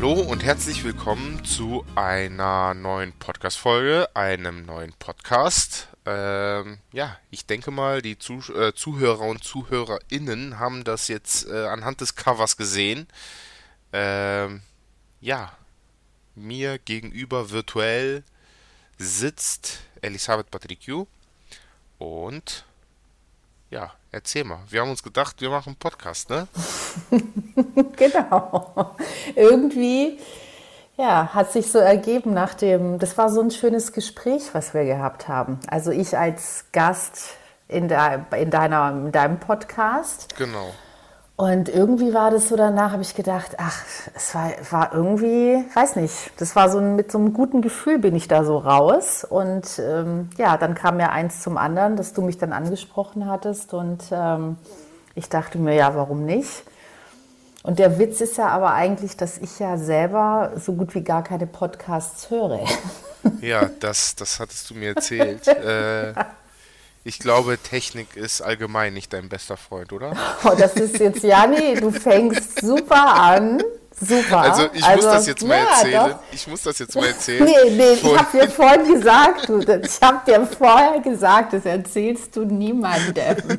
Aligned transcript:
Hallo 0.00 0.14
und 0.14 0.42
herzlich 0.42 0.82
willkommen 0.82 1.44
zu 1.44 1.84
einer 1.94 2.72
neuen 2.72 3.12
Podcast-Folge, 3.12 4.08
einem 4.16 4.64
neuen 4.64 4.94
Podcast. 4.94 5.88
Ähm, 6.06 6.78
ja, 6.90 7.18
ich 7.30 7.44
denke 7.44 7.70
mal, 7.70 8.00
die 8.00 8.18
Zuh 8.18 8.40
äh, 8.50 8.72
Zuhörer 8.74 9.26
und 9.26 9.44
ZuhörerInnen 9.44 10.58
haben 10.58 10.84
das 10.84 11.08
jetzt 11.08 11.46
äh, 11.50 11.66
anhand 11.66 12.00
des 12.00 12.14
Covers 12.14 12.56
gesehen. 12.56 13.08
Ähm, 13.92 14.62
ja, 15.20 15.52
mir 16.34 16.78
gegenüber 16.78 17.50
virtuell 17.50 18.24
sitzt 18.96 19.82
Elisabeth 20.00 20.50
Patriciu 20.50 21.04
und 21.98 22.64
ja, 23.70 23.92
erzähl 24.10 24.44
mal. 24.44 24.60
Wir 24.68 24.80
haben 24.80 24.90
uns 24.90 25.02
gedacht, 25.02 25.40
wir 25.40 25.50
machen 25.50 25.70
einen 25.70 25.76
Podcast, 25.76 26.30
ne? 26.30 26.48
genau. 27.96 28.96
Irgendwie 29.34 30.18
ja, 31.00 31.32
hat 31.32 31.50
sich 31.50 31.70
so 31.70 31.78
ergeben 31.78 32.34
nach 32.34 32.52
dem, 32.52 32.98
das 32.98 33.16
war 33.16 33.30
so 33.30 33.40
ein 33.40 33.50
schönes 33.50 33.92
Gespräch, 33.92 34.50
was 34.52 34.74
wir 34.74 34.84
gehabt 34.84 35.28
haben. 35.28 35.58
Also 35.66 35.92
ich 35.92 36.18
als 36.18 36.66
Gast 36.72 37.36
in, 37.68 37.88
der, 37.88 38.26
in, 38.36 38.50
deiner, 38.50 38.90
in 38.90 39.12
deinem 39.12 39.40
Podcast. 39.40 40.36
Genau. 40.36 40.74
Und 41.40 41.70
irgendwie 41.70 42.12
war 42.12 42.30
das 42.30 42.50
so 42.50 42.56
danach, 42.56 42.92
habe 42.92 43.00
ich 43.00 43.14
gedacht, 43.14 43.52
ach, 43.56 43.82
es 44.14 44.34
war, 44.34 44.50
war 44.70 44.92
irgendwie, 44.92 45.64
weiß 45.74 45.96
nicht, 45.96 46.12
das 46.36 46.54
war 46.54 46.68
so 46.68 46.76
ein, 46.76 46.96
mit 46.96 47.10
so 47.10 47.16
einem 47.16 47.32
guten 47.32 47.62
Gefühl 47.62 47.98
bin 47.98 48.14
ich 48.14 48.28
da 48.28 48.44
so 48.44 48.58
raus. 48.58 49.24
Und 49.24 49.78
ähm, 49.78 50.28
ja, 50.36 50.58
dann 50.58 50.74
kam 50.74 51.00
ja 51.00 51.08
eins 51.08 51.40
zum 51.40 51.56
anderen, 51.56 51.96
dass 51.96 52.12
du 52.12 52.20
mich 52.20 52.36
dann 52.36 52.52
angesprochen 52.52 53.26
hattest. 53.26 53.72
Und 53.72 54.04
ähm, 54.10 54.58
ich 55.14 55.30
dachte 55.30 55.56
mir, 55.56 55.72
ja, 55.74 55.94
warum 55.94 56.26
nicht? 56.26 56.62
Und 57.62 57.78
der 57.78 57.98
Witz 57.98 58.20
ist 58.20 58.36
ja 58.36 58.48
aber 58.48 58.74
eigentlich, 58.74 59.16
dass 59.16 59.38
ich 59.38 59.58
ja 59.58 59.78
selber 59.78 60.52
so 60.56 60.74
gut 60.74 60.94
wie 60.94 61.02
gar 61.02 61.24
keine 61.24 61.46
Podcasts 61.46 62.28
höre. 62.28 62.60
Ja, 63.40 63.70
das, 63.80 64.14
das 64.14 64.40
hattest 64.40 64.68
du 64.68 64.74
mir 64.74 64.94
erzählt. 64.94 65.48
äh, 65.48 66.12
ich 67.10 67.18
glaube, 67.18 67.58
Technik 67.58 68.14
ist 68.14 68.40
allgemein 68.40 68.94
nicht 68.94 69.12
dein 69.12 69.28
bester 69.28 69.56
Freund, 69.56 69.92
oder? 69.92 70.16
Oh, 70.44 70.54
das 70.56 70.74
ist 70.74 70.98
jetzt, 71.00 71.24
Jani, 71.24 71.74
du 71.74 71.90
fängst 71.90 72.60
super 72.60 73.14
an. 73.14 73.60
Super. 74.00 74.38
Also 74.38 74.68
ich 74.72 74.82
also, 74.82 75.08
muss 75.08 75.16
das 75.16 75.26
jetzt 75.26 75.44
mal 75.44 75.56
erzählen. 75.56 76.10
Doch. 76.10 76.18
Ich 76.32 76.46
muss 76.46 76.62
das 76.62 76.78
jetzt 76.78 76.94
mal 76.94 77.06
erzählen. 77.06 77.44
Nee, 77.44 77.70
nee, 77.76 77.92
ich 77.94 78.16
habe 78.16 78.38
dir 78.38 78.48
vorhin 78.48 78.94
gesagt, 78.94 79.48
du, 79.48 79.58
ich 79.58 80.00
habe 80.00 80.20
dir 80.26 80.46
vorher 80.46 81.00
gesagt, 81.00 81.52
das 81.52 81.66
erzählst 81.66 82.34
du 82.36 82.44
niemandem. 82.44 83.36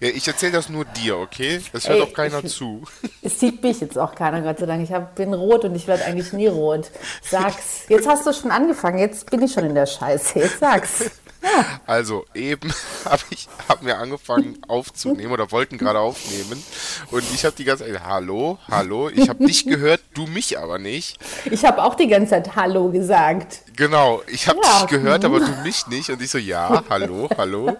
Ja, 0.00 0.08
ich 0.08 0.26
erzähle 0.26 0.52
das 0.52 0.68
nur 0.68 0.84
dir, 0.84 1.18
okay? 1.18 1.60
Das 1.72 1.88
hört 1.88 1.98
Ey, 1.98 2.02
auch 2.04 2.14
keiner 2.14 2.42
ich, 2.42 2.54
zu. 2.54 2.82
Es 3.22 3.38
sieht 3.38 3.62
mich 3.62 3.80
jetzt 3.80 3.98
auch 3.98 4.14
keiner, 4.14 4.40
Gott 4.40 4.60
sei 4.60 4.66
Dank. 4.66 4.82
Ich 4.82 4.92
hab, 4.92 5.14
bin 5.16 5.34
rot 5.34 5.64
und 5.64 5.74
ich 5.74 5.86
werde 5.86 6.04
eigentlich 6.04 6.32
nie 6.32 6.46
rot. 6.46 6.90
Sag's. 7.22 7.82
Jetzt 7.88 8.08
hast 8.08 8.26
du 8.26 8.32
schon 8.32 8.50
angefangen, 8.50 8.98
jetzt 8.98 9.30
bin 9.30 9.42
ich 9.42 9.52
schon 9.52 9.64
in 9.64 9.74
der 9.74 9.86
Scheiße. 9.86 10.38
Jetzt 10.38 10.60
sag's. 10.60 11.10
Also 11.86 12.24
eben 12.34 12.72
habe 13.04 13.22
ich 13.30 13.48
hab 13.68 13.82
mir 13.82 13.98
angefangen 13.98 14.58
aufzunehmen 14.68 15.32
oder 15.32 15.50
wollten 15.50 15.78
gerade 15.78 15.98
aufnehmen 15.98 16.62
und 17.10 17.24
ich 17.34 17.44
habe 17.44 17.54
die 17.56 17.64
ganze 17.64 17.84
Zeit 17.84 18.02
hallo, 18.04 18.58
hallo, 18.70 19.08
ich 19.08 19.28
habe 19.28 19.44
dich 19.44 19.66
gehört, 19.66 20.00
du 20.14 20.26
mich 20.26 20.58
aber 20.58 20.78
nicht. 20.78 21.18
Ich 21.50 21.64
habe 21.64 21.82
auch 21.82 21.94
die 21.94 22.08
ganze 22.08 22.30
Zeit 22.30 22.56
hallo 22.56 22.90
gesagt. 22.90 23.62
Genau, 23.76 24.22
ich 24.26 24.48
habe 24.48 24.60
ja. 24.62 24.80
dich 24.80 24.90
gehört, 24.90 25.24
aber 25.24 25.40
du 25.40 25.50
mich 25.62 25.86
nicht 25.86 26.10
und 26.10 26.22
ich 26.22 26.30
so 26.30 26.38
ja, 26.38 26.84
hallo, 26.88 27.28
hallo. 27.36 27.76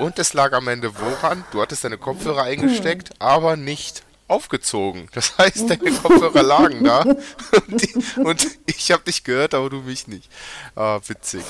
Und 0.00 0.18
es 0.18 0.32
lag 0.32 0.52
am 0.52 0.68
Ende 0.68 0.92
woran? 0.98 1.44
Du 1.50 1.60
hattest 1.60 1.84
deine 1.84 1.98
Kopfhörer 1.98 2.44
eingesteckt, 2.44 3.10
aber 3.18 3.56
nicht 3.56 4.02
aufgezogen. 4.28 5.08
Das 5.12 5.36
heißt, 5.38 5.68
deine 5.68 5.92
Kopfhörer 5.92 6.42
lagen 6.42 6.84
da 6.84 7.00
und, 7.02 7.82
die, 7.82 8.20
und 8.20 8.46
ich 8.66 8.90
habe 8.90 9.02
dich 9.04 9.24
gehört, 9.24 9.54
aber 9.54 9.70
du 9.70 9.80
mich 9.80 10.06
nicht. 10.08 10.30
Ah, 10.74 11.00
witzig. 11.06 11.44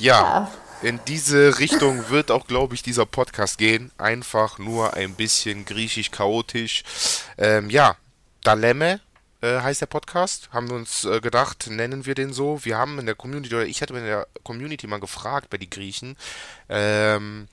Ja, 0.00 0.50
in 0.82 0.98
diese 1.06 1.58
Richtung 1.58 2.08
wird 2.08 2.30
auch, 2.30 2.46
glaube 2.46 2.74
ich, 2.74 2.82
dieser 2.82 3.04
Podcast 3.04 3.58
gehen. 3.58 3.92
Einfach 3.98 4.58
nur 4.58 4.94
ein 4.94 5.14
bisschen 5.14 5.66
griechisch 5.66 6.10
chaotisch. 6.10 6.84
Ähm, 7.36 7.68
ja, 7.68 7.96
Dalemme 8.42 9.00
äh, 9.42 9.60
heißt 9.60 9.82
der 9.82 9.86
Podcast. 9.86 10.48
Haben 10.52 10.70
wir 10.70 10.76
uns 10.76 11.04
äh, 11.04 11.20
gedacht, 11.20 11.66
nennen 11.68 12.06
wir 12.06 12.14
den 12.14 12.32
so. 12.32 12.64
Wir 12.64 12.78
haben 12.78 12.98
in 12.98 13.04
der 13.04 13.14
Community, 13.14 13.54
oder 13.54 13.66
ich 13.66 13.82
hatte 13.82 13.94
in 13.94 14.04
der 14.04 14.26
Community 14.42 14.86
mal 14.86 15.00
gefragt 15.00 15.50
bei 15.50 15.58
den 15.58 15.68
Griechen, 15.68 16.16
ähm, 16.70 17.46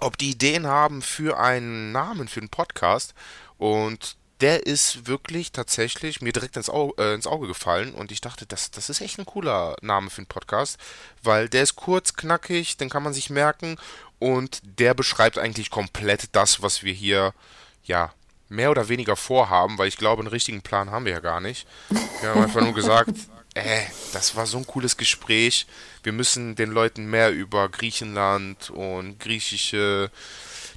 ob 0.00 0.16
die 0.16 0.30
Ideen 0.30 0.66
haben 0.66 1.02
für 1.02 1.38
einen 1.38 1.92
Namen 1.92 2.26
für 2.26 2.40
einen 2.40 2.48
Podcast. 2.48 3.14
Und 3.58 4.16
der 4.40 4.66
ist 4.66 5.06
wirklich 5.06 5.52
tatsächlich 5.52 6.20
mir 6.20 6.32
direkt 6.32 6.56
ins 6.56 6.68
Auge, 6.68 7.02
äh, 7.02 7.14
ins 7.14 7.26
Auge 7.26 7.46
gefallen 7.46 7.94
und 7.94 8.12
ich 8.12 8.20
dachte, 8.20 8.46
das, 8.46 8.70
das 8.70 8.90
ist 8.90 9.00
echt 9.00 9.18
ein 9.18 9.26
cooler 9.26 9.76
Name 9.80 10.10
für 10.10 10.18
einen 10.18 10.26
Podcast, 10.26 10.78
weil 11.22 11.48
der 11.48 11.62
ist 11.62 11.76
kurz, 11.76 12.14
knackig, 12.14 12.76
den 12.76 12.90
kann 12.90 13.02
man 13.02 13.14
sich 13.14 13.30
merken 13.30 13.78
und 14.18 14.60
der 14.62 14.94
beschreibt 14.94 15.38
eigentlich 15.38 15.70
komplett 15.70 16.28
das, 16.32 16.62
was 16.62 16.82
wir 16.82 16.92
hier, 16.92 17.32
ja, 17.84 18.12
mehr 18.48 18.70
oder 18.70 18.88
weniger 18.88 19.16
vorhaben, 19.16 19.78
weil 19.78 19.88
ich 19.88 19.96
glaube, 19.96 20.20
einen 20.20 20.28
richtigen 20.28 20.62
Plan 20.62 20.90
haben 20.90 21.04
wir 21.04 21.12
ja 21.12 21.20
gar 21.20 21.40
nicht. 21.40 21.66
Wir 22.20 22.30
haben 22.30 22.42
einfach 22.42 22.60
nur 22.60 22.74
gesagt, 22.74 23.10
äh, 23.54 23.82
das 24.12 24.36
war 24.36 24.46
so 24.46 24.58
ein 24.58 24.66
cooles 24.66 24.96
Gespräch. 24.96 25.66
Wir 26.02 26.12
müssen 26.12 26.54
den 26.54 26.70
Leuten 26.70 27.06
mehr 27.06 27.32
über 27.32 27.68
Griechenland 27.68 28.70
und 28.70 29.18
griechische 29.18 30.10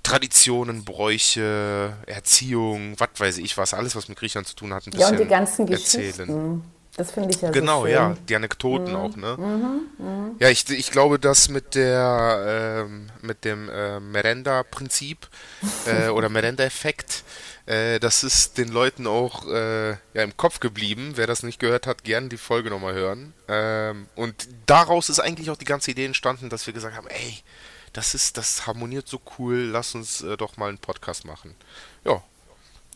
Traditionen, 0.02 0.86
Bräuche, 0.86 1.94
Erziehung, 2.06 2.96
was 2.98 3.10
weiß 3.18 3.38
ich 3.38 3.58
was, 3.58 3.74
alles, 3.74 3.96
was 3.96 4.08
mit 4.08 4.18
Griechenland 4.18 4.48
zu 4.48 4.56
tun 4.56 4.74
hat, 4.74 4.88
ein 4.88 4.92
bisschen 4.92 5.02
Ja, 5.02 5.10
und 5.10 5.20
die 5.20 5.30
ganzen 5.30 5.68
erzählen. 5.68 6.12
Geschichten. 6.12 6.64
Das 7.00 7.12
finde 7.12 7.30
ich 7.30 7.40
ja 7.40 7.50
Genau, 7.52 7.82
so 7.82 7.88
ja, 7.88 8.18
die 8.28 8.36
Anekdoten 8.36 8.90
mhm. 8.90 8.96
auch, 8.96 9.16
ne? 9.16 9.38
Mhm, 9.38 10.06
mh. 10.06 10.32
Ja, 10.40 10.50
ich, 10.50 10.70
ich 10.70 10.92
glaube, 10.92 11.18
dass 11.18 11.48
mit 11.48 11.76
der 11.76 12.86
ähm, 12.86 13.10
mit 13.22 13.46
dem 13.46 13.70
äh, 13.70 14.02
Merenda-Prinzip 14.02 15.30
äh, 15.86 16.08
oder 16.10 16.28
Merenda-Effekt, 16.28 17.24
äh, 17.68 18.00
das 18.02 18.26
ist 18.26 18.58
den 18.58 18.68
Leuten 18.68 19.08
auch 19.08 19.48
äh, 19.48 19.92
ja, 19.92 20.24
im 20.24 20.36
Kopf 20.36 20.60
geblieben. 20.60 21.14
Wer 21.16 21.26
das 21.26 21.42
nicht 21.42 21.60
gehört 21.60 21.88
hat, 21.88 22.04
gerne 22.04 22.28
die 22.28 22.38
Folge 22.38 22.70
nochmal 22.70 22.96
hören. 22.96 23.34
Ähm, 23.48 24.08
und 24.16 24.50
daraus 24.66 25.08
ist 25.08 25.20
eigentlich 25.20 25.52
auch 25.52 25.58
die 25.58 25.66
ganze 25.66 25.92
Idee 25.92 26.06
entstanden, 26.06 26.50
dass 26.50 26.68
wir 26.68 26.74
gesagt 26.74 26.98
haben, 26.98 27.08
ey, 27.08 27.40
das 27.94 28.14
ist, 28.14 28.38
das 28.38 28.68
harmoniert 28.68 29.08
so 29.08 29.20
cool, 29.38 29.70
lass 29.72 29.96
uns 29.96 30.22
äh, 30.22 30.38
doch 30.38 30.58
mal 30.58 30.70
einen 30.70 30.78
Podcast 30.78 31.26
machen. 31.26 31.56
Ja. 32.06 32.22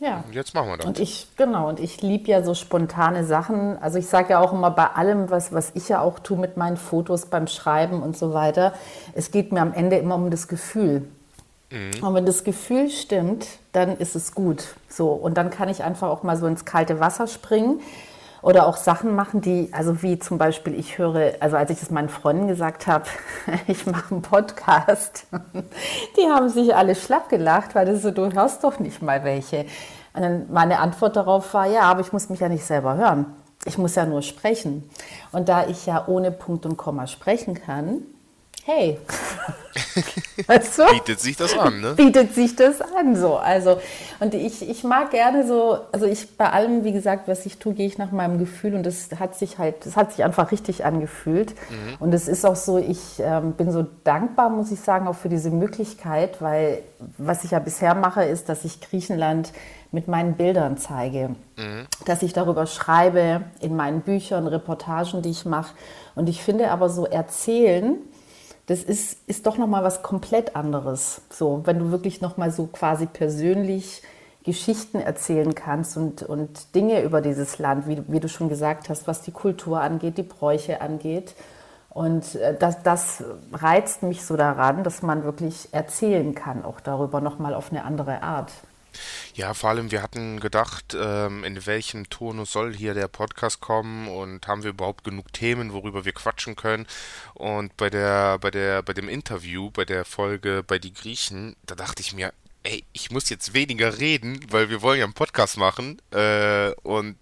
Ja. 0.00 0.24
Und 0.26 0.34
jetzt 0.34 0.54
machen 0.54 0.68
wir 0.68 0.76
das. 0.76 0.86
Und 0.86 0.98
ich, 0.98 1.28
genau, 1.36 1.68
und 1.68 1.78
ich 1.78 2.02
liebe 2.02 2.28
ja 2.28 2.42
so 2.42 2.54
spontane 2.54 3.24
Sachen. 3.24 3.78
Also 3.78 3.98
ich 3.98 4.06
sage 4.06 4.30
ja 4.30 4.40
auch 4.40 4.52
immer 4.52 4.70
bei 4.70 4.86
allem, 4.86 5.30
was, 5.30 5.52
was 5.52 5.70
ich 5.74 5.88
ja 5.88 6.00
auch 6.00 6.18
tue 6.18 6.36
mit 6.36 6.56
meinen 6.56 6.76
Fotos 6.76 7.26
beim 7.26 7.46
Schreiben 7.46 8.02
und 8.02 8.16
so 8.16 8.34
weiter, 8.34 8.74
es 9.14 9.30
geht 9.30 9.52
mir 9.52 9.60
am 9.60 9.72
Ende 9.72 9.96
immer 9.96 10.16
um 10.16 10.30
das 10.30 10.48
Gefühl. 10.48 11.08
Mhm. 11.70 12.02
Und 12.02 12.14
wenn 12.14 12.26
das 12.26 12.42
Gefühl 12.42 12.90
stimmt, 12.90 13.46
dann 13.72 13.96
ist 13.96 14.16
es 14.16 14.34
gut. 14.34 14.74
So. 14.88 15.10
Und 15.10 15.34
dann 15.34 15.50
kann 15.50 15.68
ich 15.68 15.84
einfach 15.84 16.08
auch 16.08 16.24
mal 16.24 16.36
so 16.36 16.46
ins 16.46 16.64
kalte 16.64 16.98
Wasser 16.98 17.28
springen 17.28 17.80
oder 18.44 18.66
auch 18.66 18.76
Sachen 18.76 19.14
machen, 19.16 19.40
die, 19.40 19.70
also 19.72 20.02
wie 20.02 20.18
zum 20.18 20.36
Beispiel, 20.36 20.78
ich 20.78 20.98
höre, 20.98 21.32
also 21.40 21.56
als 21.56 21.70
ich 21.70 21.80
es 21.80 21.90
meinen 21.90 22.10
Freunden 22.10 22.46
gesagt 22.46 22.86
habe, 22.86 23.06
ich 23.66 23.86
mache 23.86 24.12
einen 24.14 24.22
Podcast, 24.22 25.26
die 26.18 26.30
haben 26.30 26.50
sich 26.50 26.76
alle 26.76 26.94
schlapp 26.94 27.30
gelacht, 27.30 27.74
weil 27.74 27.86
das 27.86 28.02
so, 28.02 28.10
du 28.10 28.30
hörst 28.30 28.62
doch 28.62 28.78
nicht 28.78 29.00
mal 29.00 29.24
welche. 29.24 29.64
Und 30.12 30.22
dann 30.22 30.46
meine 30.52 30.78
Antwort 30.78 31.16
darauf 31.16 31.54
war, 31.54 31.66
ja, 31.66 31.82
aber 31.82 32.02
ich 32.02 32.12
muss 32.12 32.28
mich 32.28 32.40
ja 32.40 32.50
nicht 32.50 32.66
selber 32.66 32.96
hören. 32.96 33.26
Ich 33.64 33.78
muss 33.78 33.94
ja 33.94 34.04
nur 34.04 34.20
sprechen. 34.20 34.90
Und 35.32 35.48
da 35.48 35.66
ich 35.66 35.86
ja 35.86 36.04
ohne 36.06 36.30
Punkt 36.30 36.66
und 36.66 36.76
Komma 36.76 37.06
sprechen 37.06 37.54
kann, 37.54 38.02
hey, 38.64 38.98
weißt 40.46 40.78
du? 40.78 40.84
Bietet 40.92 41.20
sich 41.20 41.36
das 41.36 41.56
an, 41.56 41.80
ne? 41.80 41.94
Bietet 41.94 42.34
sich 42.34 42.56
das 42.56 42.80
an, 42.80 43.14
so. 43.14 43.36
Also, 43.36 43.78
und 44.20 44.34
ich, 44.34 44.68
ich 44.68 44.84
mag 44.84 45.10
gerne 45.10 45.46
so, 45.46 45.78
also 45.92 46.06
ich 46.06 46.36
bei 46.36 46.48
allem, 46.48 46.84
wie 46.84 46.92
gesagt, 46.92 47.28
was 47.28 47.44
ich 47.44 47.58
tue, 47.58 47.74
gehe 47.74 47.86
ich 47.86 47.98
nach 47.98 48.10
meinem 48.10 48.38
Gefühl 48.38 48.74
und 48.74 48.84
das 48.86 49.10
hat 49.18 49.36
sich 49.36 49.58
halt, 49.58 49.84
das 49.84 49.96
hat 49.96 50.12
sich 50.12 50.24
einfach 50.24 50.50
richtig 50.50 50.84
angefühlt. 50.84 51.50
Mhm. 51.50 51.96
Und 52.00 52.14
es 52.14 52.26
ist 52.26 52.46
auch 52.46 52.56
so, 52.56 52.78
ich 52.78 53.18
ähm, 53.18 53.52
bin 53.52 53.70
so 53.70 53.84
dankbar, 54.04 54.48
muss 54.48 54.72
ich 54.72 54.80
sagen, 54.80 55.08
auch 55.08 55.16
für 55.16 55.28
diese 55.28 55.50
Möglichkeit, 55.50 56.40
weil 56.40 56.78
was 57.18 57.44
ich 57.44 57.50
ja 57.50 57.58
bisher 57.58 57.94
mache, 57.94 58.24
ist, 58.24 58.48
dass 58.48 58.64
ich 58.64 58.80
Griechenland 58.80 59.52
mit 59.92 60.08
meinen 60.08 60.34
Bildern 60.34 60.78
zeige, 60.78 61.30
mhm. 61.56 61.86
dass 62.06 62.22
ich 62.22 62.32
darüber 62.32 62.66
schreibe 62.66 63.42
in 63.60 63.76
meinen 63.76 64.00
Büchern, 64.00 64.46
Reportagen, 64.46 65.20
die 65.20 65.30
ich 65.30 65.44
mache. 65.44 65.74
Und 66.14 66.28
ich 66.28 66.42
finde 66.42 66.70
aber 66.70 66.88
so 66.88 67.06
erzählen, 67.06 67.98
das 68.66 68.82
ist, 68.82 69.18
ist 69.26 69.46
doch 69.46 69.58
nochmal 69.58 69.84
was 69.84 70.02
komplett 70.02 70.56
anderes. 70.56 71.22
So, 71.30 71.62
wenn 71.64 71.78
du 71.78 71.90
wirklich 71.90 72.20
nochmal 72.20 72.50
so 72.50 72.66
quasi 72.66 73.06
persönlich 73.06 74.02
Geschichten 74.42 75.00
erzählen 75.00 75.54
kannst 75.54 75.96
und, 75.96 76.22
und 76.22 76.74
Dinge 76.74 77.02
über 77.02 77.20
dieses 77.20 77.58
Land, 77.58 77.88
wie, 77.88 78.02
wie 78.08 78.20
du 78.20 78.28
schon 78.28 78.48
gesagt 78.48 78.88
hast, 78.88 79.06
was 79.06 79.22
die 79.22 79.32
Kultur 79.32 79.80
angeht, 79.80 80.18
die 80.18 80.22
Bräuche 80.22 80.80
angeht. 80.80 81.34
Und 81.88 82.34
äh, 82.34 82.56
das, 82.58 82.82
das 82.82 83.24
reizt 83.52 84.02
mich 84.02 84.24
so 84.24 84.36
daran, 84.36 84.82
dass 84.82 85.02
man 85.02 85.24
wirklich 85.24 85.68
erzählen 85.72 86.34
kann, 86.34 86.64
auch 86.64 86.80
darüber 86.80 87.20
nochmal 87.20 87.54
auf 87.54 87.70
eine 87.70 87.84
andere 87.84 88.22
Art. 88.22 88.52
Ja, 89.34 89.54
vor 89.54 89.70
allem, 89.70 89.90
wir 89.90 90.02
hatten 90.02 90.40
gedacht, 90.40 90.96
ähm, 90.98 91.44
in 91.44 91.64
welchem 91.66 92.08
Tonus 92.10 92.52
soll 92.52 92.74
hier 92.74 92.94
der 92.94 93.08
Podcast 93.08 93.60
kommen 93.60 94.08
und 94.08 94.46
haben 94.46 94.62
wir 94.62 94.70
überhaupt 94.70 95.04
genug 95.04 95.32
Themen, 95.32 95.72
worüber 95.72 96.04
wir 96.04 96.12
quatschen 96.12 96.56
können. 96.56 96.86
Und 97.34 97.76
bei 97.76 97.90
der, 97.90 98.38
bei 98.38 98.50
der, 98.50 98.82
bei 98.82 98.92
dem 98.92 99.08
Interview, 99.08 99.70
bei 99.70 99.84
der 99.84 100.04
Folge 100.04 100.62
bei 100.66 100.78
die 100.78 100.92
Griechen, 100.92 101.56
da 101.66 101.74
dachte 101.74 102.00
ich 102.00 102.14
mir, 102.14 102.32
ey, 102.64 102.84
ich 102.92 103.10
muss 103.10 103.28
jetzt 103.28 103.54
weniger 103.54 103.98
reden, 103.98 104.40
weil 104.50 104.70
wir 104.70 104.82
wollen 104.82 104.98
ja 104.98 105.04
einen 105.04 105.14
Podcast 105.14 105.56
machen. 105.56 106.00
Äh, 106.10 106.72
und 106.82 107.16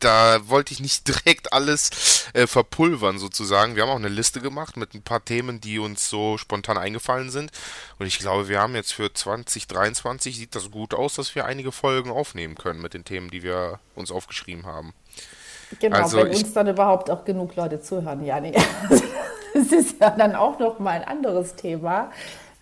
da 0.00 0.48
wollte 0.48 0.72
ich 0.72 0.80
nicht 0.80 1.06
direkt 1.26 1.52
alles 1.52 2.28
äh, 2.32 2.46
verpulvern 2.46 3.18
sozusagen. 3.18 3.76
Wir 3.76 3.82
haben 3.82 3.90
auch 3.90 3.96
eine 3.96 4.08
Liste 4.08 4.40
gemacht 4.40 4.76
mit 4.76 4.94
ein 4.94 5.02
paar 5.02 5.24
Themen, 5.24 5.60
die 5.60 5.78
uns 5.78 6.08
so 6.08 6.38
spontan 6.38 6.78
eingefallen 6.78 7.30
sind. 7.30 7.50
Und 7.98 8.06
ich 8.06 8.18
glaube, 8.18 8.48
wir 8.48 8.60
haben 8.60 8.74
jetzt 8.74 8.92
für 8.92 9.12
2023 9.12 10.36
sieht 10.36 10.54
das 10.54 10.70
gut 10.70 10.94
aus, 10.94 11.14
dass 11.14 11.34
wir 11.34 11.44
einige 11.44 11.72
Folgen 11.72 12.10
aufnehmen 12.10 12.56
können 12.56 12.80
mit 12.80 12.94
den 12.94 13.04
Themen, 13.04 13.30
die 13.30 13.42
wir 13.42 13.78
uns 13.94 14.10
aufgeschrieben 14.10 14.66
haben. 14.66 14.94
Genau, 15.78 15.96
also 15.96 16.18
wenn 16.18 16.32
ich, 16.32 16.44
uns 16.44 16.52
dann 16.52 16.66
überhaupt 16.66 17.10
auch 17.10 17.24
genug 17.24 17.54
Leute 17.54 17.80
zuhören, 17.80 18.24
Janik. 18.24 18.56
das 19.54 19.66
ist 19.72 20.00
ja 20.00 20.10
dann 20.10 20.34
auch 20.34 20.58
noch 20.58 20.78
mal 20.78 20.90
ein 20.90 21.04
anderes 21.04 21.54
Thema. 21.54 22.10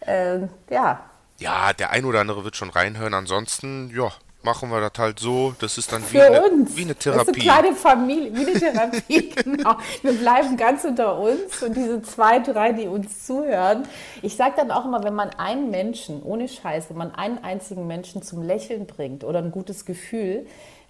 Äh, 0.00 0.40
ja. 0.70 1.04
Ja, 1.38 1.72
der 1.72 1.90
ein 1.90 2.04
oder 2.04 2.20
andere 2.20 2.44
wird 2.44 2.56
schon 2.56 2.70
reinhören. 2.70 3.14
Ansonsten, 3.14 3.90
ja, 3.94 4.12
machen 4.42 4.70
wir 4.70 4.80
das 4.80 4.92
halt 4.98 5.18
so. 5.18 5.54
Das 5.58 5.78
ist 5.78 5.92
dann 5.92 6.02
wie, 6.10 6.20
eine, 6.20 6.42
wie 6.74 6.82
eine 6.82 6.94
Therapie. 6.94 7.18
Das 7.18 7.28
ist 7.28 7.34
eine 7.34 7.62
kleine 7.62 7.76
Familie, 7.76 8.34
wie 8.34 8.46
eine 8.46 8.58
Therapie, 8.58 9.30
genau. 9.44 9.76
Wir 10.02 10.12
bleiben 10.12 10.56
ganz 10.56 10.84
unter 10.84 11.18
uns 11.18 11.62
und 11.62 11.76
diese 11.76 12.02
zwei, 12.02 12.38
drei, 12.38 12.72
die 12.72 12.86
uns 12.86 13.26
zuhören. 13.26 13.86
Ich 14.22 14.36
sage 14.36 14.54
dann 14.56 14.70
auch 14.70 14.84
immer, 14.84 15.02
wenn 15.04 15.14
man 15.14 15.30
einen 15.30 15.70
Menschen, 15.70 16.22
ohne 16.22 16.48
Scheiß, 16.48 16.90
wenn 16.90 16.96
man 16.96 17.14
einen 17.14 17.38
einzigen 17.38 17.86
Menschen 17.86 18.22
zum 18.22 18.42
Lächeln 18.42 18.86
bringt 18.86 19.24
oder 19.24 19.40
ein 19.40 19.50
gutes 19.50 19.84
Gefühl, 19.84 20.46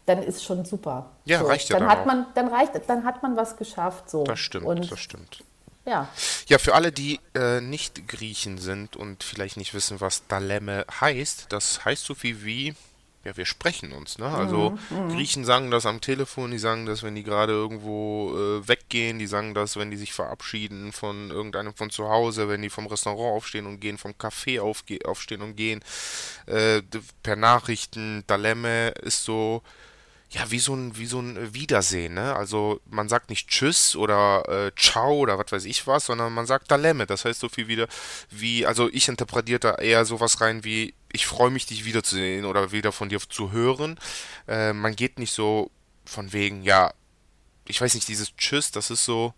dann 0.07 0.23
ist 0.23 0.43
schon 0.43 0.65
super. 0.65 1.11
Ja, 1.25 1.41
so, 1.41 1.47
reicht 1.47 1.69
ja 1.69 1.79
dann, 1.79 1.89
dann 1.89 1.97
hat 1.97 2.07
man, 2.07 2.27
dann 2.35 2.49
reicht, 2.49 2.73
dann 2.87 3.05
hat 3.05 3.23
man 3.23 3.37
was 3.37 3.57
geschafft. 3.57 4.09
So. 4.11 4.25
Das 4.25 4.39
stimmt, 4.39 4.65
und, 4.67 4.91
das 4.91 5.01
stimmt. 5.01 5.45
Ja. 5.85 6.09
Ja, 6.49 6.59
für 6.59 6.75
alle, 6.75 6.93
die 6.93 7.21
äh, 7.35 7.61
nicht 7.61 8.09
Griechen 8.09 8.59
sind 8.59 8.97
und 8.97 9.23
vielleicht 9.23 9.57
nicht 9.57 9.73
wissen, 9.75 10.01
was 10.01 10.27
Dalemme 10.27 10.85
heißt, 11.01 11.47
das 11.51 11.85
heißt 11.85 12.05
so 12.05 12.15
viel 12.15 12.45
wie 12.45 12.75
ja, 13.25 13.37
wir 13.37 13.47
sprechen 13.47 13.93
uns, 13.93 14.19
ne? 14.19 14.27
Also 14.27 14.79
mhm, 14.91 14.97
mhm, 14.97 15.09
Griechen 15.11 15.45
sagen 15.45 15.71
das 15.71 15.87
am 15.87 16.01
Telefon, 16.01 16.51
die 16.51 16.59
sagen 16.59 16.87
das, 16.87 17.03
wenn 17.03 17.15
die 17.15 17.25
gerade 17.25 17.53
irgendwo 17.53 18.33
äh, 18.35 18.69
weggehen, 18.69 19.19
die 19.19 19.27
sagen 19.27 19.55
das, 19.55 19.77
wenn 19.77 19.91
die 19.91 19.97
sich 19.97 20.13
verabschieden 20.13 20.93
von 20.93 21.31
irgendeinem 21.31 21.75
von 21.75 21.91
zu 21.91 22.09
Hause, 22.09 22.49
wenn 22.49 22.63
die 22.63 22.71
vom 22.71 22.87
Restaurant 22.87 23.37
aufstehen 23.37 23.67
und 23.67 23.81
gehen, 23.81 23.99
vom 23.99 24.13
Café 24.13 24.61
aufstehen 24.61 25.43
und 25.43 25.57
gehen, 25.57 25.81
äh, 26.47 26.81
per 27.23 27.37
Nachrichten, 27.37 28.23
Dalemme 28.27 28.91
ist 29.03 29.25
so, 29.25 29.63
ja, 30.31 30.51
wie 30.51 30.59
so 30.59 30.75
ein, 30.75 30.97
wie 30.99 31.07
so 31.07 31.21
ein 31.21 31.55
Wiedersehen, 31.55 32.15
ne? 32.15 32.37
Also 32.37 32.81
man 32.85 33.09
sagt 33.09 33.31
nicht 33.31 33.49
Tschüss 33.49 33.97
oder 33.97 34.47
äh, 34.49 34.73
Ciao 34.79 35.15
oder 35.15 35.39
was 35.39 35.51
weiß 35.51 35.65
ich 35.65 35.87
was, 35.87 36.07
sondern 36.07 36.35
man 36.35 36.47
sagt 36.47 36.71
Dalemme. 36.71 37.07
Das 37.07 37.25
heißt 37.25 37.41
so 37.41 37.49
viel 37.49 37.67
wieder 37.67 37.89
wie, 38.31 38.67
also 38.67 38.91
ich 38.93 39.09
interpretiere 39.09 39.59
da 39.59 39.75
eher 39.77 40.05
sowas 40.05 40.43
rein 40.43 40.65
wie, 40.65 40.95
ich 41.13 41.27
freue 41.27 41.51
mich, 41.51 41.65
dich 41.65 41.87
wiederzusehen 41.87 42.45
oder 42.45 42.73
wieder 42.73 42.93
von 42.93 43.09
dir 43.09 43.21
zu 43.21 43.53
hören. 43.53 43.99
Äh, 44.47 44.75
man 44.75 44.95
geht 44.97 45.19
nicht 45.19 45.33
so 45.33 45.71
von 46.05 46.33
wegen, 46.35 46.63
ja, 46.63 46.93
ich 47.67 47.81
weiß 47.81 47.95
nicht, 47.95 48.09
dieses 48.09 48.37
Tschüss, 48.37 48.71
das 48.71 48.91
ist 48.91 49.07
so, 49.07 49.33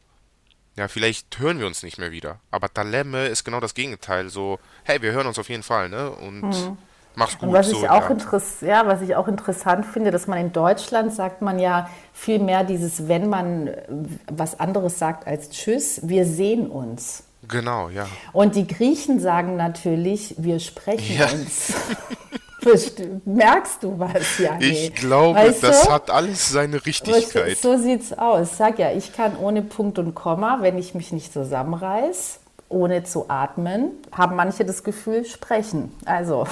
ja, 0.77 0.89
vielleicht 0.89 1.39
hören 1.39 1.61
wir 1.61 1.67
uns 1.69 1.85
nicht 1.85 1.99
mehr 1.99 2.11
wieder. 2.11 2.41
Aber 2.51 2.69
Dalemme 2.69 3.27
ist 3.27 3.45
genau 3.45 3.61
das 3.61 3.75
Gegenteil. 3.75 4.29
So, 4.29 4.59
hey, 4.85 5.03
wir 5.03 5.13
hören 5.13 5.27
uns 5.27 5.39
auf 5.39 5.49
jeden 5.49 5.63
Fall, 5.63 5.89
ne? 5.89 6.11
Und 6.11 6.41
mhm. 6.41 6.79
Mach's 7.15 7.39
gut. 7.39 7.49
Und 7.49 7.55
was, 7.55 7.69
so, 7.69 7.77
ich 7.77 7.91
auch 7.91 8.09
ja. 8.09 8.41
ja, 8.67 8.87
was 8.87 9.03
ich 9.03 9.17
auch 9.17 9.29
interessant 9.29 9.87
finde, 9.87 10.11
dass 10.11 10.27
man 10.27 10.39
in 10.39 10.53
Deutschland 10.53 11.13
sagt 11.13 11.43
man 11.43 11.59
ja 11.59 11.89
viel 12.13 12.39
mehr 12.39 12.65
dieses, 12.65 13.09
wenn 13.09 13.29
man 13.29 13.69
äh, 13.69 13.83
was 14.31 14.59
anderes 14.59 14.99
sagt 14.99 15.27
als 15.27 15.51
Tschüss, 15.51 16.01
wir 16.05 16.25
sehen 16.25 16.69
uns. 16.71 17.25
Genau, 17.49 17.89
ja. 17.89 18.07
Und 18.33 18.55
die 18.55 18.67
Griechen 18.67 19.19
sagen 19.19 19.57
natürlich, 19.57 20.37
wir 20.39 20.61
sprechen 20.61 21.19
ja. 21.19 21.27
uns. 21.31 21.75
Merkst 23.25 23.83
du 23.83 23.99
was, 23.99 24.39
ja? 24.39 24.59
Ich 24.61 24.95
glaube, 24.95 25.39
weißt 25.39 25.63
das 25.63 25.85
du? 25.85 25.93
hat 25.93 26.11
alles 26.11 26.51
seine 26.51 26.85
Richtigkeit. 26.85 27.57
So 27.57 27.79
sieht's 27.79 28.13
aus. 28.13 28.59
Sag 28.59 28.79
ja, 28.79 28.93
ich 28.93 29.15
kann 29.15 29.37
ohne 29.37 29.63
Punkt 29.63 29.99
und 29.99 30.15
Komma, 30.15 30.59
wenn 30.61 30.77
ich 30.77 30.95
mich 30.95 31.11
nicht 31.11 31.33
zusammenreiß, 31.33 32.41
ohne 32.69 33.03
zu 33.03 33.31
atmen, 33.31 33.93
haben 34.13 34.37
manche 34.37 34.67
das 34.67 34.85
Gefühl, 34.85 35.25
sprechen. 35.25 35.91
Also 36.05 36.47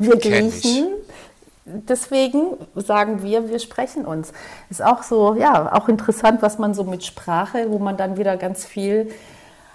wir 0.00 0.16
Griechen, 0.16 0.88
deswegen 1.64 2.56
sagen 2.74 3.22
wir, 3.22 3.48
wir 3.48 3.58
sprechen 3.58 4.04
uns. 4.04 4.32
Ist 4.70 4.82
auch 4.82 5.02
so, 5.02 5.34
ja, 5.34 5.72
auch 5.72 5.88
interessant, 5.88 6.42
was 6.42 6.58
man 6.58 6.74
so 6.74 6.84
mit 6.84 7.04
Sprache, 7.04 7.66
wo 7.68 7.78
man 7.78 7.96
dann 7.96 8.16
wieder 8.16 8.36
ganz 8.36 8.64
viel 8.64 9.12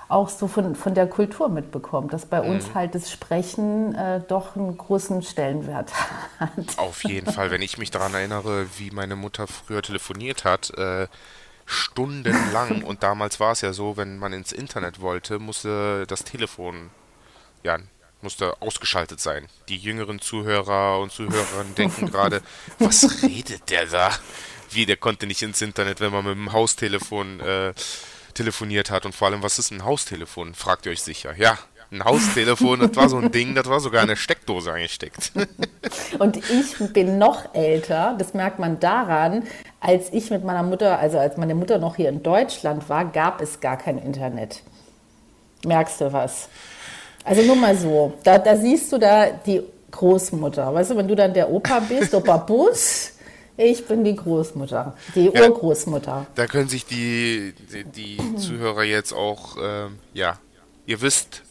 auch 0.07 0.30
so 0.30 0.48
von, 0.48 0.75
von 0.75 0.94
der 0.94 1.07
Kultur 1.07 1.50
mitbekommt, 1.50 2.13
dass 2.13 2.25
bei 2.27 2.42
mhm. 2.42 2.50
uns 2.50 2.75
halt 2.75 2.94
das 2.94 3.12
Sprechen 3.12 3.95
äh, 3.95 4.22
doch 4.27 4.56
einen 4.56 4.77
großen 4.77 5.24
Stellenwert 5.24 5.92
hat. 6.39 6.51
Auf 6.78 7.04
jeden 7.04 7.31
Fall, 7.31 7.50
wenn 7.50 7.62
ich 7.62 7.78
mich 7.78 7.92
daran 7.92 8.13
erinnere, 8.13 8.68
wie 8.78 8.92
meine 8.92 9.16
Mutter 9.16 9.48
früher 9.48 9.81
telefoniert 9.81 10.45
hat, 10.45 10.71
äh, 10.78 11.07
stundenlang 11.66 12.83
und 12.83 13.01
damals 13.01 13.39
war 13.39 13.54
es 13.54 13.62
ja 13.62 13.74
so, 13.74 13.98
wenn 13.98 14.19
man 14.19 14.33
ins 14.33 14.51
Internet 14.51 15.01
wollte, 15.01 15.39
musste 15.39 16.06
das 16.07 16.24
Telefon 16.24 16.92
ja 17.63 17.80
musste 18.25 18.62
ausgeschaltet 18.62 19.22
sein. 19.22 19.48
Die 19.69 19.77
jüngeren 19.77 20.19
Zuhörer 20.19 21.00
und 21.00 21.12
Zuhörerinnen 21.12 21.75
denken 21.75 22.07
gerade, 22.07 22.42
was 22.80 23.24
redet 23.24 23.69
der 23.69 23.86
da? 23.86 24.12
Wie, 24.72 24.86
der 24.86 24.98
konnte 24.98 25.27
nicht 25.27 25.42
ins 25.42 25.62
Internet, 25.62 26.01
wenn 26.01 26.12
man 26.12 26.25
mit 26.25 26.36
dem 26.36 26.51
Haustelefon 26.51 27.39
äh, 27.39 27.74
telefoniert 28.33 28.89
hat. 28.89 29.06
Und 29.06 29.16
vor 29.16 29.30
allem, 29.30 29.44
was 29.44 29.60
ist 29.60 29.72
ein 29.72 29.86
Haustelefon? 29.86 30.56
Fragt 30.56 30.86
ihr 30.86 30.92
euch 30.92 31.04
sicher. 31.04 31.36
Ja, 31.38 31.57
ein 31.92 32.04
Haustelefon, 32.04 32.80
das 32.80 32.95
war 32.95 33.10
so 33.10 33.18
ein 33.18 33.31
Ding, 33.31 33.56
das 33.56 33.69
war 33.69 33.80
sogar 33.80 34.01
eine 34.01 34.16
Steckdose 34.16 34.74
eingesteckt. 34.74 35.31
Und 36.19 36.38
ich 36.38 36.94
bin 36.94 37.19
noch 37.19 37.54
älter, 37.54 38.16
das 38.18 38.33
merkt 38.33 38.60
man 38.60 38.80
daran, 38.80 39.44
als 39.80 40.12
ich 40.12 40.31
mit 40.31 40.44
meiner 40.44 40.63
Mutter, 40.63 40.98
also 41.00 41.19
als 41.19 41.38
meine 41.38 41.56
Mutter 41.56 41.78
noch 41.78 41.95
hier 41.95 42.10
in 42.10 42.24
Deutschland 42.24 42.89
war, 42.89 43.06
gab 43.06 43.39
es 43.39 43.60
gar 43.60 43.78
kein 43.78 44.00
Internet. 44.00 44.63
Merkst 45.63 46.01
du 46.01 46.12
was? 46.12 46.50
Also 47.25 47.42
nur 47.42 47.56
mal 47.56 47.76
so, 47.76 48.14
da, 48.23 48.38
da 48.38 48.56
siehst 48.56 48.92
du 48.94 49.00
da 49.00 49.31
die 49.31 49.64
Großmutter. 49.90 50.73
Weißt 50.73 50.92
du, 50.92 50.97
wenn 50.97 51.07
du 51.07 51.16
dann 51.16 51.33
der 51.33 51.50
Opa 51.50 51.80
bist, 51.80 52.14
Opa 52.14 52.38
Bus, 52.47 53.14
ich 53.57 53.85
bin 53.85 54.04
die 54.04 54.16
Großmutter, 54.16 54.95
die 55.16 55.31
ja, 55.33 55.42
Urgroßmutter. 55.42 56.28
Da 56.35 56.47
können 56.47 56.69
sich 56.69 56.85
die, 56.85 57.54
die, 57.71 57.83
die 58.18 58.35
Zuhörer 58.38 58.83
jetzt 58.83 59.11
auch, 59.11 59.57
ähm, 59.61 59.97
ja, 60.14 60.38
ihr 60.85 61.02
wisst 61.02 61.42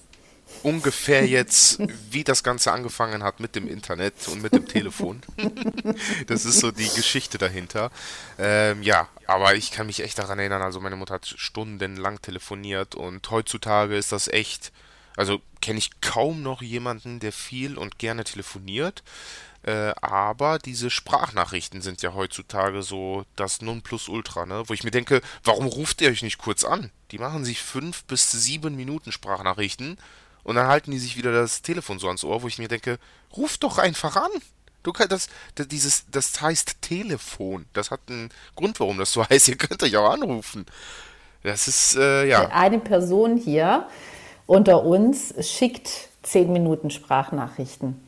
ungefähr 0.62 1.26
jetzt, 1.26 1.80
wie 2.10 2.22
das 2.22 2.44
Ganze 2.44 2.70
angefangen 2.70 3.25
hat 3.25 3.40
mit 3.40 3.56
dem 3.56 3.66
Internet 3.66 4.14
und 4.28 4.42
mit 4.42 4.52
dem 4.52 4.68
Telefon. 4.68 5.22
das 6.28 6.44
ist 6.44 6.60
so 6.60 6.70
die 6.70 6.88
Geschichte 6.94 7.37
dahinter. 7.37 7.90
Ähm, 8.38 8.82
ja, 8.82 9.08
aber 9.26 9.56
ich 9.56 9.72
kann 9.72 9.87
mich 9.87 10.04
echt 10.04 10.18
daran 10.18 10.38
erinnern, 10.38 10.62
also 10.62 10.80
meine 10.80 10.96
Mutter 10.96 11.14
hat 11.14 11.26
stundenlang 11.26 12.22
telefoniert 12.22 12.94
und 12.94 13.28
heutzutage 13.30 13.96
ist 13.96 14.12
das 14.12 14.28
echt 14.28 14.72
also 15.16 15.40
kenne 15.61 15.78
ich 15.78 16.00
kaum 16.00 16.42
noch 16.42 16.62
jemanden, 16.62 17.21
der 17.21 17.33
viel 17.33 17.78
und 17.78 17.99
gerne 17.99 18.25
telefoniert. 18.25 19.02
Äh, 19.62 19.94
aber 20.02 20.59
diese 20.59 20.90
Sprachnachrichten 20.90 21.80
sind 21.80 22.02
ja 22.02 22.12
heutzutage 22.12 22.83
so 22.83 23.25
das 23.35 23.62
Nonplusultra, 23.62 24.44
ne? 24.44 24.64
Wo 24.66 24.75
ich 24.75 24.85
mir 24.85 24.90
denke, 24.90 25.23
warum 25.42 25.66
ruft 25.66 26.02
ihr 26.02 26.11
euch 26.11 26.23
nicht 26.23 26.37
kurz 26.37 26.64
an? 26.64 26.90
Die 27.12 27.18
machen 27.18 27.47
sich 27.47 27.62
fünf 27.62 28.04
bis 28.04 28.30
sieben 28.30 28.76
Minuten 28.76 29.11
Sprachnachrichten 29.11 29.97
und 30.42 30.56
dann 30.56 30.66
halten 30.66 30.90
die 30.90 30.99
sich 30.99 31.16
wieder 31.16 31.33
das 31.33 31.62
Telefon 31.62 31.99
so 31.99 32.09
ans 32.09 32.25
Ohr, 32.25 32.42
wo 32.42 32.49
ich 32.49 32.59
mir 32.59 32.68
denke, 32.68 32.99
ruf 33.35 33.56
doch 33.56 33.78
einfach 33.78 34.16
an. 34.16 34.30
Du 34.83 34.92
kannst 34.92 35.12
das, 35.12 35.28
das, 35.54 35.68
dieses, 35.68 36.04
das 36.11 36.38
heißt 36.42 36.83
Telefon. 36.83 37.64
Das 37.73 37.90
hat 37.90 38.00
einen 38.11 38.28
Grund, 38.54 38.78
warum 38.80 38.99
das 38.99 39.12
so 39.12 39.26
heißt. 39.28 39.49
Ihr 39.49 39.56
könnt 39.56 39.83
euch 39.83 39.97
auch 39.97 40.11
anrufen. 40.11 40.66
Das 41.42 41.68
ist, 41.68 41.97
äh, 41.97 42.26
ja. 42.26 42.49
Eine 42.50 42.80
Person 42.80 43.38
hier 43.38 43.88
unter 44.46 44.84
uns 44.84 45.34
schickt 45.40 46.08
zehn 46.22 46.52
Minuten 46.52 46.90
Sprachnachrichten. 46.90 48.00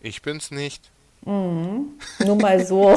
Ich 0.00 0.22
bin's 0.22 0.50
nicht. 0.50 0.90
Mhm. 1.24 1.98
Nur 2.24 2.36
mal 2.36 2.64
so. 2.64 2.96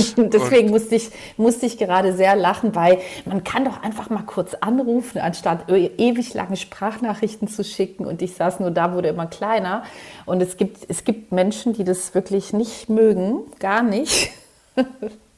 Deswegen 0.16 0.70
musste 0.70 0.96
ich, 0.96 1.10
musste 1.36 1.66
ich 1.66 1.78
gerade 1.78 2.14
sehr 2.14 2.34
lachen, 2.34 2.74
weil 2.74 2.98
man 3.24 3.44
kann 3.44 3.64
doch 3.64 3.82
einfach 3.82 4.10
mal 4.10 4.24
kurz 4.24 4.54
anrufen, 4.54 5.18
anstatt 5.18 5.68
ewig 5.68 6.34
lange 6.34 6.56
Sprachnachrichten 6.56 7.46
zu 7.46 7.62
schicken. 7.62 8.06
Und 8.06 8.22
ich 8.22 8.34
saß 8.34 8.60
nur 8.60 8.72
da, 8.72 8.92
wurde 8.92 9.08
immer 9.08 9.26
kleiner. 9.26 9.84
Und 10.26 10.42
es 10.42 10.56
gibt, 10.56 10.78
es 10.88 11.04
gibt 11.04 11.30
Menschen, 11.30 11.72
die 11.72 11.84
das 11.84 12.14
wirklich 12.14 12.52
nicht 12.52 12.88
mögen, 12.88 13.42
gar 13.60 13.82
nicht. 13.82 14.30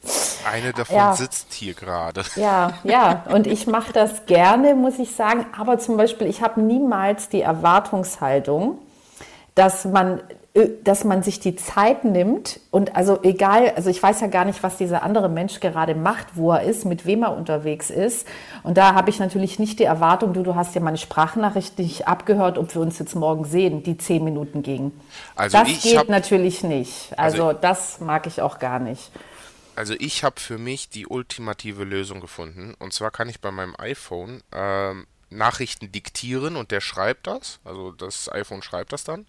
Eine 0.50 0.73
davon 0.73 0.97
ja. 0.97 1.14
sitzt 1.14 1.52
hier 1.52 1.75
gerade. 1.75 2.23
Ja, 2.37 2.75
ja, 2.82 3.25
und 3.32 3.47
ich 3.47 3.66
mache 3.66 3.92
das 3.92 4.26
gerne, 4.26 4.75
muss 4.75 4.99
ich 4.99 5.14
sagen. 5.14 5.47
Aber 5.56 5.78
zum 5.78 5.97
Beispiel, 5.97 6.26
ich 6.26 6.42
habe 6.42 6.61
niemals 6.61 7.28
die 7.28 7.42
Erwartungshaltung, 7.42 8.78
dass 9.54 9.85
man 9.85 10.21
äh, 10.54 10.68
dass 10.85 11.04
man 11.04 11.23
sich 11.23 11.40
die 11.40 11.56
Zeit 11.56 12.04
nimmt 12.04 12.61
und 12.71 12.94
also 12.94 13.21
egal, 13.23 13.73
also 13.75 13.88
ich 13.88 14.02
weiß 14.02 14.21
ja 14.21 14.26
gar 14.26 14.44
nicht, 14.44 14.62
was 14.62 14.76
dieser 14.76 15.02
andere 15.02 15.30
Mensch 15.30 15.61
gerade 15.61 15.94
macht, 15.94 16.26
wo 16.35 16.52
er 16.52 16.62
ist, 16.62 16.85
mit 16.85 17.06
wem 17.06 17.23
er 17.23 17.35
unterwegs 17.35 17.88
ist. 17.88 18.26
Und 18.62 18.76
da 18.76 18.94
habe 18.94 19.09
ich 19.09 19.18
natürlich 19.18 19.59
nicht 19.59 19.78
die 19.78 19.85
Erwartung, 19.85 20.35
du, 20.35 20.42
du 20.42 20.54
hast 20.54 20.75
ja 20.75 20.82
meine 20.82 20.99
Sprachnachricht 20.99 21.78
nicht 21.78 22.06
abgehört, 22.06 22.59
ob 22.59 22.75
wir 22.75 22.82
uns 22.82 22.99
jetzt 22.99 23.14
morgen 23.14 23.47
sehen, 23.47 23.82
die 23.82 23.97
zehn 23.97 24.25
Minuten 24.25 24.62
ging. 24.62 24.92
Also 25.37 25.56
das 25.56 25.82
geht 25.82 25.97
hab, 25.97 26.11
natürlich 26.11 26.62
nicht. 26.62 27.12
Also, 27.16 27.47
also 27.47 27.59
das 27.59 28.00
mag 28.00 28.26
ich 28.26 28.42
auch 28.42 28.59
gar 28.59 28.78
nicht. 28.78 29.11
Also 29.74 29.94
ich 29.98 30.22
habe 30.22 30.40
für 30.40 30.58
mich 30.58 30.88
die 30.90 31.06
ultimative 31.06 31.84
Lösung 31.84 32.20
gefunden. 32.20 32.74
Und 32.78 32.92
zwar 32.92 33.10
kann 33.10 33.28
ich 33.28 33.40
bei 33.40 33.50
meinem 33.50 33.74
iPhone 33.78 34.42
ähm, 34.52 35.06
Nachrichten 35.30 35.90
diktieren 35.90 36.56
und 36.56 36.70
der 36.70 36.80
schreibt 36.80 37.26
das. 37.26 37.58
Also 37.64 37.92
das 37.92 38.30
iPhone 38.30 38.62
schreibt 38.62 38.92
das 38.92 39.04
dann. 39.04 39.26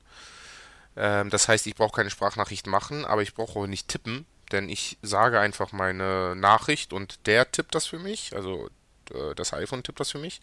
Ähm, 0.95 1.29
das 1.29 1.47
heißt, 1.47 1.65
ich 1.67 1.75
brauche 1.75 1.95
keine 1.95 2.09
Sprachnachricht 2.09 2.67
machen, 2.67 3.05
aber 3.05 3.21
ich 3.21 3.33
brauche 3.33 3.59
auch 3.59 3.67
nicht 3.67 3.87
tippen, 3.87 4.25
denn 4.51 4.69
ich 4.69 4.97
sage 5.01 5.39
einfach 5.39 5.71
meine 5.71 6.35
Nachricht 6.35 6.93
und 6.93 7.25
der 7.25 7.51
tippt 7.51 7.73
das 7.75 7.87
für 7.87 7.99
mich, 7.99 8.35
also 8.35 8.69
äh, 9.11 9.33
das 9.35 9.53
iPhone 9.53 9.83
tippt 9.83 9.99
das 9.99 10.11
für 10.11 10.19
mich. 10.19 10.41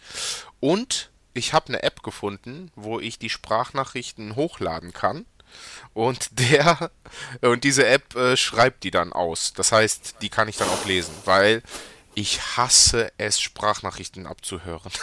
Und 0.59 1.11
ich 1.35 1.53
habe 1.53 1.69
eine 1.69 1.83
App 1.83 2.03
gefunden, 2.03 2.73
wo 2.75 2.99
ich 2.99 3.19
die 3.19 3.31
Sprachnachrichten 3.31 4.35
hochladen 4.35 4.93
kann. 4.93 5.27
Und 5.95 6.39
der 6.39 6.91
und 7.41 7.65
diese 7.65 7.87
App 7.87 8.15
äh, 8.17 8.37
schreibt 8.37 8.85
die 8.85 8.91
dann 8.91 9.13
aus. 9.13 9.53
Das 9.55 9.73
heißt, 9.73 10.17
die 10.23 10.29
kann 10.29 10.49
ich 10.49 10.57
dann 10.57 10.69
auch 10.69 10.85
lesen, 10.85 11.15
weil 11.25 11.63
ich 12.15 12.41
hasse 12.57 13.13
es, 13.19 13.41
Sprachnachrichten 13.41 14.27
abzuhören. 14.27 14.91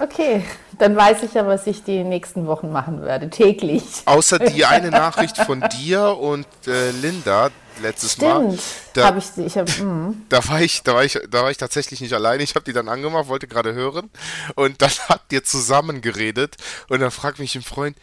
Okay, 0.00 0.44
dann 0.78 0.96
weiß 0.96 1.22
ich 1.22 1.34
ja, 1.34 1.46
was 1.46 1.68
ich 1.68 1.84
die 1.84 2.02
nächsten 2.02 2.48
Wochen 2.48 2.72
machen 2.72 3.02
werde, 3.02 3.30
täglich. 3.30 3.84
Außer 4.04 4.40
die 4.40 4.64
eine 4.64 4.90
Nachricht 4.90 5.38
von 5.38 5.64
dir 5.80 6.18
und 6.18 6.46
äh, 6.66 6.90
Linda 6.90 7.50
letztes 7.80 8.14
Stimmt. 8.14 8.48
Mal. 8.48 8.58
Da, 8.94 9.06
hab 9.06 9.16
ich, 9.16 9.26
ich 9.36 9.56
hab, 9.56 9.68
mm. 9.68 10.24
da, 10.28 10.46
war 10.48 10.60
ich, 10.60 10.82
da, 10.82 10.94
war 10.94 11.04
ich, 11.04 11.20
da 11.30 11.42
war 11.42 11.50
ich 11.52 11.56
tatsächlich 11.56 12.00
nicht 12.00 12.12
alleine. 12.12 12.42
Ich 12.42 12.56
habe 12.56 12.64
die 12.64 12.72
dann 12.72 12.88
angemacht, 12.88 13.28
wollte 13.28 13.46
gerade 13.46 13.74
hören. 13.74 14.10
Und 14.56 14.82
dann 14.82 14.90
habt 15.08 15.32
ihr 15.32 15.44
zusammen 15.44 16.00
geredet. 16.00 16.56
Und 16.88 17.00
dann 17.00 17.12
fragt 17.12 17.38
mich 17.38 17.54
ein 17.54 17.62
Freund, 17.62 17.96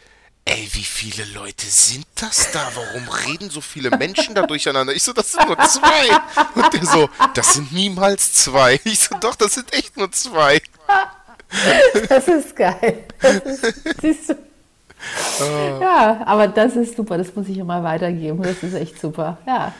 Ey, 0.44 0.68
wie 0.72 0.82
viele 0.82 1.24
Leute 1.34 1.66
sind 1.66 2.04
das 2.16 2.50
da? 2.50 2.60
Warum 2.74 3.08
reden 3.08 3.48
so 3.48 3.60
viele 3.60 3.90
Menschen 3.90 4.34
da 4.34 4.42
durcheinander? 4.44 4.92
Ich 4.92 5.04
so, 5.04 5.12
das 5.12 5.32
sind 5.32 5.46
nur 5.46 5.58
zwei. 5.60 6.16
Und 6.56 6.72
der 6.72 6.84
so, 6.84 7.08
das 7.34 7.54
sind 7.54 7.72
niemals 7.72 8.32
zwei. 8.32 8.80
Ich 8.84 8.98
so, 8.98 9.16
doch, 9.20 9.36
das 9.36 9.54
sind 9.54 9.72
echt 9.72 9.96
nur 9.96 10.10
zwei. 10.10 10.60
Das 12.08 12.26
ist 12.28 12.56
geil. 12.56 13.04
Das 13.20 13.36
ist, 13.36 14.00
siehst 14.00 14.30
du. 14.30 14.34
Oh. 15.40 15.80
Ja, 15.80 16.22
aber 16.26 16.48
das 16.48 16.74
ist 16.74 16.96
super. 16.96 17.18
Das 17.18 17.34
muss 17.36 17.48
ich 17.48 17.58
immer 17.58 17.82
weitergeben. 17.84 18.42
Das 18.42 18.62
ist 18.62 18.74
echt 18.74 19.00
super. 19.00 19.38
Ja. 19.46 19.72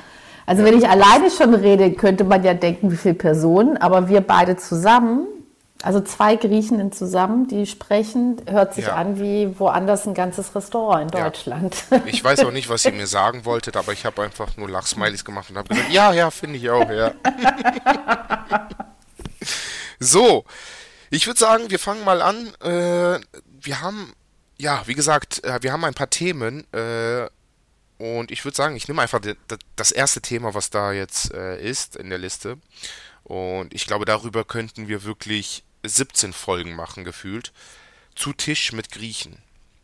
Also 0.46 0.64
wenn 0.64 0.78
ich 0.78 0.88
alleine 0.88 1.30
schon 1.30 1.54
rede, 1.54 1.92
könnte 1.92 2.24
man 2.24 2.44
ja 2.44 2.54
denken, 2.54 2.92
wie 2.92 2.96
viele 2.96 3.14
Personen. 3.14 3.76
Aber 3.78 4.08
wir 4.08 4.20
beide 4.20 4.56
zusammen, 4.56 5.26
also 5.82 6.00
zwei 6.00 6.36
Griechen 6.36 6.92
zusammen, 6.92 7.48
die 7.48 7.66
sprechen, 7.66 8.40
hört 8.48 8.74
sich 8.74 8.86
ja. 8.86 8.94
an 8.94 9.20
wie 9.20 9.58
woanders 9.58 10.06
ein 10.06 10.14
ganzes 10.14 10.54
Restaurant 10.54 11.02
in 11.02 11.20
Deutschland. 11.20 11.76
Ja. 11.90 12.02
Ich 12.06 12.22
weiß 12.22 12.44
auch 12.44 12.50
nicht, 12.50 12.68
was 12.68 12.84
ihr 12.84 12.92
mir 12.92 13.06
sagen 13.08 13.44
wolltet, 13.44 13.76
aber 13.76 13.92
ich 13.92 14.04
habe 14.04 14.22
einfach 14.22 14.56
nur 14.56 14.68
Lachsmilies 14.68 15.24
gemacht 15.24 15.50
und 15.50 15.58
habe 15.58 15.68
gesagt, 15.68 15.90
ja, 15.90 16.12
ja, 16.12 16.30
finde 16.30 16.58
ich 16.58 16.70
auch, 16.70 16.88
ja. 16.90 17.12
so, 19.98 20.44
ich 21.12 21.26
würde 21.26 21.38
sagen, 21.38 21.70
wir 21.70 21.78
fangen 21.78 22.04
mal 22.04 22.22
an. 22.22 22.54
Äh, 22.60 23.20
wir 23.44 23.80
haben, 23.82 24.14
ja, 24.58 24.82
wie 24.86 24.94
gesagt, 24.94 25.44
äh, 25.44 25.62
wir 25.62 25.70
haben 25.70 25.84
ein 25.84 25.92
paar 25.92 26.08
Themen. 26.08 26.64
Äh, 26.72 27.28
und 27.98 28.30
ich 28.30 28.46
würde 28.46 28.56
sagen, 28.56 28.76
ich 28.76 28.88
nehme 28.88 29.02
einfach 29.02 29.20
das 29.76 29.92
erste 29.92 30.22
Thema, 30.22 30.54
was 30.54 30.70
da 30.70 30.90
jetzt 30.90 31.30
ist 31.30 31.94
in 31.94 32.10
der 32.10 32.18
Liste. 32.18 32.56
Und 33.22 33.72
ich 33.74 33.86
glaube, 33.86 34.06
darüber 34.06 34.42
könnten 34.42 34.88
wir 34.88 35.04
wirklich 35.04 35.62
17 35.82 36.32
Folgen 36.32 36.74
machen, 36.74 37.04
gefühlt. 37.04 37.52
Zu 38.14 38.32
Tisch 38.32 38.72
mit 38.72 38.90
Griechen. 38.90 39.38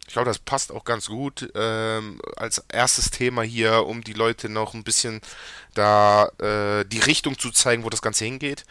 Ich 0.06 0.14
glaube, 0.14 0.28
das 0.28 0.38
passt 0.38 0.72
auch 0.72 0.84
ganz 0.84 1.08
gut 1.08 1.50
ähm, 1.54 2.20
als 2.36 2.64
erstes 2.68 3.10
Thema 3.10 3.42
hier, 3.42 3.86
um 3.86 4.02
die 4.02 4.14
Leute 4.14 4.48
noch 4.48 4.72
ein 4.72 4.84
bisschen 4.84 5.20
da 5.74 6.28
äh, 6.38 6.84
die 6.86 7.00
Richtung 7.00 7.38
zu 7.38 7.50
zeigen, 7.50 7.84
wo 7.84 7.90
das 7.90 8.00
Ganze 8.00 8.24
hingeht. 8.24 8.64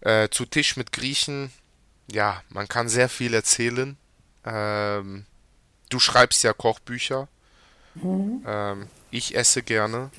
Äh, 0.00 0.30
zu 0.30 0.46
Tisch 0.46 0.76
mit 0.76 0.92
Griechen, 0.92 1.52
ja, 2.10 2.42
man 2.48 2.68
kann 2.68 2.88
sehr 2.88 3.08
viel 3.08 3.34
erzählen. 3.34 3.96
Ähm, 4.44 5.26
du 5.90 5.98
schreibst 5.98 6.42
ja 6.42 6.52
Kochbücher. 6.52 7.28
Mhm. 7.94 8.42
Ähm, 8.46 8.88
ich 9.10 9.36
esse 9.36 9.62
gerne. 9.62 10.10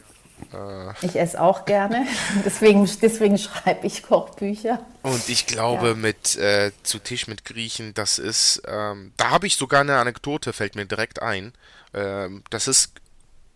Äh, 0.51 1.05
ich 1.05 1.15
esse 1.15 1.39
auch 1.39 1.65
gerne, 1.65 2.07
deswegen, 2.45 2.89
deswegen 3.01 3.37
schreibe 3.37 3.85
ich 3.87 4.03
Kochbücher. 4.03 4.85
Und 5.03 5.29
ich 5.29 5.45
glaube, 5.45 5.89
ja. 5.89 5.93
mit 5.95 6.35
äh, 6.35 6.71
zu 6.83 6.99
Tisch 6.99 7.27
mit 7.27 7.45
Griechen, 7.45 7.93
das 7.93 8.19
ist, 8.19 8.61
ähm, 8.67 9.13
da 9.17 9.29
habe 9.29 9.47
ich 9.47 9.55
sogar 9.55 9.81
eine 9.81 9.97
Anekdote, 9.97 10.53
fällt 10.53 10.75
mir 10.75 10.85
direkt 10.85 11.21
ein. 11.21 11.53
Ähm, 11.93 12.43
das 12.49 12.67
ist, 12.67 12.93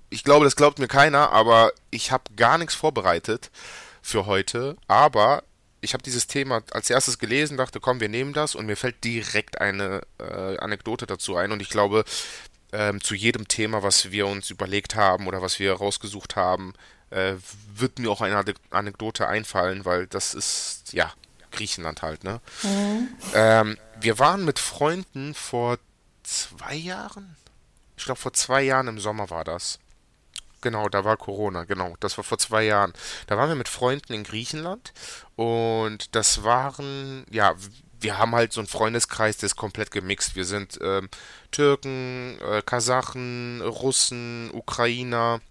ich 0.10 0.24
glaube, 0.24 0.46
das 0.46 0.56
glaubt 0.56 0.80
mir 0.80 0.88
keiner, 0.88 1.32
aber 1.32 1.72
ich 1.90 2.12
habe 2.12 2.24
gar 2.36 2.58
nichts 2.58 2.76
vorbereitet 2.76 3.52
für 4.02 4.26
heute. 4.26 4.78
Aber 4.88 5.44
ich 5.82 5.94
habe 5.94 6.04
dieses 6.04 6.28
Thema 6.28 6.64
als 6.72 6.90
erstes 6.90 7.20
gelesen, 7.20 7.58
dachte, 7.58 7.80
komm, 7.80 8.00
wir 8.00 8.10
nehmen 8.10 8.34
das 8.34 8.56
und 8.56 8.66
mir 8.66 8.76
fällt 8.76 9.04
direkt 9.04 9.62
eine 9.62 10.02
äh, 10.20 10.58
Anekdote 10.58 11.06
dazu 11.06 11.36
ein. 11.36 11.52
Und 11.52 11.62
ich 11.62 11.70
glaube, 11.70 12.04
ähm, 12.72 13.02
zu 13.02 13.16
jedem 13.16 13.48
Thema, 13.48 13.84
was 13.84 14.12
wir 14.12 14.28
uns 14.28 14.50
überlegt 14.50 14.96
haben 14.96 15.28
oder 15.28 15.42
was 15.42 15.60
wir 15.60 15.74
rausgesucht 15.74 16.36
haben, 16.36 16.74
äh, 17.10 17.36
wird 17.74 18.00
mir 18.00 18.12
auch 18.12 18.22
eine 18.22 18.44
Anekdote 18.70 19.28
einfallen, 19.28 19.86
weil 19.86 20.08
das 20.08 20.34
ist, 20.34 20.92
ja, 20.92 21.14
Griechenland 21.52 22.02
halt, 22.02 22.24
ne? 22.24 22.42
Mhm. 22.64 23.10
Ähm, 23.34 23.78
wir 24.00 24.20
waren 24.20 24.46
mit 24.46 24.60
Freunden 24.60 25.34
vor 25.34 25.78
zwei 26.24 26.76
Jahren? 26.76 27.36
Ich 27.98 28.06
glaube, 28.06 28.20
vor 28.20 28.34
zwei 28.34 28.62
Jahren 28.62 28.88
im 28.88 29.00
Sommer 29.00 29.30
war 29.30 29.44
das. 29.44 29.80
Genau, 30.62 30.90
da 30.90 31.06
war 31.06 31.18
Corona, 31.18 31.64
genau, 31.64 31.96
das 32.00 32.18
war 32.18 32.24
vor 32.24 32.38
zwei 32.40 32.64
Jahren. 32.64 32.94
Da 33.28 33.38
waren 33.38 33.50
wir 33.50 33.56
mit 33.56 33.70
Freunden 33.70 34.14
in 34.14 34.24
Griechenland 34.24 34.92
und 35.36 36.16
das 36.16 36.44
waren, 36.44 37.26
ja, 37.30 37.56
wir 38.00 38.18
haben 38.18 38.36
halt 38.36 38.54
so 38.54 38.62
einen 38.62 38.68
Freundeskreis, 38.68 39.38
der 39.38 39.48
ist 39.48 39.56
komplett 39.56 39.92
gemixt. 39.92 40.36
Wir 40.36 40.46
sind 40.46 40.80
ähm, 40.82 41.10
Türken, 41.52 42.40
äh, 42.42 42.62
Kasachen, 42.62 43.62
Russen, 43.62 44.52
Ukrainer, 44.54 45.42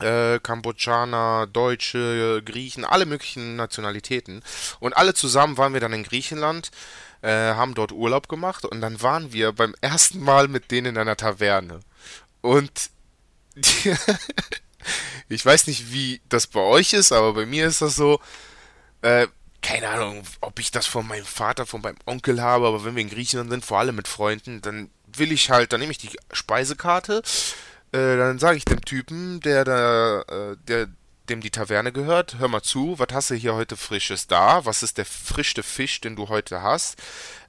äh, 0.00 0.38
Kambodschaner, 0.40 1.46
Deutsche, 1.46 2.42
Griechen, 2.44 2.84
alle 2.84 3.06
möglichen 3.06 3.56
Nationalitäten. 3.56 4.42
Und 4.80 4.96
alle 4.96 5.14
zusammen 5.14 5.58
waren 5.58 5.72
wir 5.72 5.80
dann 5.80 5.92
in 5.92 6.02
Griechenland, 6.02 6.70
äh, 7.22 7.30
haben 7.30 7.74
dort 7.74 7.92
Urlaub 7.92 8.28
gemacht 8.28 8.64
und 8.64 8.80
dann 8.80 9.00
waren 9.02 9.32
wir 9.32 9.52
beim 9.52 9.74
ersten 9.80 10.20
Mal 10.20 10.48
mit 10.48 10.70
denen 10.70 10.88
in 10.88 10.98
einer 10.98 11.16
Taverne. 11.16 11.80
Und 12.40 12.90
ich 15.28 15.44
weiß 15.44 15.66
nicht, 15.66 15.92
wie 15.92 16.20
das 16.28 16.46
bei 16.46 16.60
euch 16.60 16.92
ist, 16.92 17.12
aber 17.12 17.34
bei 17.34 17.46
mir 17.46 17.66
ist 17.66 17.82
das 17.82 17.94
so, 17.94 18.20
äh, 19.02 19.26
keine 19.62 19.88
Ahnung, 19.88 20.24
ob 20.40 20.58
ich 20.58 20.70
das 20.70 20.86
von 20.86 21.06
meinem 21.06 21.24
Vater, 21.24 21.66
von 21.66 21.80
meinem 21.80 21.96
Onkel 22.04 22.42
habe, 22.42 22.66
aber 22.66 22.84
wenn 22.84 22.96
wir 22.96 23.02
in 23.02 23.10
Griechenland 23.10 23.50
sind, 23.50 23.64
vor 23.64 23.78
allem 23.78 23.96
mit 23.96 24.08
Freunden, 24.08 24.60
dann 24.60 24.90
will 25.16 25.32
ich 25.32 25.50
halt, 25.50 25.72
dann 25.72 25.80
nehme 25.80 25.92
ich 25.92 25.98
die 25.98 26.10
Speisekarte, 26.32 27.22
äh, 27.92 28.16
dann 28.16 28.38
sage 28.38 28.58
ich 28.58 28.64
dem 28.64 28.80
Typen, 28.82 29.40
der 29.40 29.64
da, 29.64 30.20
äh, 30.22 30.56
der, 30.66 30.88
dem 31.28 31.40
die 31.40 31.50
Taverne 31.50 31.92
gehört, 31.92 32.38
hör 32.38 32.48
mal 32.48 32.62
zu, 32.62 32.98
was 32.98 33.08
hast 33.12 33.30
du 33.30 33.34
hier 33.34 33.54
heute 33.54 33.76
Frisches 33.76 34.26
da? 34.26 34.64
Was 34.64 34.82
ist 34.82 34.98
der 34.98 35.04
frischste 35.04 35.62
Fisch, 35.62 36.00
den 36.00 36.16
du 36.16 36.28
heute 36.28 36.62
hast? 36.62 36.96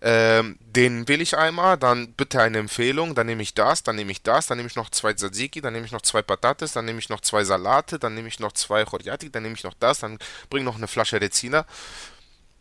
Ähm, 0.02 0.58
den 0.62 1.08
will 1.08 1.22
ich 1.22 1.38
einmal, 1.38 1.78
dann 1.78 2.14
bitte 2.14 2.42
eine 2.42 2.60
Empfehlung, 2.60 3.16
dann 3.16 3.26
nehme 3.26 3.42
ich 3.42 3.54
das, 3.54 3.82
dann 3.82 3.96
nehme 3.96 4.12
ich 4.12 4.22
das, 4.22 4.48
dann 4.48 4.58
nehme 4.58 4.68
ich 4.68 4.76
noch 4.76 4.92
zwei 4.92 5.14
Tzatziki, 5.14 5.62
dann 5.62 5.74
nehme 5.74 5.86
ich 5.86 5.92
noch 5.92 6.02
zwei 6.02 6.22
Patates, 6.22 6.74
dann 6.74 6.86
nehme 6.86 7.00
ich 7.00 7.10
noch 7.10 7.22
zwei 7.22 7.44
Salate, 7.44 7.98
dann 7.98 8.14
nehme 8.14 8.28
ich 8.28 8.40
noch 8.40 8.52
zwei 8.52 8.86
Choriati, 8.86 9.32
dann 9.32 9.44
nehme 9.44 9.56
ich 9.56 9.64
noch 9.64 9.76
das, 9.80 10.00
dann 10.00 10.20
bring 10.50 10.64
noch 10.64 10.76
eine 10.76 10.88
Flasche 10.88 11.20
Rezina. 11.20 11.66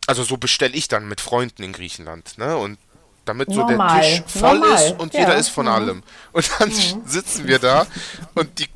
Also 0.07 0.23
so 0.23 0.37
bestelle 0.37 0.73
ich 0.73 0.87
dann 0.87 1.07
mit 1.07 1.21
Freunden 1.21 1.63
in 1.63 1.73
Griechenland, 1.73 2.37
ne? 2.37 2.57
Und 2.57 2.77
damit 3.25 3.49
Normal. 3.49 4.03
so 4.03 4.09
der 4.09 4.25
Tisch 4.25 4.41
voll 4.41 4.59
Normal. 4.59 4.75
ist 4.75 4.99
und 4.99 5.13
ja. 5.13 5.19
jeder 5.21 5.35
ist 5.35 5.49
von 5.49 5.65
mhm. 5.65 5.71
allem. 5.71 6.03
Und 6.33 6.51
dann 6.59 6.69
mhm. 6.69 7.03
sitzen 7.05 7.47
wir 7.47 7.59
da 7.59 7.87
und 8.33 8.59
die 8.59 8.67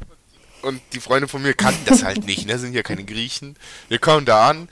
und 0.62 0.82
die 0.94 1.00
Freunde 1.00 1.28
von 1.28 1.42
mir 1.42 1.54
kannten 1.54 1.86
das 1.86 2.04
halt 2.04 2.26
nicht, 2.26 2.48
ne? 2.48 2.58
Sind 2.60 2.74
ja 2.74 2.84
keine 2.84 3.04
Griechen. 3.04 3.56
Wir 3.88 4.00
kommen 4.00 4.26
da 4.26 4.50
an 4.50 4.70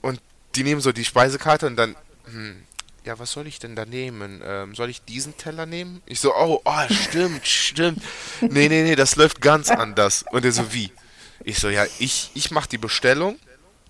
und 0.00 0.20
die 0.54 0.62
nehmen 0.62 0.80
so 0.80 0.92
die 0.92 1.04
Speisekarte 1.04 1.66
und 1.66 1.76
dann, 1.76 1.96
hm, 2.24 2.62
ja, 3.04 3.18
was 3.18 3.32
soll 3.32 3.46
ich 3.46 3.58
denn 3.58 3.74
da 3.74 3.84
nehmen? 3.84 4.42
Ähm, 4.44 4.74
soll 4.74 4.90
ich 4.90 5.02
diesen 5.02 5.36
Teller 5.36 5.66
nehmen? 5.66 6.02
Ich 6.06 6.20
so, 6.20 6.34
oh, 6.34 6.60
oh, 6.64 6.82
stimmt, 6.90 7.46
stimmt. 7.46 8.02
Nee, 8.40 8.68
nee, 8.68 8.82
nee, 8.82 8.96
das 8.96 9.16
läuft 9.16 9.40
ganz 9.40 9.70
anders. 9.70 10.24
Und 10.30 10.44
er 10.44 10.52
so, 10.52 10.72
wie? 10.72 10.92
Ich 11.44 11.58
so, 11.58 11.68
ja, 11.68 11.86
ich, 11.98 12.30
ich 12.34 12.50
mach 12.50 12.66
die 12.66 12.78
Bestellung. 12.78 13.38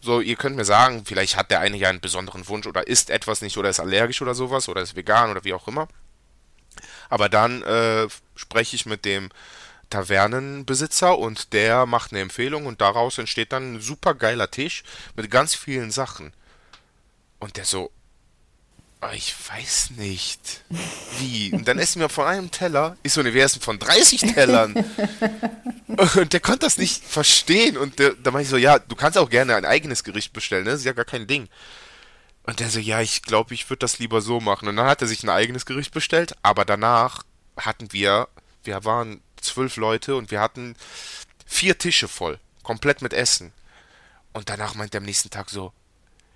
So, 0.00 0.20
ihr 0.20 0.36
könnt 0.36 0.54
mir 0.54 0.64
sagen, 0.64 1.02
vielleicht 1.04 1.36
hat 1.36 1.50
der 1.50 1.60
eine 1.60 1.76
ja 1.76 1.88
einen 1.88 2.00
besonderen 2.00 2.46
Wunsch 2.46 2.66
oder 2.68 2.86
isst 2.86 3.10
etwas 3.10 3.42
nicht 3.42 3.56
oder 3.58 3.70
ist 3.70 3.80
allergisch 3.80 4.22
oder 4.22 4.34
sowas 4.34 4.68
oder 4.68 4.82
ist 4.82 4.94
vegan 4.94 5.30
oder 5.30 5.42
wie 5.42 5.54
auch 5.54 5.66
immer. 5.66 5.88
Aber 7.08 7.28
dann 7.28 7.62
äh, 7.62 8.06
spreche 8.36 8.76
ich 8.76 8.86
mit 8.86 9.04
dem 9.04 9.30
Tavernenbesitzer 9.90 11.18
und 11.18 11.52
der 11.52 11.86
macht 11.86 12.12
eine 12.12 12.20
Empfehlung 12.20 12.66
und 12.66 12.80
daraus 12.80 13.18
entsteht 13.18 13.52
dann 13.52 13.74
ein 13.74 13.80
super 13.80 14.14
geiler 14.14 14.50
Tisch 14.50 14.82
mit 15.16 15.30
ganz 15.30 15.54
vielen 15.54 15.90
Sachen. 15.90 16.32
Und 17.38 17.56
der 17.56 17.64
so, 17.64 17.90
oh, 19.02 19.14
ich 19.14 19.34
weiß 19.48 19.90
nicht. 19.96 20.64
Wie? 21.18 21.52
Und 21.52 21.68
dann 21.68 21.78
essen 21.78 22.00
wir 22.00 22.08
von 22.08 22.26
einem 22.26 22.50
Teller. 22.50 22.96
Ich 23.02 23.12
so, 23.12 23.22
ne, 23.22 23.34
wir 23.34 23.44
essen 23.44 23.62
von 23.62 23.78
30 23.78 24.20
Tellern. 24.20 24.74
Und 26.16 26.32
der 26.32 26.40
konnte 26.40 26.60
das 26.60 26.78
nicht 26.78 27.04
verstehen. 27.04 27.76
Und 27.76 27.98
der, 27.98 28.12
da 28.14 28.30
meinte 28.30 28.44
ich 28.44 28.50
so, 28.50 28.56
ja, 28.56 28.78
du 28.78 28.94
kannst 28.94 29.18
auch 29.18 29.30
gerne 29.30 29.56
ein 29.56 29.64
eigenes 29.64 30.04
Gericht 30.04 30.32
bestellen, 30.32 30.64
ne? 30.64 30.70
Das 30.70 30.80
ist 30.80 30.86
ja 30.86 30.92
gar 30.92 31.04
kein 31.04 31.26
Ding. 31.26 31.48
Und 32.42 32.60
der 32.60 32.70
so, 32.70 32.78
ja, 32.78 33.00
ich 33.00 33.22
glaube, 33.22 33.54
ich 33.54 33.68
würde 33.68 33.80
das 33.80 33.98
lieber 33.98 34.20
so 34.20 34.40
machen. 34.40 34.68
Und 34.68 34.76
dann 34.76 34.86
hat 34.86 35.02
er 35.02 35.08
sich 35.08 35.22
ein 35.22 35.28
eigenes 35.28 35.66
Gericht 35.66 35.92
bestellt, 35.92 36.34
aber 36.42 36.64
danach 36.64 37.22
hatten 37.56 37.92
wir, 37.92 38.28
wir 38.64 38.84
waren 38.84 39.20
zwölf 39.48 39.76
Leute 39.76 40.16
und 40.16 40.30
wir 40.30 40.40
hatten 40.40 40.76
vier 41.46 41.78
Tische 41.78 42.08
voll, 42.08 42.38
komplett 42.62 43.02
mit 43.02 43.12
Essen. 43.12 43.52
Und 44.32 44.48
danach 44.48 44.74
meint 44.74 44.94
er 44.94 44.98
am 44.98 45.04
nächsten 45.04 45.30
Tag 45.30 45.50
so, 45.50 45.72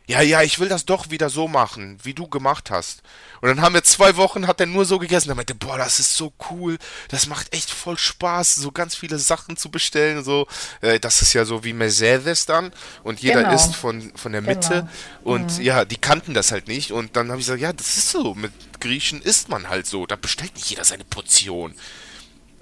ja, 0.06 0.20
ja, 0.20 0.42
ich 0.42 0.58
will 0.58 0.68
das 0.68 0.84
doch 0.84 1.10
wieder 1.10 1.30
so 1.30 1.46
machen, 1.46 1.98
wie 2.02 2.12
du 2.12 2.26
gemacht 2.26 2.70
hast. 2.70 3.02
Und 3.40 3.48
dann 3.48 3.60
haben 3.60 3.74
wir 3.74 3.84
zwei 3.84 4.16
Wochen, 4.16 4.48
hat 4.48 4.58
er 4.58 4.66
nur 4.66 4.84
so 4.84 4.98
gegessen. 4.98 5.28
Er 5.28 5.36
meinte, 5.36 5.54
boah, 5.54 5.78
das 5.78 6.00
ist 6.00 6.16
so 6.16 6.32
cool, 6.50 6.76
das 7.08 7.28
macht 7.28 7.54
echt 7.54 7.70
voll 7.70 7.96
Spaß, 7.96 8.56
so 8.56 8.72
ganz 8.72 8.96
viele 8.96 9.18
Sachen 9.18 9.56
zu 9.56 9.70
bestellen. 9.70 10.24
So, 10.24 10.48
äh, 10.80 10.98
das 10.98 11.22
ist 11.22 11.32
ja 11.34 11.44
so 11.44 11.62
wie 11.62 11.72
Mercedes 11.72 12.46
dann 12.46 12.72
und 13.04 13.20
jeder 13.20 13.44
genau. 13.44 13.54
isst 13.54 13.76
von, 13.76 14.12
von 14.16 14.32
der 14.32 14.42
Mitte. 14.42 14.88
Genau. 15.22 15.34
Und 15.34 15.58
mhm. 15.58 15.64
ja, 15.64 15.84
die 15.84 15.98
kannten 15.98 16.34
das 16.34 16.50
halt 16.50 16.66
nicht. 16.66 16.90
Und 16.90 17.16
dann 17.16 17.30
habe 17.30 17.40
ich 17.40 17.46
gesagt, 17.46 17.62
ja, 17.62 17.72
das 17.72 17.96
ist 17.96 18.10
so, 18.10 18.34
mit 18.34 18.52
Griechen 18.80 19.22
isst 19.22 19.48
man 19.48 19.68
halt 19.68 19.86
so. 19.86 20.06
Da 20.06 20.16
bestellt 20.16 20.54
nicht 20.56 20.68
jeder 20.68 20.84
seine 20.84 21.04
Portion. 21.04 21.74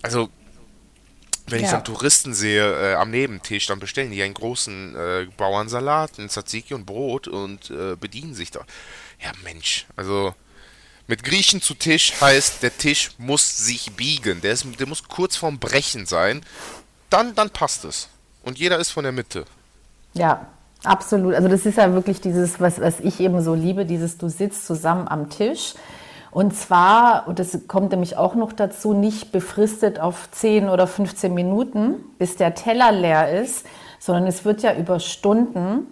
Also 0.02 0.28
wenn 1.50 1.60
ja. 1.60 1.66
ich 1.66 1.70
dann 1.72 1.84
Touristen 1.84 2.34
sehe 2.34 2.92
äh, 2.92 2.94
am 2.94 3.10
Nebentisch, 3.10 3.66
dann 3.66 3.80
bestellen 3.80 4.10
die 4.10 4.22
einen 4.22 4.34
großen 4.34 4.94
äh, 4.94 5.26
Bauernsalat, 5.36 6.18
einen 6.18 6.28
Tzatziki 6.28 6.74
und 6.74 6.86
Brot 6.86 7.28
und 7.28 7.70
äh, 7.70 7.96
bedienen 7.96 8.34
sich 8.34 8.50
da. 8.50 8.60
Ja, 9.22 9.32
Mensch, 9.44 9.86
also 9.96 10.34
mit 11.10 11.24
Griechen 11.24 11.60
zu 11.60 11.74
Tisch 11.74 12.20
heißt, 12.20 12.62
der 12.62 12.76
Tisch 12.76 13.10
muss 13.18 13.66
sich 13.66 13.90
biegen. 13.96 14.40
Der, 14.42 14.52
ist, 14.52 14.64
der 14.78 14.86
muss 14.86 15.08
kurz 15.08 15.36
vorm 15.36 15.58
Brechen 15.58 16.06
sein. 16.06 16.42
Dann, 17.10 17.34
dann 17.34 17.50
passt 17.50 17.84
es. 17.84 18.08
Und 18.44 18.58
jeder 18.58 18.78
ist 18.78 18.90
von 18.90 19.02
der 19.02 19.12
Mitte. 19.12 19.44
Ja, 20.14 20.46
absolut. 20.84 21.34
Also 21.34 21.48
das 21.48 21.66
ist 21.66 21.78
ja 21.78 21.92
wirklich 21.94 22.20
dieses, 22.20 22.60
was, 22.60 22.80
was 22.80 23.00
ich 23.00 23.18
eben 23.18 23.42
so 23.42 23.54
liebe, 23.54 23.84
dieses 23.84 24.18
du 24.18 24.28
sitzt 24.28 24.66
zusammen 24.66 25.08
am 25.08 25.28
Tisch 25.30 25.74
und 26.30 26.54
zwar, 26.54 27.26
und 27.26 27.38
das 27.38 27.66
kommt 27.66 27.90
nämlich 27.90 28.16
auch 28.16 28.34
noch 28.34 28.52
dazu, 28.52 28.92
nicht 28.92 29.32
befristet 29.32 29.98
auf 29.98 30.30
10 30.30 30.68
oder 30.68 30.86
15 30.86 31.34
Minuten, 31.34 31.96
bis 32.18 32.36
der 32.36 32.54
Teller 32.54 32.92
leer 32.92 33.40
ist, 33.40 33.66
sondern 33.98 34.26
es 34.26 34.44
wird 34.44 34.62
ja 34.62 34.74
über 34.74 35.00
Stunden, 35.00 35.86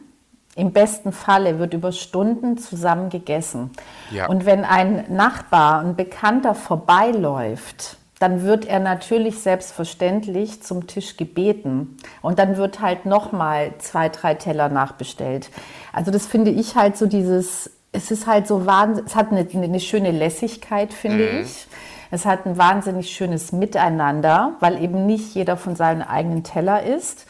im 0.54 0.72
besten 0.72 1.12
Falle 1.12 1.58
wird 1.58 1.74
über 1.74 1.92
Stunden 1.92 2.58
zusammen 2.58 3.10
gegessen. 3.10 3.70
Ja. 4.10 4.28
Und 4.28 4.44
wenn 4.44 4.64
ein 4.64 5.04
Nachbar, 5.08 5.80
ein 5.80 5.94
Bekannter 5.94 6.54
vorbeiläuft, 6.54 7.96
dann 8.18 8.42
wird 8.42 8.64
er 8.64 8.80
natürlich 8.80 9.38
selbstverständlich 9.38 10.62
zum 10.62 10.88
Tisch 10.88 11.16
gebeten. 11.16 11.96
Und 12.22 12.40
dann 12.40 12.56
wird 12.56 12.80
halt 12.80 13.06
nochmal 13.06 13.72
zwei, 13.78 14.08
drei 14.08 14.34
Teller 14.34 14.68
nachbestellt. 14.68 15.50
Also 15.92 16.10
das 16.10 16.26
finde 16.26 16.50
ich 16.50 16.74
halt 16.74 16.96
so 16.96 17.06
dieses 17.06 17.70
es 17.92 18.10
ist 18.10 18.26
halt 18.26 18.46
so 18.46 18.66
wahnsinnig, 18.66 19.10
es 19.10 19.16
hat 19.16 19.32
eine, 19.32 19.46
eine 19.50 19.80
schöne 19.80 20.10
Lässigkeit, 20.10 20.92
finde 20.92 21.32
mhm. 21.32 21.40
ich. 21.40 21.66
Es 22.10 22.24
hat 22.24 22.46
ein 22.46 22.56
wahnsinnig 22.56 23.10
schönes 23.10 23.52
Miteinander, 23.52 24.56
weil 24.60 24.82
eben 24.82 25.06
nicht 25.06 25.34
jeder 25.34 25.56
von 25.56 25.76
seinem 25.76 26.02
eigenen 26.02 26.42
Teller 26.42 26.82
isst. 26.82 27.26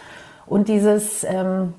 Und 0.47 0.68
dieses, 0.68 1.25
ähm, 1.25 1.75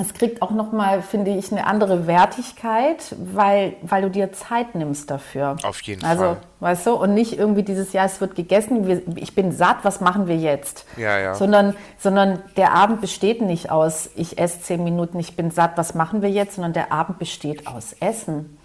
es 0.00 0.14
kriegt 0.14 0.40
auch 0.40 0.52
nochmal, 0.52 1.02
finde 1.02 1.36
ich, 1.36 1.52
eine 1.52 1.66
andere 1.66 2.06
Wertigkeit, 2.06 3.14
weil, 3.34 3.74
weil 3.82 4.02
du 4.02 4.10
dir 4.10 4.32
Zeit 4.32 4.74
nimmst 4.74 5.10
dafür. 5.10 5.56
Auf 5.62 5.82
jeden 5.82 6.02
also, 6.04 6.22
Fall. 6.22 6.28
Also, 6.30 6.40
weißt 6.60 6.86
du, 6.86 6.92
und 6.94 7.12
nicht 7.12 7.38
irgendwie 7.38 7.62
dieses, 7.62 7.92
ja, 7.92 8.04
es 8.06 8.20
wird 8.20 8.34
gegessen, 8.34 9.16
ich 9.16 9.34
bin 9.34 9.52
satt, 9.52 9.78
was 9.82 10.00
machen 10.00 10.28
wir 10.28 10.36
jetzt? 10.36 10.86
Ja, 10.96 11.18
ja. 11.18 11.34
Sondern, 11.34 11.74
sondern 11.98 12.42
der 12.56 12.72
Abend 12.72 13.02
besteht 13.02 13.42
nicht 13.42 13.70
aus, 13.70 14.08
ich 14.16 14.38
esse 14.38 14.62
zehn 14.62 14.82
Minuten, 14.82 15.18
ich 15.18 15.36
bin 15.36 15.50
satt, 15.50 15.72
was 15.74 15.94
machen 15.94 16.22
wir 16.22 16.30
jetzt? 16.30 16.54
Sondern 16.54 16.72
der 16.72 16.90
Abend 16.90 17.18
besteht 17.18 17.66
aus 17.66 17.94
Essen. 18.00 18.58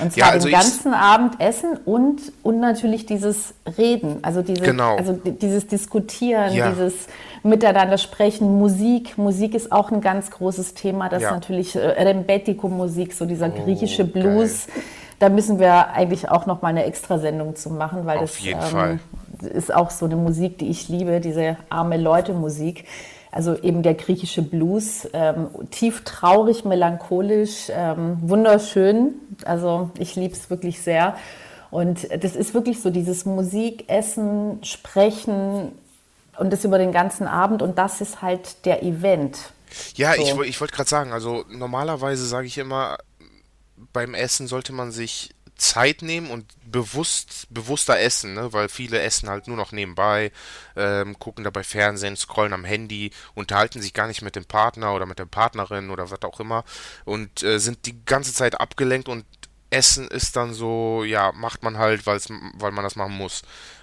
Und 0.00 0.12
zwar 0.12 0.28
ja, 0.28 0.32
also 0.32 0.48
den 0.48 0.52
ganzen 0.52 0.94
Abend 0.94 1.40
essen 1.40 1.76
und, 1.84 2.32
und 2.42 2.60
natürlich 2.60 3.06
dieses 3.06 3.54
Reden, 3.76 4.18
also, 4.22 4.40
diese, 4.40 4.62
genau. 4.62 4.96
also 4.96 5.12
dieses 5.12 5.66
Diskutieren, 5.66 6.52
ja. 6.52 6.70
dieses 6.70 7.06
Miteinander 7.44 7.98
sprechen, 7.98 8.58
Musik. 8.58 9.18
Musik 9.18 9.54
ist 9.54 9.70
auch 9.70 9.92
ein 9.92 10.00
ganz 10.00 10.30
großes 10.30 10.72
Thema. 10.72 11.10
Das 11.10 11.22
ja. 11.22 11.28
ist 11.28 11.34
natürlich 11.34 11.76
äh, 11.76 11.80
Rembetiko-Musik, 11.80 13.12
so 13.12 13.26
dieser 13.26 13.48
oh, 13.48 13.64
griechische 13.64 14.04
Blues. 14.04 14.66
Geil. 14.66 14.82
Da 15.18 15.28
müssen 15.28 15.58
wir 15.58 15.90
eigentlich 15.90 16.30
auch 16.30 16.46
noch 16.46 16.62
mal 16.62 16.68
eine 16.68 16.84
Extrasendung 16.84 17.54
zu 17.54 17.68
machen, 17.68 18.06
weil 18.06 18.18
Auf 18.18 18.38
das 18.38 18.72
ähm, 18.72 18.98
ist 19.40 19.74
auch 19.74 19.90
so 19.90 20.06
eine 20.06 20.16
Musik, 20.16 20.56
die 20.56 20.70
ich 20.70 20.88
liebe, 20.88 21.20
diese 21.20 21.58
arme 21.68 21.98
Leute-Musik. 21.98 22.86
Also 23.30 23.54
eben 23.58 23.82
der 23.82 23.94
griechische 23.94 24.40
Blues, 24.40 25.06
ähm, 25.12 25.48
tief 25.70 26.02
traurig, 26.04 26.64
melancholisch, 26.64 27.68
ähm, 27.70 28.16
wunderschön. 28.22 29.16
Also 29.44 29.90
ich 29.98 30.16
liebe 30.16 30.32
es 30.32 30.48
wirklich 30.48 30.80
sehr. 30.80 31.14
Und 31.70 32.08
das 32.22 32.36
ist 32.36 32.54
wirklich 32.54 32.80
so 32.80 32.88
dieses 32.88 33.26
Musik, 33.26 33.84
Essen, 33.88 34.60
Sprechen 34.62 35.72
und 36.38 36.52
das 36.52 36.64
über 36.64 36.78
den 36.78 36.92
ganzen 36.92 37.26
Abend. 37.26 37.62
Und 37.62 37.78
das 37.78 38.00
ist 38.00 38.22
halt 38.22 38.64
der 38.64 38.82
Event. 38.82 39.38
Ja, 39.94 40.14
so. 40.14 40.42
ich, 40.42 40.50
ich 40.50 40.60
wollte 40.60 40.74
gerade 40.74 40.88
sagen, 40.88 41.12
also 41.12 41.44
normalerweise 41.48 42.26
sage 42.26 42.46
ich 42.46 42.58
immer, 42.58 42.98
beim 43.92 44.14
Essen 44.14 44.46
sollte 44.46 44.72
man 44.72 44.92
sich 44.92 45.34
Zeit 45.56 46.02
nehmen 46.02 46.30
und 46.30 46.46
bewusst, 46.70 47.46
bewusster 47.50 47.98
essen, 47.98 48.34
ne? 48.34 48.52
weil 48.52 48.68
viele 48.68 49.00
essen 49.00 49.28
halt 49.28 49.46
nur 49.46 49.56
noch 49.56 49.70
nebenbei, 49.70 50.32
ähm, 50.76 51.18
gucken 51.18 51.44
dabei 51.44 51.62
Fernsehen, 51.62 52.16
scrollen 52.16 52.52
am 52.52 52.64
Handy, 52.64 53.12
unterhalten 53.34 53.80
sich 53.80 53.94
gar 53.94 54.08
nicht 54.08 54.22
mit 54.22 54.34
dem 54.34 54.44
Partner 54.44 54.94
oder 54.94 55.06
mit 55.06 55.20
der 55.20 55.26
Partnerin 55.26 55.90
oder 55.90 56.10
was 56.10 56.22
auch 56.22 56.40
immer 56.40 56.64
und 57.04 57.44
äh, 57.44 57.58
sind 57.58 57.86
die 57.86 58.04
ganze 58.04 58.34
Zeit 58.34 58.60
abgelenkt 58.60 59.08
und 59.08 59.24
Essen 59.70 60.08
ist 60.08 60.36
dann 60.36 60.54
so, 60.54 61.04
ja, 61.04 61.32
macht 61.32 61.62
man 61.62 61.78
halt, 61.78 62.06
weil 62.06 62.72
man 62.72 62.84
das 62.84 62.96
machen 62.96 63.14
muss. 63.14 63.42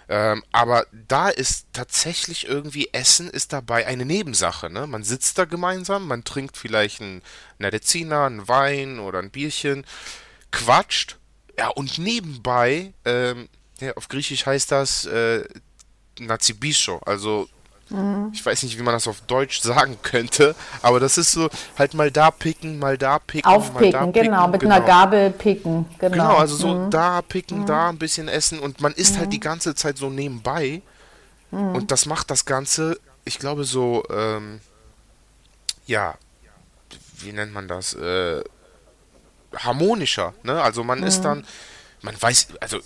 Ähm, 0.09 0.43
aber 0.51 0.85
da 0.91 1.29
ist 1.29 1.67
tatsächlich 1.73 2.47
irgendwie 2.47 2.89
Essen 2.91 3.29
ist 3.29 3.53
dabei 3.53 3.87
eine 3.87 4.05
Nebensache. 4.05 4.69
Ne? 4.69 4.87
Man 4.87 5.03
sitzt 5.03 5.37
da 5.37 5.45
gemeinsam, 5.45 6.07
man 6.07 6.23
trinkt 6.23 6.57
vielleicht 6.57 7.01
ein 7.01 7.21
Mediziner, 7.57 8.25
ein 8.25 8.47
Wein 8.47 8.99
oder 8.99 9.19
ein 9.19 9.31
Bierchen, 9.31 9.85
quatscht 10.51 11.17
ja, 11.57 11.67
und 11.69 11.97
nebenbei, 11.97 12.93
ähm, 13.05 13.47
ja, 13.79 13.93
auf 13.95 14.07
Griechisch 14.07 14.45
heißt 14.45 14.71
das 14.71 15.05
äh, 15.05 15.43
Nazibisho, 16.19 16.99
also 17.05 17.47
mhm. 17.91 18.31
ich 18.33 18.45
weiß 18.45 18.63
nicht, 18.63 18.77
wie 18.77 18.83
man 18.83 18.93
das 18.93 19.07
auf 19.07 19.21
Deutsch 19.21 19.61
sagen 19.61 19.97
könnte, 20.01 20.55
aber 20.81 20.99
das 20.99 21.17
ist 21.17 21.31
so 21.31 21.49
halt 21.77 21.93
mal 21.93 22.11
da 22.11 22.31
picken, 22.31 22.79
mal 22.79 22.97
da 22.97 23.19
picken, 23.19 23.49
Aufpicken, 23.49 23.91
mal 23.91 23.91
da 23.91 24.05
picken, 24.05 24.23
genau, 24.23 24.47
mit 24.47 24.61
genau. 24.61 24.75
einer 24.75 24.85
Gabel 24.85 25.31
picken, 25.31 25.85
genau. 25.99 26.11
Genau, 26.15 26.37
also 26.37 26.55
so 26.55 26.73
mhm. 26.73 26.89
da 26.89 27.21
picken, 27.21 27.61
mhm. 27.61 27.65
da 27.65 27.89
ein 27.89 27.97
bisschen 27.97 28.27
essen 28.27 28.59
und 28.59 28.81
man 28.81 28.93
isst 28.93 29.17
halt 29.17 29.31
die 29.33 29.37
mhm. 29.37 29.41
ganze 29.41 29.75
Zeit 29.75 29.97
so 29.97 30.09
nebenbei 30.09 30.81
mhm. 31.51 31.75
und 31.75 31.91
das 31.91 32.05
macht 32.05 32.31
das 32.31 32.45
Ganze, 32.45 32.99
ich 33.25 33.39
glaube 33.39 33.63
so, 33.63 34.03
ähm, 34.09 34.61
ja, 35.85 36.15
wie 37.19 37.33
nennt 37.33 37.53
man 37.53 37.67
das? 37.67 37.93
Äh, 37.93 38.43
harmonischer. 39.55 40.33
Ne? 40.43 40.61
Also 40.61 40.83
man 40.83 41.03
ist 41.03 41.21
dann, 41.21 41.45
man 42.01 42.19
weiß, 42.19 42.47
also 42.59 42.79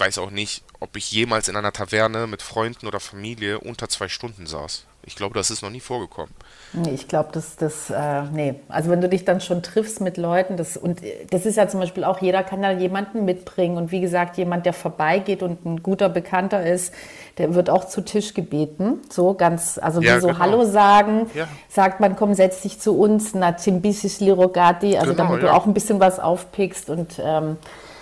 weiß 0.00 0.18
auch 0.18 0.30
nicht, 0.30 0.64
ob 0.80 0.96
ich 0.96 1.12
jemals 1.12 1.48
in 1.48 1.56
einer 1.56 1.72
Taverne 1.72 2.26
mit 2.26 2.42
Freunden 2.42 2.86
oder 2.86 3.00
Familie 3.00 3.60
unter 3.60 3.88
zwei 3.88 4.08
Stunden 4.08 4.46
saß. 4.46 4.86
Ich 5.06 5.16
glaube, 5.16 5.34
das 5.34 5.50
ist 5.50 5.62
noch 5.62 5.70
nie 5.70 5.80
vorgekommen. 5.80 6.32
Nee, 6.74 6.90
ich 6.90 7.08
glaube, 7.08 7.30
das, 7.32 7.56
das, 7.56 7.88
äh, 7.90 8.22
nee. 8.32 8.54
Also 8.68 8.90
wenn 8.90 9.00
du 9.00 9.08
dich 9.08 9.24
dann 9.24 9.40
schon 9.40 9.62
triffst 9.62 10.00
mit 10.00 10.18
Leuten, 10.18 10.58
das, 10.58 10.76
und 10.76 11.00
das 11.30 11.46
ist 11.46 11.56
ja 11.56 11.66
zum 11.68 11.80
Beispiel 11.80 12.04
auch, 12.04 12.20
jeder 12.20 12.42
kann 12.42 12.60
da 12.60 12.70
jemanden 12.70 13.24
mitbringen. 13.24 13.78
Und 13.78 13.92
wie 13.92 14.00
gesagt, 14.00 14.36
jemand, 14.36 14.66
der 14.66 14.74
vorbeigeht 14.74 15.42
und 15.42 15.64
ein 15.64 15.82
guter 15.82 16.10
Bekannter 16.10 16.64
ist, 16.64 16.92
der 17.38 17.54
wird 17.54 17.70
auch 17.70 17.86
zu 17.86 18.02
Tisch 18.02 18.34
gebeten. 18.34 19.00
So 19.08 19.34
ganz, 19.34 19.78
also 19.78 20.02
ja, 20.02 20.16
wie 20.16 20.20
so 20.20 20.28
genau. 20.28 20.38
Hallo 20.38 20.64
sagen, 20.66 21.30
ja. 21.34 21.48
sagt 21.68 22.00
man, 22.00 22.14
komm, 22.14 22.34
setz 22.34 22.60
dich 22.60 22.78
zu 22.78 22.98
uns, 22.98 23.32
na 23.34 23.52
timbisis 23.52 24.20
lirogati, 24.20 24.98
also 24.98 25.12
genau, 25.12 25.24
damit 25.24 25.42
ja. 25.42 25.48
du 25.48 25.54
auch 25.54 25.66
ein 25.66 25.74
bisschen 25.74 25.98
was 25.98 26.20
aufpickst 26.20 26.90
und 26.90 27.18
ähm, 27.24 27.56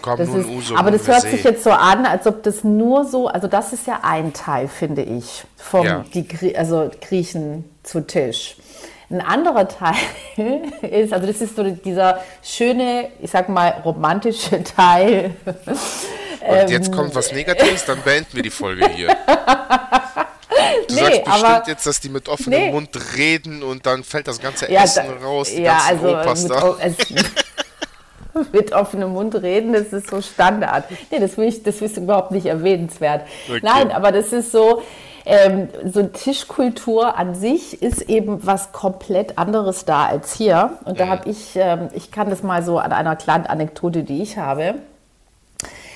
das 0.05 0.29
ist, 0.29 0.47
Uso 0.47 0.77
aber 0.77 0.91
das 0.91 1.07
hört 1.07 1.23
sich 1.23 1.43
jetzt 1.45 1.65
so 1.65 1.71
an, 1.71 2.07
als 2.07 2.27
ob 2.27 2.43
das 2.43 2.65
nur 2.65 3.05
so, 3.05 3.29
also 3.29 3.47
das 3.49 3.73
ist 3.73 3.87
ja 3.87 4.01
ein 4.03 4.33
Teil, 4.33 4.69
finde 4.69 5.03
ich, 5.03 5.45
vom 5.57 5.85
ja. 5.87 6.05
die, 6.15 6.57
also 6.57 6.91
Griechen 7.01 7.65
zu 7.83 8.01
Tisch. 8.07 8.57
Ein 9.11 9.21
anderer 9.23 9.67
Teil 9.69 9.95
ist, 10.83 11.13
also 11.13 11.27
das 11.27 11.41
ist 11.41 11.57
so 11.57 11.63
dieser 11.65 12.21
schöne, 12.43 13.09
ich 13.21 13.31
sag 13.31 13.49
mal, 13.49 13.71
romantische 13.85 14.63
Teil 14.77 15.35
Und 16.47 16.71
jetzt 16.71 16.93
kommt 16.93 17.15
was 17.15 17.33
Negatives, 17.33 17.85
dann 17.87 18.01
beenden 18.03 18.35
wir 18.35 18.43
die 18.43 18.51
Folge 18.51 18.89
hier. 18.91 19.09
Du 20.89 20.95
Nee, 20.95 21.01
sagst 21.01 21.25
bestimmt 21.25 21.45
aber- 21.45 21.69
jetzt, 21.69 21.87
dass 21.87 22.01
die 22.01 22.09
mit 22.09 22.29
offenem 22.29 22.61
Nee. 22.61 22.71
Mund 22.73 22.91
reden 23.17 23.63
und 23.63 23.87
dann 23.87 24.05
fällt 24.05 24.29
das 24.29 24.41
ganze 24.41 24.71
Ja, 24.71 24.85
Essen 24.85 25.05
da- 25.21 25.27
raus, 25.27 25.49
die 25.55 25.63
ja, 25.63 25.79
ganzen 25.79 26.07
also 26.07 26.19
Opas 26.19 26.47
da. 26.47 26.77
mit 28.53 28.73
offenem 28.73 29.13
Mund 29.13 29.35
reden, 29.37 29.73
das 29.73 29.93
ist 29.93 30.11
so 30.11 30.21
Standard. 30.21 30.85
Nee, 31.11 31.19
das, 31.21 31.37
will 31.37 31.49
ich, 31.49 31.63
das 31.63 31.81
ist 31.81 31.97
überhaupt 31.97 32.31
nicht 32.31 32.47
erwähnenswert. 32.47 33.23
Okay. 33.49 33.61
Nein, 33.63 33.91
aber 33.93 34.13
das 34.13 34.33
ist 34.33 34.53
so, 34.53 34.83
ähm, 35.25 35.69
so 35.85 36.03
Tischkultur 36.05 37.17
an 37.19 37.35
sich 37.35 37.83
ist 37.83 38.03
eben 38.03 38.47
was 38.47 38.73
komplett 38.73 39.37
anderes 39.39 39.85
da 39.85 40.07
als 40.07 40.33
hier. 40.35 40.79
Und 40.85 41.01
da 41.01 41.07
Mhm. 41.07 41.11
habe 41.11 41.31
ich, 41.31 41.57
ähm, 41.57 41.89
ich 41.95 42.11
kann 42.11 42.31
das 42.31 42.43
mal 42.43 42.63
so 42.63 42.79
an 42.79 42.93
einer 42.93 43.17
kleinen 43.17 43.47
Anekdote, 43.47 44.05
die 44.05 44.23
ich 44.23 44.39
habe, 44.39 44.77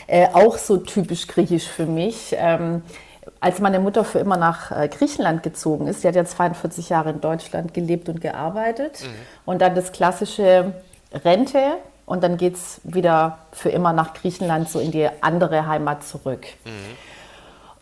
äh, 0.07 0.29
auch 0.33 0.59
so 0.59 0.77
typisch 0.79 1.27
griechisch 1.29 1.69
für 1.69 1.87
mich. 1.87 2.35
Ähm, 2.37 2.83
als 3.41 3.61
meine 3.61 3.79
Mutter 3.79 4.05
für 4.05 4.19
immer 4.19 4.37
nach 4.37 4.71
äh, 4.73 4.89
Griechenland 4.89 5.43
gezogen 5.43 5.87
ist, 5.87 6.03
sie 6.03 6.09
hat 6.09 6.17
ja 6.17 6.25
42 6.25 6.89
Jahre 6.89 7.11
in 7.11 7.21
Deutschland 7.21 7.73
gelebt 7.73 8.09
und 8.09 8.21
gearbeitet 8.21 9.05
und 9.47 9.63
dann 9.63 9.75
das 9.77 9.93
klassische 9.93 10.73
Rente 11.25 11.59
und 12.07 12.23
dann 12.23 12.37
geht 12.37 12.55
es 12.55 12.81
wieder 12.85 13.39
für 13.53 13.71
immer 13.71 13.93
nach 13.93 14.15
Griechenland 14.15 14.69
so 14.69 14.81
in 14.81 14.91
die 14.91 15.09
andere 15.21 15.67
Heimat 15.67 16.05
zurück. 16.05 16.47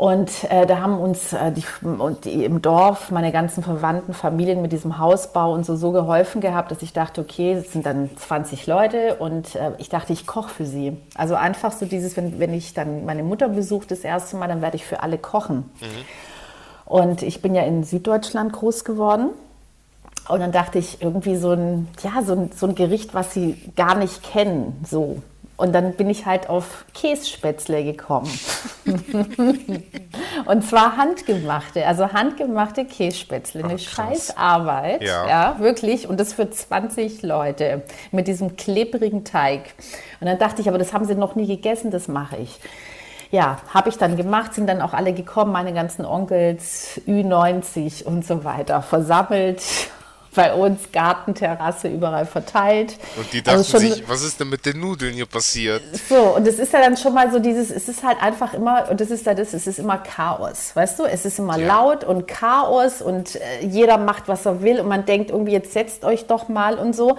Und 0.01 0.45
äh, 0.51 0.65
da 0.65 0.79
haben 0.79 0.99
uns 0.99 1.35
äh, 1.35 1.53
die, 1.53 1.63
und 1.85 2.25
die 2.25 2.47
im 2.47 2.63
Dorf, 2.63 3.11
meine 3.11 3.33
ganzen 3.33 3.63
Verwandten, 3.63 4.15
Familien 4.15 4.63
mit 4.63 4.73
diesem 4.73 4.97
Hausbau 4.97 5.53
und 5.53 5.67
so, 5.67 5.77
so 5.77 5.93
geholfen 5.93 6.41
gehabt, 6.41 6.71
dass 6.71 6.81
ich 6.81 6.95
dachte, 6.95 7.21
okay, 7.21 7.53
es 7.53 7.73
sind 7.75 7.85
dann 7.85 8.09
20 8.17 8.67
Leute 8.67 9.17
und 9.17 9.57
äh, 9.57 9.73
ich 9.77 9.91
dachte, 9.91 10.15
ich 10.15 10.27
koche 10.27 10.49
für 10.49 10.65
sie. 10.65 10.97
Also 11.17 11.35
einfach 11.35 11.73
so 11.73 11.85
dieses, 11.85 12.17
wenn, 12.17 12.39
wenn 12.39 12.55
ich 12.55 12.73
dann 12.73 13.05
meine 13.05 13.23
Mutter 13.23 13.51
besuche 13.51 13.89
das 13.89 14.01
erste 14.01 14.37
Mal, 14.37 14.49
dann 14.49 14.63
werde 14.63 14.77
ich 14.77 14.87
für 14.87 15.03
alle 15.03 15.19
kochen. 15.19 15.71
Und 16.87 17.21
ich 17.21 17.43
bin 17.43 17.55
ja 17.55 17.65
in 17.65 17.85
Süddeutschland 17.85 18.55
groß 18.55 18.85
geworden. 18.85 19.33
Und 20.29 20.41
dann 20.41 20.53
dachte 20.53 20.79
ich 20.79 21.03
irgendwie 21.03 21.37
so 21.37 21.53
ein, 21.53 21.89
ja, 22.03 22.23
so 22.23 22.35
ein, 22.35 22.51
so 22.55 22.67
ein 22.67 22.75
Gericht, 22.75 23.15
was 23.15 23.35
sie 23.35 23.57
gar 23.77 23.97
nicht 23.97 24.23
kennen, 24.23 24.85
so. 24.89 25.23
Und 25.61 25.75
dann 25.75 25.93
bin 25.93 26.09
ich 26.09 26.25
halt 26.25 26.49
auf 26.49 26.87
Kässpätzle 26.95 27.85
gekommen. 27.85 28.31
Und 30.47 30.65
zwar 30.65 30.97
handgemachte, 30.97 31.87
also 31.87 32.15
handgemachte 32.15 32.87
Kässpätzle. 32.87 33.65
Eine. 33.65 33.79
Scheißarbeit, 33.79 35.03
Ja. 35.03 35.29
ja. 35.29 35.57
wirklich. 35.59 36.09
Und 36.09 36.19
das 36.19 36.33
für 36.33 36.49
20 36.49 37.21
Leute 37.21 37.83
mit 38.11 38.27
diesem 38.27 38.57
klebrigen 38.57 39.23
Teig. 39.25 39.75
Und 40.21 40.29
dann 40.29 40.39
dachte 40.39 40.63
ich, 40.63 40.69
aber 40.69 40.79
das 40.79 40.95
haben 40.95 41.05
sie 41.05 41.15
noch 41.15 41.35
nie 41.35 41.47
gegessen, 41.47 41.91
das 41.91 42.09
mache 42.09 42.39
ich. 42.39 42.59
Ja, 43.31 43.59
habe 43.75 43.91
ich 43.91 43.99
dann 43.99 44.17
gemacht, 44.17 44.55
sind 44.55 44.67
dann 44.67 44.81
auch 44.81 44.95
alle 44.95 45.13
gekommen, 45.13 45.53
meine 45.53 45.75
ganzen 45.75 46.07
Onkels, 46.07 47.03
Ü90 47.07 48.05
und 48.05 48.27
so 48.27 48.45
weiter, 48.45 48.81
versammelt. 48.81 49.63
Bei 50.35 50.55
uns 50.55 50.81
Gartenterrasse 50.93 51.89
überall 51.89 52.25
verteilt. 52.25 52.97
Und 53.17 53.33
die 53.33 53.43
dachten 53.43 53.59
Also 53.59 53.79
schon- 53.79 53.81
sich, 53.81 54.09
was 54.09 54.23
ist 54.23 54.39
denn 54.39 54.49
mit 54.49 54.65
den 54.65 54.79
Nudeln 54.79 55.13
hier 55.15 55.27
passiert? 55.27 55.83
so, 56.09 56.37
und 56.37 56.47
es 56.47 56.59
ist 56.59 56.73
ja 56.73 56.81
dann 56.81 56.97
schon 56.97 57.15
mal 57.15 57.33
so 57.33 57.39
dieses, 57.41 57.71
es 57.71 57.89
ist 57.89 58.05
halt 58.05 58.23
einfach 58.23 58.55
immer, 58.55 58.89
und 58.91 59.01
das 59.01 59.11
ist 59.11 59.27
ja 59.27 59.35
das, 59.35 59.55
es 59.55 59.67
ist 59.67 59.79
immer 59.81 59.99
Chaos, 59.99 60.71
weißt 60.75 61.01
du? 61.01 61.05
Es 61.05 61.25
ist 61.25 61.39
immer 61.41 61.59
Ja. 61.59 61.67
laut 61.67 62.05
und 62.05 62.29
Chaos 62.29 63.03
und 63.03 63.37
äh, 63.37 63.41
jeder 63.67 63.99
macht, 63.99 64.29
was 64.29 64.47
er 64.47 64.63
will 64.63 64.79
und 64.81 64.89
man 64.89 65.05
denkt 65.05 65.31
irgendwie, 65.31 65.53
jetzt 65.53 65.73
setzt 65.73 66.05
euch 66.05 66.27
doch 66.27 66.49
mal 66.49 66.79
und 66.79 66.95
so. 66.95 67.17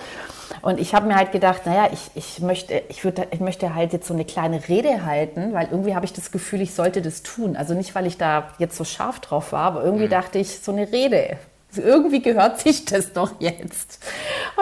Und 0.62 0.80
ich 0.80 0.94
habe 0.94 1.08
mir 1.08 1.16
halt 1.16 1.32
gedacht, 1.32 1.66
naja, 1.66 1.90
ich, 1.92 2.12
ich, 2.16 2.40
möchte, 2.40 2.82
ich, 2.90 3.04
würd, 3.04 3.22
ich 3.32 3.40
möchte 3.40 3.74
halt 3.76 3.94
jetzt 3.94 4.08
so 4.08 4.14
eine 4.14 4.26
kleine 4.26 4.68
Rede 4.68 5.06
halten, 5.06 5.54
weil 5.54 5.68
irgendwie 5.72 5.96
habe 5.96 6.06
ich 6.06 6.14
das 6.14 6.32
Gefühl, 6.32 6.62
ich 6.62 6.74
sollte 6.74 7.02
das 7.02 7.24
tun. 7.24 7.56
Also 7.56 7.74
nicht, 7.74 7.96
weil 7.96 8.06
ich 8.06 8.18
da 8.18 8.50
jetzt 8.58 8.78
so 8.78 8.84
scharf 8.84 9.20
drauf 9.22 9.52
war, 9.54 9.64
aber 9.64 9.84
irgendwie 9.84 10.08
dachte 10.08 10.40
ich, 10.40 10.60
so 10.60 10.72
eine 10.72 10.92
Rede. 10.92 11.38
Irgendwie 11.78 12.22
gehört 12.22 12.60
sich 12.60 12.86
das 12.86 13.14
doch 13.14 13.34
jetzt. 13.40 14.00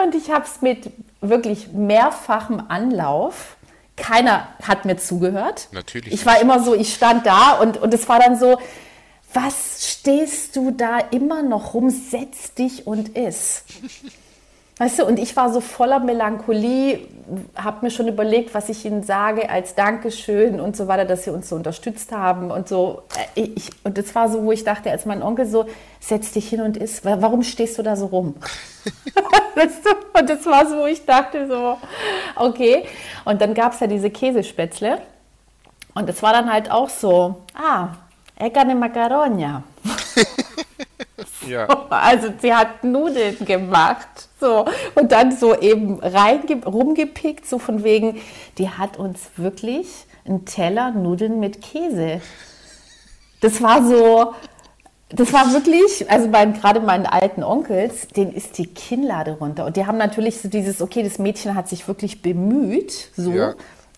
Und 0.02 0.14
ich 0.14 0.30
habe 0.30 0.44
es 0.44 0.62
mit 0.62 0.90
wirklich 1.20 1.72
mehrfachem 1.72 2.62
Anlauf. 2.68 3.56
Keiner 3.96 4.48
hat 4.62 4.84
mir 4.84 4.96
zugehört. 4.96 5.68
Natürlich 5.72 6.12
Ich 6.14 6.24
war 6.26 6.34
nicht. 6.34 6.42
immer 6.42 6.62
so, 6.62 6.74
ich 6.74 6.94
stand 6.94 7.26
da 7.26 7.52
und, 7.60 7.76
und 7.76 7.92
es 7.92 8.08
war 8.08 8.18
dann 8.18 8.38
so, 8.38 8.58
was 9.34 9.88
stehst 9.90 10.56
du 10.56 10.70
da 10.70 10.98
immer 10.98 11.42
noch 11.42 11.74
rum? 11.74 11.90
Setz 11.90 12.54
dich 12.54 12.86
und 12.86 13.16
iss. 13.16 13.64
Weißt 14.80 14.98
du, 14.98 15.04
und 15.04 15.18
ich 15.18 15.36
war 15.36 15.52
so 15.52 15.60
voller 15.60 15.98
Melancholie, 16.00 17.00
habe 17.54 17.84
mir 17.84 17.90
schon 17.90 18.08
überlegt, 18.08 18.54
was 18.54 18.70
ich 18.70 18.82
ihnen 18.86 19.02
sage 19.02 19.50
als 19.50 19.74
Dankeschön 19.74 20.58
und 20.58 20.74
so 20.74 20.88
weiter, 20.88 21.04
dass 21.04 21.24
sie 21.24 21.30
uns 21.30 21.50
so 21.50 21.56
unterstützt 21.56 22.12
haben 22.12 22.50
und 22.50 22.66
so. 22.66 23.02
Äh, 23.36 23.42
Ich, 23.56 23.68
und 23.84 23.98
das 23.98 24.14
war 24.14 24.30
so, 24.30 24.42
wo 24.42 24.52
ich 24.52 24.64
dachte, 24.64 24.90
als 24.90 25.04
mein 25.04 25.22
Onkel 25.22 25.44
so, 25.44 25.66
setz 26.00 26.32
dich 26.32 26.48
hin 26.48 26.62
und 26.62 26.78
iss. 26.78 27.04
Wa- 27.04 27.18
Warum 27.20 27.42
stehst 27.42 27.76
du 27.76 27.82
da 27.82 27.94
so 27.94 28.06
rum? 28.06 28.34
weißt 29.54 29.84
du? 29.84 30.18
Und 30.18 30.30
das 30.30 30.46
war 30.46 30.66
so, 30.66 30.78
wo 30.78 30.86
ich 30.86 31.04
dachte 31.04 31.46
so, 31.46 31.76
okay. 32.36 32.84
Und 33.26 33.42
dann 33.42 33.52
gab 33.52 33.74
es 33.74 33.80
ja 33.80 33.86
diese 33.86 34.08
Käsespätzle. 34.08 35.02
Und 35.94 36.08
das 36.08 36.22
war 36.22 36.32
dann 36.32 36.50
halt 36.50 36.70
auch 36.70 36.88
so, 36.88 37.42
ah, 37.54 37.88
Egane 38.38 38.74
Macaronia. 38.74 39.62
Ja. 41.46 41.66
Also 41.90 42.28
sie 42.40 42.54
hat 42.54 42.82
Nudeln 42.84 43.36
gemacht. 43.44 44.28
So. 44.40 44.64
Und 44.94 45.12
dann 45.12 45.36
so 45.36 45.54
eben 45.58 46.00
reinge 46.00 46.64
rumgepickt, 46.64 47.46
so 47.46 47.58
von 47.58 47.84
wegen, 47.84 48.20
die 48.58 48.70
hat 48.70 48.98
uns 48.98 49.20
wirklich 49.36 50.06
einen 50.24 50.44
Teller 50.46 50.90
Nudeln 50.90 51.40
mit 51.40 51.60
Käse. 51.62 52.20
Das 53.40 53.62
war 53.62 53.86
so, 53.86 54.34
das 55.10 55.32
war 55.32 55.52
wirklich, 55.52 56.10
also 56.10 56.28
mein, 56.28 56.54
gerade 56.54 56.80
meinen 56.80 57.06
alten 57.06 57.42
Onkels, 57.42 58.08
denen 58.08 58.32
ist 58.32 58.58
die 58.58 58.66
Kinnlade 58.66 59.32
runter. 59.32 59.66
Und 59.66 59.76
die 59.76 59.86
haben 59.86 59.98
natürlich 59.98 60.40
so 60.40 60.48
dieses, 60.48 60.80
okay, 60.80 61.02
das 61.02 61.18
Mädchen 61.18 61.54
hat 61.54 61.68
sich 61.68 61.86
wirklich 61.88 62.22
bemüht, 62.22 63.10
so. 63.16 63.32
Ja. 63.32 63.54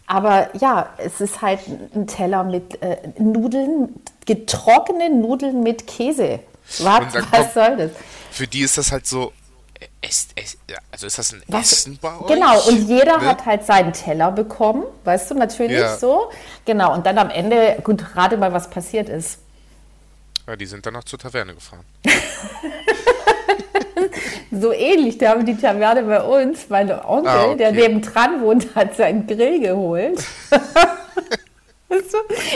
Aber 0.07 0.55
ja, 0.57 0.90
es 0.98 1.20
ist 1.20 1.42
halt 1.42 1.61
ein 1.94 2.07
Teller 2.07 2.44
mit 2.44 2.83
äh, 2.83 2.98
Nudeln, 3.18 4.00
getrocknete 4.26 5.14
Nudeln 5.14 5.62
mit 5.62 5.87
Käse. 5.87 6.40
Was, 6.81 7.14
was 7.31 7.55
soll 7.55 7.76
das? 7.76 7.90
Für 8.31 8.46
die 8.46 8.61
ist 8.61 8.78
das 8.78 8.92
halt 8.92 9.07
so, 9.07 9.33
äh, 9.82 9.88
es, 10.00 10.28
es, 10.36 10.58
also 10.90 11.06
ist 11.06 11.18
das 11.18 11.32
ein 11.32 11.42
Was- 11.48 11.72
Essen 11.72 11.98
bei 12.00 12.08
euch? 12.18 12.26
Genau, 12.28 12.60
und 12.68 12.88
jeder 12.88 13.18
Ne? 13.18 13.26
hat 13.26 13.44
halt 13.46 13.64
seinen 13.64 13.92
Teller 13.92 14.30
bekommen, 14.32 14.84
weißt 15.04 15.30
du, 15.30 15.34
natürlich 15.34 15.78
Ja. 15.78 15.96
so. 15.96 16.30
Genau, 16.64 16.94
und 16.94 17.04
dann 17.06 17.18
am 17.18 17.30
Ende, 17.30 17.78
gut, 17.82 18.04
rate 18.16 18.36
mal, 18.36 18.52
was 18.52 18.68
passiert 18.70 19.08
ist. 19.08 19.38
Ja, 20.46 20.56
die 20.56 20.66
sind 20.66 20.84
danach 20.84 21.04
zur 21.04 21.18
Taverne 21.18 21.54
gefahren. 21.54 21.84
So 24.54 24.70
ähnlich, 24.72 25.16
da 25.16 25.30
haben 25.30 25.46
die 25.46 25.56
Taverne 25.56 26.02
bei 26.02 26.20
uns, 26.22 26.68
mein 26.68 26.90
Onkel, 26.90 27.30
Ah, 27.30 27.44
okay. 27.46 27.56
der 27.56 27.72
nebendran 27.72 28.42
wohnt, 28.42 28.74
hat 28.74 28.94
seinen 28.96 29.26
Grill 29.26 29.60
geholt. 29.60 30.22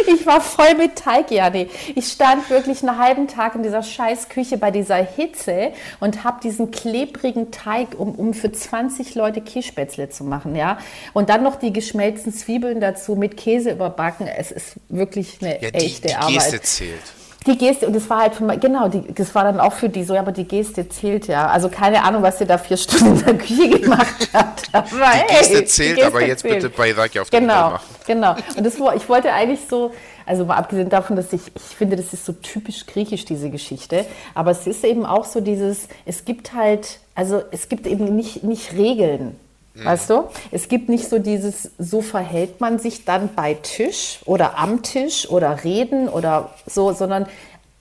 Ich 0.06 0.26
war 0.26 0.40
voll 0.40 0.74
mit 0.74 0.96
Teig, 0.96 1.30
Jani. 1.30 1.68
Ich 1.94 2.08
stand 2.08 2.48
wirklich 2.50 2.82
einen 2.82 2.98
halben 2.98 3.28
Tag 3.28 3.54
in 3.54 3.62
dieser 3.62 3.82
scheiß 3.82 4.28
Küche 4.28 4.56
bei 4.56 4.70
dieser 4.70 4.96
Hitze 4.96 5.72
und 6.00 6.24
habe 6.24 6.40
diesen 6.42 6.70
klebrigen 6.70 7.50
Teig, 7.50 7.98
um, 7.98 8.14
um 8.14 8.34
für 8.34 8.50
20 8.50 9.14
Leute 9.14 9.40
Kässpätzle 9.40 10.08
zu 10.08 10.24
machen, 10.24 10.56
ja. 10.56 10.78
Und 11.12 11.28
dann 11.28 11.42
noch 11.42 11.56
die 11.56 11.72
geschmelzten 11.72 12.32
Zwiebeln 12.32 12.80
dazu 12.80 13.16
mit 13.16 13.36
Käse 13.36 13.72
überbacken. 13.72 14.26
Es 14.26 14.50
ist 14.50 14.76
wirklich 14.88 15.38
eine 15.40 15.62
Ja, 15.62 15.70
die, 15.70 15.86
echte 15.86 16.08
die 16.08 16.14
Arbeit. 16.14 16.34
Geste 16.34 16.60
zählt. 16.62 17.15
Die 17.46 17.56
Geste, 17.56 17.86
und 17.86 17.94
das 17.94 18.10
war 18.10 18.22
halt 18.22 18.34
für 18.34 18.44
mein, 18.44 18.58
genau, 18.58 18.88
die, 18.88 19.02
das 19.14 19.34
war 19.34 19.44
dann 19.44 19.60
auch 19.60 19.72
für 19.72 19.88
die 19.88 20.02
so, 20.02 20.14
ja, 20.14 20.20
aber 20.20 20.32
die 20.32 20.44
Geste 20.48 20.88
zählt 20.88 21.28
ja. 21.28 21.46
Also 21.46 21.68
keine 21.68 22.02
Ahnung, 22.02 22.22
was 22.22 22.40
ihr 22.40 22.46
da 22.46 22.58
vier 22.58 22.76
Stunden 22.78 23.18
in 23.18 23.24
der 23.24 23.34
Küche 23.38 23.68
gemacht 23.80 24.28
habt. 24.32 24.62
Aber 24.72 24.88
Die 25.28 25.32
Geste 25.34 25.58
die 25.60 25.64
zählt, 25.66 25.96
Geste 25.96 26.06
aber 26.10 26.26
jetzt 26.26 26.40
zählt. 26.42 26.54
bitte 26.62 26.70
bei 26.70 26.92
Raki 26.92 27.20
auf 27.20 27.30
den 27.30 27.40
Genau, 27.42 27.70
machen. 27.70 27.84
genau. 28.06 28.34
Und 28.56 28.64
das, 28.66 28.80
war- 28.80 28.96
ich 28.96 29.08
wollte 29.08 29.32
eigentlich 29.32 29.60
so, 29.70 29.92
also 30.26 30.44
mal 30.44 30.56
abgesehen 30.56 30.88
davon, 30.88 31.14
dass 31.14 31.32
ich, 31.32 31.42
ich 31.54 31.62
finde, 31.76 31.94
das 31.96 32.12
ist 32.12 32.24
so 32.26 32.32
typisch 32.32 32.84
griechisch, 32.86 33.24
diese 33.24 33.48
Geschichte. 33.50 34.04
Aber 34.34 34.50
es 34.50 34.66
ist 34.66 34.82
eben 34.84 35.06
auch 35.06 35.24
so 35.24 35.40
dieses, 35.40 35.88
es 36.04 36.24
gibt 36.24 36.52
halt, 36.52 36.98
also 37.14 37.42
es 37.52 37.68
gibt 37.68 37.86
eben 37.86 38.16
nicht, 38.16 38.42
nicht 38.42 38.72
Regeln. 38.72 39.38
Weißt 39.84 40.08
du? 40.10 40.28
Es 40.50 40.68
gibt 40.68 40.88
nicht 40.88 41.08
so 41.08 41.18
dieses, 41.18 41.70
so 41.78 42.00
verhält 42.02 42.60
man 42.60 42.78
sich 42.78 43.04
dann 43.04 43.34
bei 43.34 43.54
Tisch 43.54 44.20
oder 44.24 44.56
am 44.58 44.82
Tisch 44.82 45.28
oder 45.28 45.64
reden 45.64 46.08
oder 46.08 46.54
so, 46.66 46.92
sondern 46.92 47.26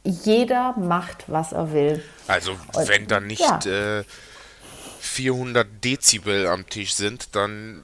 jeder 0.03 0.73
macht, 0.77 1.23
was 1.27 1.51
er 1.53 1.71
will. 1.71 2.03
Also, 2.27 2.51
Und- 2.51 2.87
wenn 2.89 3.07
da 3.07 3.19
nicht 3.19 3.41
ja. 3.65 3.99
äh, 3.99 4.03
400 4.99 5.67
Dezibel 5.83 6.47
am 6.47 6.67
Tisch 6.69 6.93
sind, 6.95 7.35
dann 7.35 7.83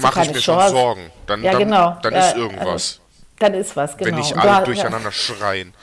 mache 0.00 0.22
ich 0.22 0.28
mir 0.32 0.40
schon 0.40 0.56
Chance. 0.58 0.74
Sorgen. 0.74 1.10
Dann, 1.26 1.42
Ja, 1.42 1.52
dann, 1.52 1.60
genau. 1.62 1.98
dann 2.02 2.14
Ja, 2.14 2.28
ist 2.28 2.36
irgendwas. 2.36 3.00
Dann 3.38 3.54
ist 3.54 3.74
was, 3.76 3.96
genau. 3.96 4.10
Wenn 4.10 4.18
nicht 4.18 4.36
alle 4.36 4.60
du- 4.60 4.66
durcheinander 4.66 5.10
schreien. 5.12 5.74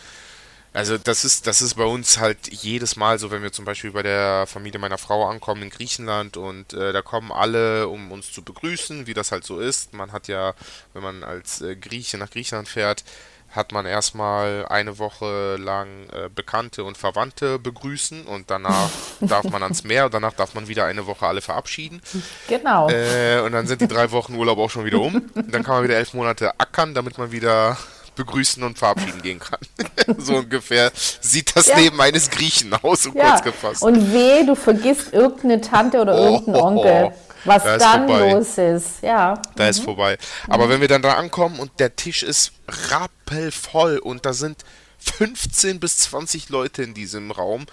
Also 0.73 0.97
das 0.97 1.25
ist, 1.25 1.47
das 1.47 1.61
ist 1.61 1.75
bei 1.75 1.83
uns 1.83 2.19
halt 2.19 2.47
jedes 2.47 2.95
Mal 2.95 3.17
so, 3.17 3.31
wenn 3.31 3.41
wir 3.41 3.51
zum 3.51 3.65
Beispiel 3.65 3.91
bei 3.91 4.03
der 4.03 4.45
Familie 4.45 4.79
meiner 4.79 4.99
Frau 4.99 5.27
ankommen 5.27 5.63
in 5.63 5.69
Griechenland 5.71 6.37
und 6.37 6.73
äh, 6.73 6.93
da 6.93 7.01
kommen 7.01 7.31
alle, 7.31 7.87
um 7.87 8.11
uns 8.11 8.31
zu 8.31 8.43
begrüßen, 8.43 9.07
wie 9.07 9.15
das 9.15 9.31
halt 9.31 9.43
so 9.43 9.59
ist. 9.59 9.93
Man 9.93 10.11
hat 10.11 10.27
ja, 10.27 10.53
wenn 10.93 11.01
man 11.01 11.23
als 11.23 11.61
äh, 11.61 11.75
Grieche 11.75 12.17
nach 12.19 12.29
Griechenland 12.29 12.67
fährt, 12.67 13.03
hat 13.51 13.71
man 13.71 13.85
erstmal 13.85 14.67
eine 14.67 14.99
Woche 14.99 15.55
lang 15.57 16.07
äh, 16.11 16.29
Bekannte 16.33 16.83
und 16.83 16.97
Verwandte 16.97 17.57
begrüßen 17.57 18.25
und 18.25 18.51
danach 18.51 18.89
darf 19.21 19.45
man 19.45 19.63
ans 19.63 19.83
Meer 19.83 20.05
und 20.05 20.13
danach 20.13 20.33
darf 20.33 20.53
man 20.53 20.67
wieder 20.67 20.85
eine 20.85 21.07
Woche 21.07 21.25
alle 21.25 21.41
verabschieden. 21.41 22.01
Genau. 22.47 22.89
Äh, 22.89 23.41
und 23.41 23.53
dann 23.53 23.65
sind 23.65 23.81
die 23.81 23.87
drei 23.87 24.11
Wochen 24.11 24.35
Urlaub 24.35 24.59
auch 24.59 24.69
schon 24.69 24.85
wieder 24.85 24.99
um. 24.99 25.29
Dann 25.33 25.63
kann 25.63 25.75
man 25.75 25.83
wieder 25.83 25.95
elf 25.95 26.13
Monate 26.13 26.59
ackern, 26.59 26.93
damit 26.93 27.17
man 27.17 27.31
wieder 27.31 27.77
begrüßen 28.15 28.63
und 28.63 28.77
verabschieden 28.77 29.21
gehen 29.21 29.39
kann. 29.39 29.59
so 30.17 30.37
ungefähr 30.37 30.91
sieht 31.21 31.55
das 31.55 31.67
ja. 31.67 31.77
Leben 31.77 31.99
eines 32.01 32.29
Griechen 32.29 32.73
aus, 32.73 33.03
so 33.03 33.11
ja. 33.13 33.31
kurz 33.31 33.43
gefasst. 33.43 33.83
Und 33.83 34.13
weh, 34.13 34.45
du 34.45 34.55
vergisst 34.55 35.13
irgendeine 35.13 35.61
Tante 35.61 35.99
oder 35.99 36.15
oh, 36.15 36.23
irgendeinen 36.25 36.55
Onkel. 36.55 37.13
Was 37.45 37.63
da 37.63 37.77
dann 37.77 38.07
vorbei. 38.07 38.31
los 38.31 38.57
ist, 38.57 39.01
ja. 39.01 39.41
Da 39.55 39.63
mhm. 39.63 39.69
ist 39.69 39.79
vorbei. 39.79 40.17
Aber 40.47 40.65
mhm. 40.65 40.69
wenn 40.69 40.81
wir 40.81 40.87
dann 40.87 41.01
da 41.01 41.13
ankommen 41.13 41.59
und 41.59 41.71
der 41.79 41.95
Tisch 41.95 42.23
ist 42.23 42.51
rappelvoll 42.67 43.97
und 43.97 44.25
da 44.25 44.33
sind 44.33 44.63
15 44.99 45.79
bis 45.79 45.97
20 45.99 46.49
Leute 46.49 46.83
in 46.83 46.93
diesem 46.93 47.31
Raum 47.31 47.65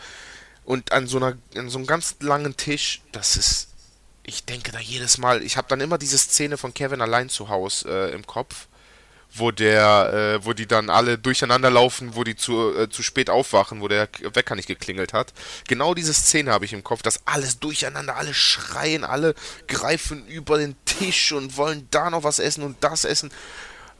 und 0.64 0.92
an 0.92 1.06
so, 1.06 1.16
einer, 1.16 1.36
an 1.56 1.68
so 1.68 1.78
einem 1.78 1.86
ganz 1.86 2.16
langen 2.20 2.56
Tisch, 2.56 3.02
das 3.12 3.36
ist, 3.36 3.68
ich 4.22 4.44
denke 4.44 4.72
da 4.72 4.78
jedes 4.78 5.18
Mal, 5.18 5.42
ich 5.42 5.56
habe 5.56 5.68
dann 5.68 5.80
immer 5.80 5.98
diese 5.98 6.18
Szene 6.18 6.56
von 6.56 6.72
Kevin 6.72 7.00
allein 7.00 7.28
zu 7.28 7.48
Hause 7.48 7.88
äh, 7.88 8.14
im 8.14 8.26
Kopf 8.26 8.68
wo 9.34 9.50
der, 9.50 10.38
äh, 10.40 10.44
wo 10.44 10.52
die 10.52 10.66
dann 10.66 10.90
alle 10.90 11.18
durcheinander 11.18 11.70
laufen, 11.70 12.14
wo 12.14 12.24
die 12.24 12.36
zu, 12.36 12.74
äh, 12.76 12.88
zu 12.88 13.02
spät 13.02 13.30
aufwachen, 13.30 13.80
wo 13.80 13.88
der 13.88 14.08
Wecker 14.32 14.54
nicht 14.54 14.68
geklingelt 14.68 15.12
hat. 15.12 15.32
Genau 15.68 15.94
diese 15.94 16.14
Szene 16.14 16.52
habe 16.52 16.64
ich 16.64 16.72
im 16.72 16.84
Kopf, 16.84 17.02
dass 17.02 17.26
alles 17.26 17.58
durcheinander, 17.58 18.16
alle 18.16 18.34
schreien, 18.34 19.04
alle 19.04 19.34
greifen 19.68 20.26
über 20.26 20.58
den 20.58 20.76
Tisch 20.84 21.32
und 21.32 21.56
wollen 21.56 21.86
da 21.90 22.10
noch 22.10 22.24
was 22.24 22.38
essen 22.38 22.62
und 22.62 22.76
das 22.82 23.04
essen. 23.04 23.30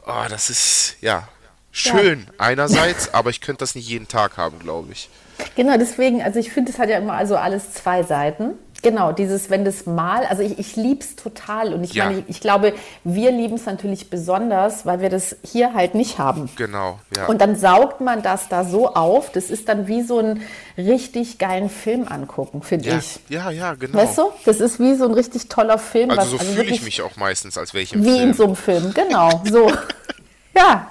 Oh, 0.07 0.25
das 0.29 0.51
ist, 0.51 0.97
ja, 1.01 1.29
schön 1.73 2.27
ja. 2.27 2.33
einerseits, 2.39 3.09
aber 3.15 3.31
ich 3.31 3.41
könnte 3.41 3.61
das 3.61 3.75
nicht 3.75 3.89
jeden 3.89 4.09
Tag 4.09 4.37
haben, 4.37 4.59
glaube 4.59 4.93
ich. 4.93 5.11
Genau, 5.55 5.77
deswegen, 5.77 6.23
also 6.23 6.39
ich 6.39 6.51
finde, 6.51 6.73
es 6.73 6.79
hat 6.79 6.89
ja 6.89 6.99
immer 6.99 7.15
also 7.15 7.37
alles 7.37 7.75
zwei 7.75 8.03
Seiten. 8.03 8.55
Genau, 8.83 9.12
dieses, 9.12 9.51
wenn 9.51 9.65
das 9.65 9.87
mal, 9.87 10.25
also 10.27 10.43
ich, 10.43 10.59
ich 10.59 10.77
liebe 10.77 11.01
es 11.01 11.17
total 11.17 11.75
und 11.75 11.83
ich 11.83 11.95
ja. 11.95 12.07
meine, 12.07 12.21
ich, 12.21 12.25
ich, 12.29 12.41
glaube, 12.41 12.75
wir 13.05 13.31
lieben 13.31 13.57
es 13.57 13.67
natürlich 13.67 14.11
besonders, 14.11 14.87
weil 14.87 15.01
wir 15.01 15.11
das 15.11 15.37
hier 15.43 15.75
halt 15.75 15.95
nicht 15.95 16.19
haben. 16.19 16.49
Genau, 16.57 16.99
ja. 17.17 17.27
Und 17.27 17.41
dann 17.41 17.57
saugt 17.57 18.01
man 18.01 18.23
das 18.23 18.49
da 18.49 18.65
so 18.65 18.95
auf, 18.95 19.33
das 19.33 19.51
ist 19.51 19.69
dann 19.69 19.89
wie 19.89 20.03
so 20.03 20.19
ein 20.19 20.43
richtig 20.79 21.39
geilen 21.39 21.71
Film 21.71 22.07
angucken, 22.09 22.62
finde 22.62 22.91
ja. 22.91 22.99
ich. 22.99 23.21
Ja, 23.29 23.51
ja, 23.51 23.75
genau. 23.75 23.99
Weißt 23.99 24.19
du, 24.19 24.31
das 24.45 24.61
ist 24.61 24.79
wie 24.79 24.95
so 24.95 25.07
ein 25.07 25.15
richtig 25.15 25.49
toller 25.49 25.79
Film. 25.79 26.11
Also 26.11 26.23
was, 26.23 26.31
so 26.31 26.39
also 26.39 26.53
fühle 26.53 26.71
ich 26.71 26.83
mich 26.83 27.03
auch 27.03 27.17
meistens, 27.17 27.59
als 27.59 27.75
wäre 27.75 27.83
ich 27.83 27.93
im 27.93 28.03
wie 28.05 28.09
Film. 28.09 28.19
Wie 28.19 28.23
in 28.23 28.35
so 28.35 28.45
einem 28.45 28.57
Film, 28.57 28.95
genau, 28.95 29.43
so. 29.51 29.73
ja. 30.55 30.89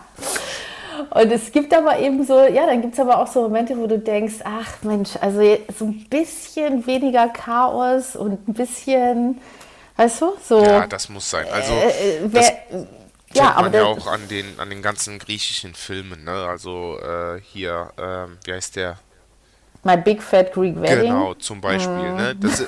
Und 1.09 1.31
es 1.31 1.51
gibt 1.51 1.73
aber 1.73 1.99
eben 1.99 2.23
so, 2.25 2.39
ja, 2.39 2.65
dann 2.65 2.81
gibt 2.81 2.93
es 2.93 2.99
aber 2.99 3.17
auch 3.19 3.27
so 3.27 3.41
Momente, 3.41 3.77
wo 3.77 3.87
du 3.87 3.99
denkst, 3.99 4.35
ach 4.43 4.83
Mensch, 4.83 5.11
also 5.21 5.41
so 5.77 5.85
ein 5.85 6.05
bisschen 6.09 6.85
weniger 6.85 7.29
Chaos 7.29 8.15
und 8.15 8.47
ein 8.47 8.53
bisschen, 8.53 9.41
weißt 9.97 10.21
du, 10.21 10.33
so. 10.43 10.63
Ja, 10.63 10.87
das 10.87 11.09
muss 11.09 11.29
sein. 11.29 11.45
Also, 11.51 11.73
äh, 11.73 12.17
äh 12.17 12.19
wer, 12.25 12.53
ja, 13.33 13.51
aber 13.51 13.63
man 13.63 13.73
ja 13.73 13.83
auch 13.83 14.07
an 14.07 14.27
den, 14.29 14.59
an 14.59 14.69
den 14.69 14.81
ganzen 14.81 15.19
griechischen 15.19 15.73
Filmen, 15.75 16.23
ne? 16.23 16.47
Also 16.47 16.97
äh, 16.99 17.41
hier, 17.41 17.91
ähm, 17.97 18.37
wie 18.45 18.53
heißt 18.53 18.75
der? 18.77 18.97
My 19.83 19.97
Big 19.97 20.23
Fat 20.23 20.53
Greek 20.53 20.81
Wedding. 20.81 21.11
Genau, 21.11 21.33
zum 21.35 21.61
Beispiel. 21.61 21.93
Mm. 21.93 22.15
Ne? 22.15 22.35
Das, 22.35 22.65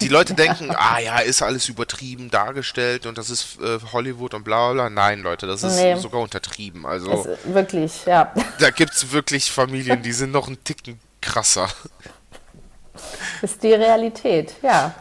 die 0.00 0.08
Leute 0.08 0.34
denken, 0.34 0.70
ah 0.74 0.98
ja, 0.98 1.18
ist 1.18 1.42
alles 1.42 1.68
übertrieben 1.68 2.30
dargestellt 2.30 3.06
und 3.06 3.18
das 3.18 3.30
ist 3.30 3.58
äh, 3.60 3.78
Hollywood 3.92 4.34
und 4.34 4.44
bla 4.44 4.72
bla. 4.72 4.90
Nein, 4.90 5.20
Leute, 5.20 5.46
das 5.46 5.62
ist 5.62 5.76
nee. 5.76 5.96
sogar 5.96 6.20
untertrieben. 6.20 6.86
Also 6.86 7.24
das, 7.24 7.54
wirklich, 7.54 8.06
ja. 8.06 8.32
Da 8.58 8.70
gibt 8.70 8.92
es 8.92 9.12
wirklich 9.12 9.50
Familien, 9.50 10.02
die 10.02 10.12
sind 10.12 10.32
noch 10.32 10.46
einen 10.46 10.62
Ticken 10.64 11.00
krasser. 11.20 11.68
Das 13.40 13.52
ist 13.52 13.62
die 13.62 13.72
Realität, 13.72 14.54
ja. 14.62 14.94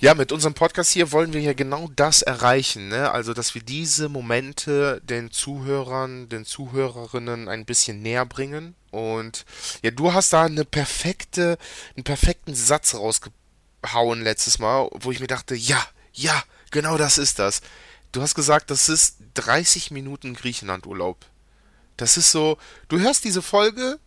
Ja, 0.00 0.14
mit 0.14 0.32
unserem 0.32 0.54
Podcast 0.54 0.92
hier 0.92 1.12
wollen 1.12 1.34
wir 1.34 1.42
ja 1.42 1.52
genau 1.52 1.90
das 1.94 2.22
erreichen, 2.22 2.88
ne? 2.88 3.10
Also, 3.10 3.34
dass 3.34 3.54
wir 3.54 3.62
diese 3.62 4.08
Momente 4.08 5.02
den 5.04 5.30
Zuhörern, 5.30 6.30
den 6.30 6.46
Zuhörerinnen 6.46 7.48
ein 7.48 7.66
bisschen 7.66 8.00
näher 8.00 8.24
bringen. 8.24 8.74
Und 8.90 9.44
ja, 9.82 9.90
du 9.90 10.14
hast 10.14 10.32
da 10.32 10.44
eine 10.44 10.64
perfekte, 10.64 11.58
einen 11.94 12.04
perfekten 12.04 12.54
Satz 12.54 12.94
rausgebracht 12.94 13.39
hauen 13.86 14.22
letztes 14.22 14.58
Mal, 14.58 14.88
wo 14.92 15.10
ich 15.10 15.20
mir 15.20 15.26
dachte, 15.26 15.54
ja, 15.54 15.84
ja, 16.12 16.42
genau 16.70 16.96
das 16.96 17.18
ist 17.18 17.38
das. 17.38 17.62
Du 18.12 18.22
hast 18.22 18.34
gesagt, 18.34 18.70
das 18.70 18.88
ist 18.88 19.16
30 19.34 19.90
Minuten 19.90 20.34
Griechenland-Urlaub. 20.34 21.24
Das 21.96 22.16
ist 22.16 22.32
so, 22.32 22.58
du 22.88 22.98
hörst 22.98 23.24
diese 23.24 23.42
Folge, 23.42 23.98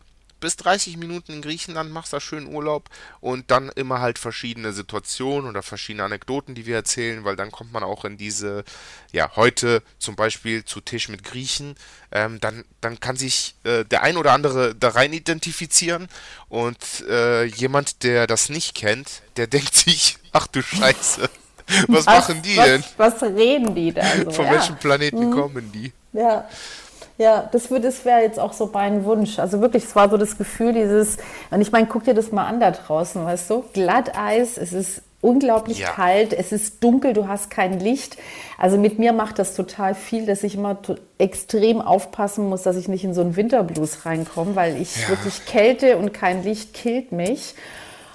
bis 0.44 0.58
30 0.58 0.98
Minuten 0.98 1.32
in 1.32 1.42
Griechenland, 1.42 1.90
machst 1.90 2.12
da 2.12 2.20
schön 2.20 2.48
Urlaub 2.48 2.90
und 3.22 3.50
dann 3.50 3.70
immer 3.70 4.02
halt 4.02 4.20
verschiedene 4.20 4.74
Situationen 4.74 5.50
oder 5.50 5.64
verschiedene 5.64 6.04
Anekdoten, 6.04 6.54
die 6.54 6.66
wir 6.66 6.76
erzählen, 6.76 7.24
weil 7.24 7.38
dann 7.38 7.50
kommt 7.50 7.72
man 7.72 7.82
auch 7.82 8.04
in 8.04 8.18
diese, 8.18 8.66
ja, 9.14 9.38
heute 9.38 9.82
zum 10.00 10.18
Beispiel 10.18 10.66
zu 10.66 10.82
Tisch 10.82 11.08
mit 11.08 11.24
Griechen, 11.24 11.76
ähm, 12.12 12.42
dann, 12.42 12.66
dann 12.82 13.00
kann 13.00 13.16
sich 13.16 13.56
äh, 13.64 13.86
der 13.86 14.04
ein 14.04 14.18
oder 14.18 14.34
andere 14.34 14.76
da 14.76 14.90
rein 14.90 15.14
identifizieren 15.14 16.10
und 16.50 17.06
äh, 17.08 17.46
jemand, 17.46 18.04
der 18.04 18.28
das 18.28 18.50
nicht 18.50 18.76
kennt, 18.76 19.22
der 19.38 19.48
denkt 19.54 19.74
sich, 19.74 20.18
ach 20.34 20.48
du 20.48 20.62
Scheiße. 20.62 21.30
Was, 21.88 21.88
was 21.88 22.06
machen 22.06 22.42
die 22.42 22.58
was, 22.58 22.66
denn? 22.66 22.84
Was 22.98 23.24
reden 23.24 23.74
die 23.74 23.94
da? 23.94 24.04
So? 24.26 24.32
Von 24.32 24.46
ja. 24.48 24.52
welchem 24.52 24.76
Planeten 24.76 25.30
mhm. 25.30 25.32
kommen 25.32 25.72
die? 25.72 25.94
Ja, 26.12 26.50
ja, 27.18 27.48
das, 27.52 27.70
das 27.70 28.06
wäre 28.06 28.22
jetzt 28.22 28.40
auch 28.40 28.54
so 28.54 28.70
mein 28.74 29.06
Wunsch. 29.06 29.40
Also 29.40 29.62
wirklich, 29.62 29.84
es 29.84 29.96
war 29.96 30.10
so 30.10 30.18
das 30.18 30.38
Gefühl, 30.38 30.74
dieses, 30.74 31.18
und 31.52 31.62
ich 31.62 31.72
meine, 31.72 31.88
guck 31.88 32.04
dir 32.04 32.14
das 32.14 32.32
mal 32.32 32.48
an 32.48 32.60
da 32.60 32.72
draußen, 32.72 33.24
weißt 33.24 33.50
du? 33.50 33.64
Glatteis, 33.74 34.58
es 34.58 34.74
ist 34.74 35.02
unglaublich 35.22 35.80
ja. 35.80 35.90
kalt, 35.90 36.34
es 36.34 36.52
ist 36.52 36.84
dunkel, 36.84 37.14
du 37.14 37.28
hast 37.28 37.50
kein 37.50 37.80
Licht. 37.80 38.18
Also 38.58 38.78
mit 38.78 39.00
mir 39.00 39.14
macht 39.14 39.40
das 39.40 39.56
total 39.56 39.96
viel, 39.96 40.26
dass 40.26 40.44
ich 40.44 40.56
immer 40.56 40.78
extrem 41.18 41.82
aufpassen 41.82 42.50
muss, 42.50 42.64
dass 42.64 42.76
ich 42.76 42.90
nicht 42.90 43.04
in 43.06 43.14
so 43.14 43.22
einen 43.22 43.36
Winterblues 43.36 44.06
reinkomme, 44.06 44.56
weil 44.56 44.76
ich 44.82 45.02
ja. 45.02 45.10
wirklich 45.10 45.46
Kälte 45.46 45.98
und 45.98 46.14
kein 46.14 46.44
Licht 46.44 46.74
killt 46.74 47.12
mich. 47.12 47.56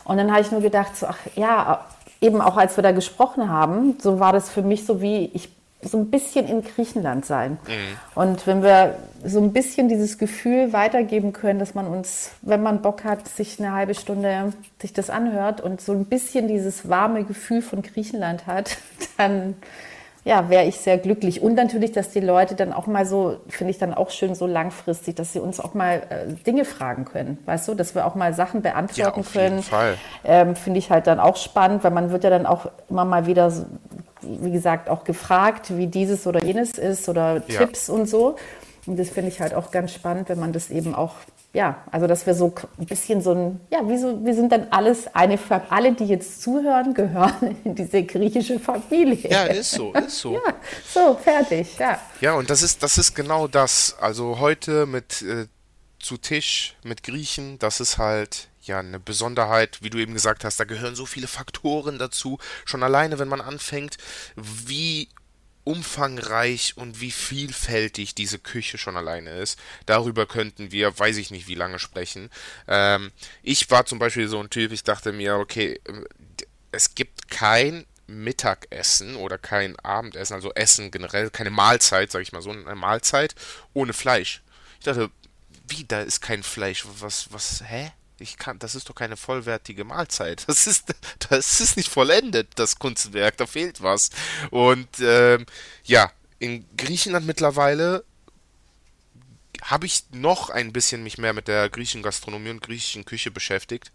Und 0.05 0.19
dann 0.19 0.31
habe 0.31 0.43
ich 0.43 0.51
nur 0.51 0.61
gedacht, 0.61 0.97
so, 0.97 1.07
ach 1.07 1.19
ja, 1.35 1.87
eben 2.21 2.41
auch 2.41 2.57
als 2.57 2.77
wir 2.77 2.83
da 2.83 2.93
gesprochen 2.93 3.49
haben, 3.49 3.97
so 4.01 4.21
war 4.21 4.33
das 4.33 4.51
für 4.51 4.63
mich 4.63 4.85
so 4.85 5.01
wie, 5.01 5.31
ich 5.33 5.49
so 5.83 5.97
ein 5.99 6.11
bisschen 6.11 6.49
in 6.49 6.63
Griechenland 6.63 7.25
sein. 7.25 7.53
Mhm. 7.67 8.21
Und 8.21 8.47
wenn 8.47 8.63
wir 8.63 8.97
so 9.25 9.41
ein 9.41 9.53
bisschen 9.53 9.89
dieses 9.89 10.19
Gefühl 10.19 10.73
weitergeben 10.73 11.33
können, 11.33 11.59
dass 11.59 11.75
man 11.75 11.87
uns, 11.87 12.33
wenn 12.43 12.63
man 12.63 12.83
Bock 12.83 13.05
hat, 13.05 13.29
sich 13.29 13.61
eine 13.61 13.73
halbe 13.73 13.95
Stunde 13.95 14.53
sich 14.81 14.93
das 14.93 15.09
anhört 15.09 15.61
und 15.61 15.81
so 15.81 15.93
ein 15.93 16.07
bisschen 16.07 16.49
dieses 16.49 16.89
warme 16.89 17.25
Gefühl 17.25 17.63
von 17.63 17.83
Griechenland 17.83 18.47
hat, 18.47 18.77
dann 19.17 19.55
ja, 20.25 20.51
wäre 20.51 20.65
ich 20.65 20.77
sehr 20.77 20.99
glücklich. 20.99 21.41
Und 21.41 21.55
natürlich, 21.55 21.93
dass 21.93 22.11
die 22.11 22.21
Leute 22.21 22.55
dann 22.55 22.75
auch 22.75 22.87
mal 22.87 23.07
so, 23.07 23.39
finde 23.49 23.71
ich 23.71 23.79
dann 23.79 23.95
auch 23.95 24.11
schön 24.11 24.35
so 24.35 24.47
langfristig, 24.47 25.17
dass 25.17 25.33
sie 25.33 25.41
uns 25.41 25.59
auch 25.59 25.73
mal 25.73 26.03
äh, 26.11 26.35
Dinge 26.45 26.67
fragen 26.67 27.07
können, 27.07 27.39
weißt 27.47 27.69
du, 27.69 27.75
dass 27.75 27.95
wir 27.95 28.05
auch 28.05 28.15
mal 28.15 28.35
Sachen 28.35 28.61
beantworten 28.61 29.01
ja, 29.01 29.15
auf 29.15 29.33
können. 29.33 29.59
Jeden 29.59 29.63
Fall. 29.63 29.95
Ähm, 30.25 30.55
finde 30.55 30.81
ich 30.81 30.91
halt 30.91 31.07
dann 31.07 31.19
auch 31.19 31.37
spannend, 31.37 31.83
weil 31.83 31.93
man 31.93 32.11
wird 32.11 32.25
ja 32.25 32.31
dann 32.31 32.45
auch 32.45 32.67
immer 32.91 33.07
mal 33.07 33.27
wieder 33.27 33.51
so, 33.51 33.65
wie 34.23 34.51
gesagt, 34.51 34.89
auch 34.89 35.05
gefragt, 35.05 35.77
wie 35.77 35.87
dieses 35.87 36.27
oder 36.27 36.43
jenes 36.45 36.79
ist 36.79 37.09
oder 37.09 37.43
ja. 37.49 37.61
Tipps 37.61 37.89
und 37.89 38.07
so. 38.07 38.37
Und 38.87 38.99
das 38.99 39.11
finde 39.11 39.31
ich 39.31 39.41
halt 39.41 39.53
auch 39.53 39.71
ganz 39.71 39.93
spannend, 39.93 40.31
wenn 40.31 40.41
man 40.41 40.53
das 40.53 40.71
eben 40.71 40.95
auch, 40.95 41.15
ja, 41.53 41.83
also 41.91 42.07
dass 42.07 42.27
wir 42.27 42.35
so 42.35 42.55
ein 42.79 42.87
bisschen 42.87 43.21
so 43.21 43.33
ein, 43.33 43.61
ja, 43.71 43.87
wie 43.87 43.99
so, 43.99 44.25
wir 44.25 44.35
sind 44.35 44.51
dann 44.51 44.69
alles 44.71 45.15
eine, 45.15 45.39
alle, 45.69 45.93
die 45.93 46.07
jetzt 46.07 46.41
zuhören, 46.41 46.95
gehören 46.95 47.57
in 47.65 47.75
diese 47.75 48.03
griechische 48.03 48.59
Familie. 48.59 49.31
Ja, 49.31 49.45
ist 49.45 49.73
so, 49.73 49.93
ist 49.93 50.19
so. 50.19 50.35
ja, 50.47 50.55
so, 50.87 51.15
fertig, 51.23 51.79
ja. 51.79 51.99
Ja, 52.21 52.33
und 52.33 52.49
das 52.49 52.63
ist, 52.63 52.83
das 52.83 52.97
ist 52.97 53.15
genau 53.15 53.47
das. 53.47 53.97
Also 54.01 54.39
heute 54.41 54.87
mit 54.87 55.21
äh, 55.23 55.47
zu 56.01 56.17
Tisch 56.17 56.77
mit 56.83 57.03
Griechen, 57.03 57.59
das 57.59 57.81
ist 57.81 57.99
halt 57.99 58.48
ja 58.69 58.79
eine 58.79 59.01
Besonderheit, 59.01 59.79
wie 59.83 59.91
du 59.91 59.99
eben 59.99 60.15
gesagt 60.15 60.45
hast, 60.45 60.61
da 60.61 60.65
gehören 60.65 60.95
so 60.95 61.07
viele 61.07 61.27
Faktoren 61.27 61.99
dazu. 61.99 62.39
Schon 62.65 62.83
alleine, 62.83 63.19
wenn 63.19 63.29
man 63.29 63.41
anfängt, 63.41 63.99
wie 64.37 65.09
umfangreich 65.69 66.79
und 66.79 67.03
wie 67.03 67.11
vielfältig 67.11 68.15
diese 68.15 68.39
Küche 68.39 68.79
schon 68.79 68.97
alleine 68.97 69.39
ist. 69.39 69.59
Darüber 69.85 70.25
könnten 70.25 70.73
wir, 70.73 70.99
weiß 70.99 71.19
ich 71.19 71.31
nicht, 71.31 71.47
wie 71.47 71.55
lange 71.55 71.79
sprechen. 71.79 72.31
Ähm, 72.67 73.13
ich 73.43 73.71
war 73.71 73.85
zum 73.85 73.99
Beispiel 73.99 74.29
so 74.29 74.41
ein 74.41 74.49
Typ, 74.49 74.73
ich 74.73 74.83
dachte 74.83 75.13
mir, 75.13 75.37
okay, 75.37 75.79
es 76.73 76.95
gibt 76.95 77.29
kein 77.29 77.85
Mittagessen 78.07 79.17
oder 79.17 79.37
kein 79.37 79.79
Abendessen, 79.81 80.33
also 80.33 80.53
Essen 80.55 80.91
generell, 80.91 81.29
keine 81.29 81.51
Mahlzeit, 81.51 82.11
sag 82.11 82.23
ich 82.23 82.33
mal 82.33 82.41
so, 82.41 82.51
eine 82.51 82.75
Mahlzeit 82.75 83.35
ohne 83.75 83.93
Fleisch. 83.93 84.43
Ich 84.79 84.87
dachte, 84.87 85.11
wie, 85.69 85.85
da 85.85 86.01
ist 86.01 86.23
kein 86.23 86.43
Fleisch, 86.43 86.87
was, 87.01 87.31
was, 87.31 87.63
hä? 87.67 87.93
Ich 88.21 88.37
kann, 88.37 88.59
das 88.59 88.75
ist 88.75 88.89
doch 88.89 88.95
keine 88.95 89.17
vollwertige 89.17 89.85
Mahlzeit. 89.85 90.45
Das 90.49 90.67
ist, 90.67 90.95
das 91.29 91.61
ist 91.61 91.77
nicht 91.77 91.91
vollendet, 91.91 92.49
das 92.57 92.79
Kunstwerk, 92.79 93.37
da 93.37 93.47
fehlt 93.47 93.83
was. 93.83 94.11
Und 94.51 94.89
ähm, 95.01 95.47
ja, 95.85 96.11
in 96.39 96.65
Griechenland 96.77 97.27
mittlerweile 97.27 98.05
habe 99.63 99.87
ich 99.87 100.05
noch 100.13 100.51
ein 100.51 100.73
bisschen 100.73 101.03
mich 101.03 101.19
mehr 101.19 101.33
mit 101.33 101.49
der 101.49 101.69
griechischen 101.69 102.03
Gastronomie 102.03 102.51
und 102.51 102.63
griechischen 102.63 103.05
Küche 103.05 103.31
beschäftigt. 103.31 103.91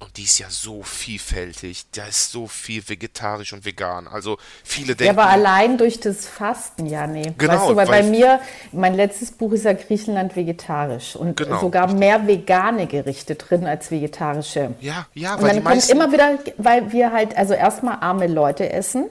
Und 0.00 0.16
die 0.16 0.22
ist 0.22 0.38
ja 0.38 0.46
so 0.48 0.82
vielfältig. 0.84 1.86
Da 1.92 2.06
ist 2.06 2.30
so 2.30 2.46
viel 2.46 2.88
vegetarisch 2.88 3.52
und 3.52 3.64
vegan. 3.64 4.06
Also 4.06 4.38
viele 4.62 4.94
denken. 4.94 5.16
Ja, 5.16 5.22
aber 5.22 5.30
allein 5.30 5.76
durch 5.76 5.98
das 5.98 6.24
Fasten, 6.26 6.86
ja, 6.86 7.08
nee. 7.08 7.32
Genau, 7.36 7.52
weißt 7.54 7.70
du, 7.70 7.76
weil, 7.76 7.88
weil 7.88 8.02
bei 8.04 8.08
mir, 8.08 8.40
mein 8.70 8.94
letztes 8.94 9.32
Buch 9.32 9.52
ist 9.52 9.64
ja 9.64 9.72
Griechenland 9.72 10.36
vegetarisch 10.36 11.16
und 11.16 11.36
Genau, 11.36 11.60
sogar 11.60 11.92
mehr 11.92 12.28
vegane 12.28 12.86
Gerichte 12.86 13.34
drin 13.34 13.66
als 13.66 13.90
vegetarische. 13.90 14.74
Ja, 14.80 15.06
ja, 15.14 15.34
Und 15.34 15.42
weil 15.42 15.48
die 15.50 15.54
dann 15.56 15.64
kommt 15.64 15.76
meisten. 15.76 15.92
immer 15.92 16.12
wieder, 16.12 16.38
weil 16.58 16.92
wir 16.92 17.12
halt, 17.12 17.36
also 17.36 17.54
erstmal 17.54 17.98
arme 18.00 18.28
Leute 18.28 18.70
essen. 18.72 19.06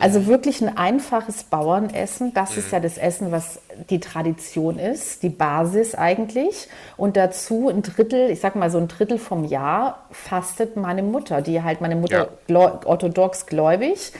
Also 0.00 0.26
wirklich 0.26 0.60
ein 0.62 0.76
einfaches 0.76 1.44
Bauernessen, 1.44 2.34
das 2.34 2.56
ist 2.56 2.70
ja 2.72 2.80
das 2.80 2.98
Essen, 2.98 3.32
was 3.32 3.60
die 3.90 4.00
Tradition 4.00 4.78
ist, 4.78 5.22
die 5.22 5.28
Basis 5.28 5.94
eigentlich. 5.94 6.68
Und 6.96 7.16
dazu 7.16 7.68
ein 7.68 7.82
Drittel, 7.82 8.30
ich 8.30 8.40
sag 8.40 8.56
mal 8.56 8.70
so 8.70 8.78
ein 8.78 8.88
Drittel 8.88 9.18
vom 9.18 9.44
Jahr 9.44 10.04
fastet 10.10 10.76
meine 10.76 11.02
Mutter, 11.02 11.40
die 11.42 11.62
halt 11.62 11.80
meine 11.80 11.96
Mutter 11.96 12.28
Ja. 12.48 12.80
orthodox 12.84 13.46
gläubig. 13.46 14.12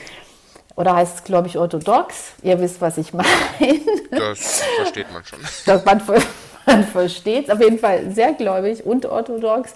Oder 0.75 0.95
heißt 0.95 1.15
es, 1.17 1.23
glaube 1.23 1.47
ich, 1.47 1.57
orthodox? 1.57 2.33
Ihr 2.43 2.59
wisst, 2.59 2.81
was 2.81 2.97
ich 2.97 3.13
meine. 3.13 3.27
das 4.11 4.61
versteht 4.77 5.11
man 5.11 5.23
schon. 5.25 5.39
dass 5.65 5.83
man, 5.85 6.01
man 6.67 6.83
versteht 6.85 7.47
es. 7.47 7.53
Auf 7.53 7.59
jeden 7.61 7.79
Fall 7.79 8.11
sehr 8.11 8.33
gläubig 8.33 8.85
und 8.85 9.05
orthodox 9.05 9.73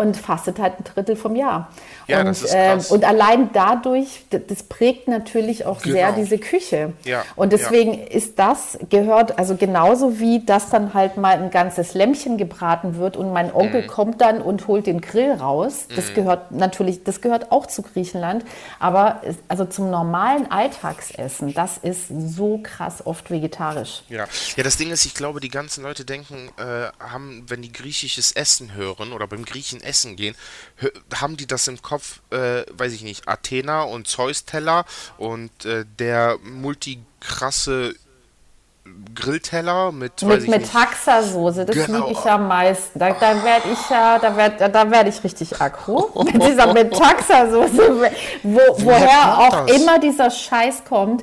und 0.00 0.16
fastet 0.16 0.58
halt 0.58 0.78
ein 0.78 0.84
Drittel 0.84 1.14
vom 1.16 1.36
Jahr. 1.36 1.68
Ja, 2.08 2.20
und, 2.20 2.26
das 2.26 2.42
ist 2.42 2.52
ähm, 2.54 2.78
krass. 2.78 2.90
und 2.90 3.04
allein 3.04 3.50
dadurch, 3.52 4.24
das 4.30 4.62
prägt 4.64 5.06
natürlich 5.08 5.64
auch 5.66 5.80
sehr 5.80 6.08
Genau. 6.12 6.18
diese 6.20 6.38
Küche. 6.38 6.92
Ja, 7.04 7.22
Und 7.36 7.52
deswegen 7.52 7.94
ist 8.08 8.38
das, 8.38 8.78
gehört, 8.88 9.38
also 9.38 9.54
genauso 9.56 10.18
wie 10.18 10.44
das 10.44 10.70
dann 10.70 10.94
halt 10.94 11.16
mal 11.16 11.34
ein 11.36 11.50
ganzes 11.50 11.94
Lämmchen 11.94 12.38
gebraten 12.38 12.96
wird 12.96 13.16
und 13.16 13.32
mein 13.32 13.46
Mhm. 13.48 13.54
Onkel 13.54 13.86
kommt 13.86 14.20
dann 14.20 14.40
und 14.42 14.66
holt 14.66 14.86
den 14.86 15.00
Grill 15.00 15.32
raus. 15.32 15.86
Das 15.94 16.14
gehört 16.14 16.50
natürlich, 16.50 17.04
das 17.04 17.20
gehört 17.20 17.52
auch 17.52 17.66
zu 17.66 17.82
Griechenland. 17.82 18.44
Aber 18.78 19.20
also 19.48 19.64
zum 19.66 19.90
normalen 19.90 20.50
Alltagsessen, 20.50 21.54
das 21.54 21.78
ist 21.78 22.08
so 22.08 22.58
krass 22.62 23.06
oft 23.06 23.30
vegetarisch. 23.30 24.02
Ja. 24.08 24.26
ja, 24.56 24.62
das 24.64 24.76
Ding 24.76 24.90
ist, 24.90 25.04
ich 25.04 25.14
glaube, 25.14 25.40
die 25.40 25.50
ganzen 25.50 25.82
Leute 25.84 26.04
denken, 26.04 26.48
äh, 26.58 26.88
haben, 26.98 27.44
wenn 27.48 27.62
die 27.62 27.70
griechisches 27.72 28.32
Essen 28.32 28.74
hören 28.74 29.12
oder 29.12 29.26
beim 29.26 29.44
Griechen 29.44 29.80
essen 29.82 29.89
gehen, 30.16 30.34
hö- 30.80 30.92
haben 31.20 31.36
die 31.36 31.46
das 31.46 31.68
im 31.68 31.80
Kopf, 31.82 32.20
äh, 32.30 32.62
weiß 32.72 32.92
ich 32.92 33.02
nicht, 33.02 33.28
Athena 33.28 33.82
und 33.82 34.06
Zeus-Teller 34.08 34.84
und 35.18 35.64
äh, 35.64 35.84
der 35.98 36.38
multikrasse 36.42 37.94
Grillteller 39.14 39.92
mit, 39.92 40.20
Mit, 40.22 40.48
mit 40.48 40.72
Taxasoße, 40.72 41.64
das 41.64 41.76
Genau. 41.76 42.08
liebe 42.08 42.12
ich 42.18 42.24
am 42.30 42.48
meisten. 42.48 42.98
Da, 42.98 43.10
da 43.12 43.44
werde 43.44 43.68
ich 43.72 43.90
ja, 43.90 44.18
da 44.18 44.36
werde 44.36 44.68
da 44.70 44.90
werd 44.90 45.06
ich 45.06 45.22
richtig 45.22 45.60
aggro. 45.60 46.10
Mit 46.24 46.42
dieser 46.42 46.72
mit 46.72 46.92
Taxasoße, 46.96 48.10
wo, 48.42 48.60
woher 48.78 49.38
auch 49.38 49.66
das? 49.66 49.76
immer 49.76 49.98
dieser 50.00 50.30
Scheiß 50.30 50.84
kommt. 50.88 51.22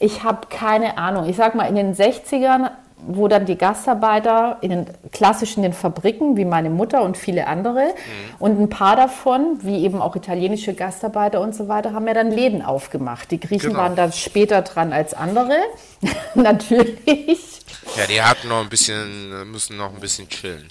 Ich 0.00 0.22
habe 0.22 0.48
keine 0.48 0.98
Ahnung. 0.98 1.28
Ich 1.28 1.36
sag 1.36 1.54
mal, 1.54 1.64
in 1.66 1.76
den 1.76 1.94
60ern, 1.94 2.70
wo 3.06 3.28
dann 3.28 3.46
die 3.46 3.56
Gastarbeiter 3.56 4.58
in 4.60 4.70
den 4.70 4.86
klassischen 5.12 5.62
den 5.62 5.72
Fabriken, 5.72 6.36
wie 6.36 6.44
meine 6.44 6.68
Mutter 6.70 7.02
und 7.02 7.16
viele 7.16 7.46
andere, 7.46 7.80
Mhm. 7.86 8.34
und 8.38 8.60
ein 8.60 8.68
paar 8.68 8.96
davon, 8.96 9.58
wie 9.62 9.84
eben 9.84 10.02
auch 10.02 10.16
italienische 10.16 10.74
Gastarbeiter 10.74 11.40
und 11.40 11.54
so 11.54 11.68
weiter, 11.68 11.92
haben 11.92 12.06
ja 12.06 12.14
dann 12.14 12.30
Läden 12.30 12.62
aufgemacht. 12.62 13.30
Die 13.30 13.40
Griechen 13.40 13.70
Genau. 13.70 13.80
waren 13.82 13.96
da 13.96 14.10
später 14.12 14.62
dran 14.62 14.92
als 14.92 15.14
andere. 15.14 15.54
Natürlich. 16.34 17.60
Ja, 17.96 18.06
die 18.08 18.20
hatten 18.22 18.48
noch 18.48 18.60
ein 18.60 18.68
bisschen, 18.68 19.50
müssen 19.50 19.76
noch 19.76 19.92
ein 19.94 20.00
bisschen 20.00 20.28
chillen. 20.28 20.68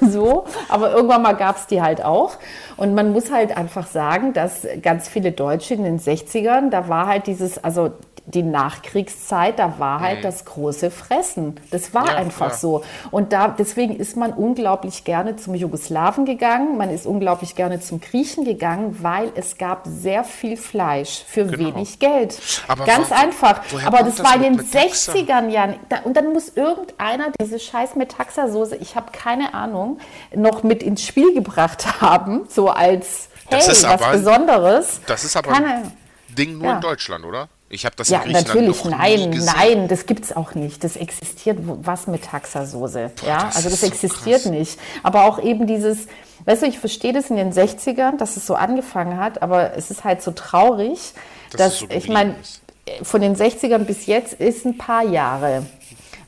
so, 0.00 0.44
aber 0.68 0.92
irgendwann 0.92 1.22
mal 1.22 1.32
gab 1.34 1.56
es 1.56 1.66
die 1.66 1.80
halt 1.82 2.04
auch. 2.04 2.36
Und 2.76 2.94
man 2.94 3.12
muss 3.12 3.30
halt 3.30 3.56
einfach 3.56 3.86
sagen, 3.86 4.32
dass 4.32 4.66
ganz 4.82 5.08
viele 5.08 5.32
Deutsche 5.32 5.74
in 5.74 5.84
den 5.84 5.98
60ern, 5.98 6.70
da 6.70 6.88
war 6.88 7.06
halt 7.06 7.26
dieses, 7.26 7.62
also 7.62 7.92
die 8.34 8.42
Nachkriegszeit, 8.42 9.58
da 9.58 9.78
war 9.78 10.00
halt 10.00 10.22
das 10.24 10.44
große 10.44 10.90
Fressen. 10.90 11.56
Das 11.70 11.94
war 11.94 12.02
Mhm. 12.02 12.08
Ja, 12.08 12.14
einfach 12.16 12.50
ja. 12.50 12.56
so. 12.56 12.84
Und 13.10 13.32
da, 13.32 13.48
deswegen 13.48 13.96
ist 13.96 14.16
man 14.16 14.32
unglaublich 14.32 15.04
gerne 15.04 15.36
zum 15.36 15.54
Jugoslawen 15.54 16.24
gegangen, 16.26 16.76
man 16.76 16.90
ist 16.90 17.06
unglaublich 17.06 17.54
gerne 17.54 17.80
zum 17.80 18.00
Griechen 18.00 18.44
gegangen, 18.44 18.98
weil 19.02 19.32
es 19.34 19.56
gab 19.58 19.82
sehr 19.86 20.24
viel 20.24 20.56
Fleisch 20.56 21.24
für 21.26 21.50
wenig 21.58 21.98
Geld. 21.98 22.38
Genau. 22.38 22.72
Aber 22.72 22.84
Ganz 22.84 23.10
wo- 23.10 23.14
einfach. 23.14 23.60
Aber 23.86 23.98
das 24.02 24.16
das 24.16 24.26
war 24.26 24.36
in 24.36 24.42
den 24.42 24.56
Metaxa? 24.56 25.12
60ern 25.12 25.48
ja. 25.48 25.74
Da, 25.88 26.00
und 26.04 26.16
dann 26.16 26.32
muss 26.32 26.50
irgendeiner 26.54 27.26
diese 27.40 27.58
scheiß 27.58 27.94
Metaxa-Soße, 27.96 28.76
ich 28.80 28.94
habe 28.96 29.10
keine 29.12 29.54
Ahnung, 29.54 29.98
noch 30.34 30.62
mit 30.62 30.82
ins 30.82 31.02
Spiel 31.02 31.32
gebracht 31.34 31.86
haben, 32.02 32.46
so 32.48 32.68
als, 32.68 33.28
hey, 33.48 33.58
Das 33.58 33.68
ist 33.68 33.84
was 33.84 34.02
aber- 34.02 34.12
Besonderes. 34.12 35.00
Das 35.06 35.24
ist 35.24 35.36
aber 35.36 35.52
keine, 35.52 35.66
ein 35.74 35.92
Ding 36.36 36.58
nur 36.58 36.66
Ja. 36.66 36.74
in 36.76 36.80
Deutschland, 36.82 37.24
oder? 37.24 37.48
Ich 37.70 37.84
habe 37.84 37.94
das 37.96 38.08
ja, 38.08 38.18
in 38.18 38.32
Griechenland 38.32 38.48
natürlich, 38.48 38.84
noch 38.84 38.90
nein, 38.98 39.30
gesehen. 39.30 39.52
nein, 39.56 39.88
das 39.88 40.06
gibt's 40.06 40.34
auch 40.34 40.54
nicht. 40.54 40.82
Das 40.84 40.96
existiert, 40.96 41.58
was 41.62 42.06
mit 42.06 42.24
Taxasoße. 42.24 43.10
Ja, 43.26 43.44
das 43.44 43.56
also 43.56 43.68
das 43.70 43.80
so 43.82 43.86
existiert 43.86 44.42
krass. 44.42 44.50
nicht. 44.52 44.78
Aber 45.02 45.24
auch 45.26 45.38
eben 45.42 45.66
dieses, 45.66 46.06
weißt 46.46 46.62
du, 46.62 46.66
ich 46.66 46.78
verstehe 46.78 47.12
das 47.12 47.28
in 47.28 47.36
den 47.36 47.52
60ern, 47.52 48.16
dass 48.16 48.36
es 48.36 48.46
so 48.46 48.54
angefangen 48.54 49.18
hat, 49.18 49.42
aber 49.42 49.76
es 49.76 49.90
ist 49.90 50.04
halt 50.04 50.22
so 50.22 50.30
traurig, 50.30 51.12
Dass 51.50 51.58
dass, 51.58 51.72
es 51.74 51.78
so 51.80 51.86
ich 51.90 52.08
meine, 52.08 52.36
ist. 52.40 52.62
von 53.02 53.20
den 53.20 53.36
60ern 53.36 53.80
bis 53.80 54.06
jetzt 54.06 54.34
ist 54.34 54.64
ein 54.64 54.78
paar 54.78 55.04
Jahre. 55.04 55.66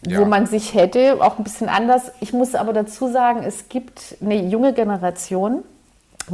Ja. 0.06 0.20
Wo 0.20 0.24
man 0.24 0.46
sich 0.46 0.72
hätte, 0.74 1.18
auch 1.20 1.36
ein 1.38 1.44
bisschen 1.44 1.68
anders. 1.68 2.10
Ich 2.20 2.32
muss 2.32 2.54
aber 2.54 2.72
dazu 2.72 3.10
sagen, 3.12 3.42
es 3.42 3.68
gibt 3.68 4.16
eine 4.22 4.34
junge 4.36 4.72
Generation, 4.72 5.62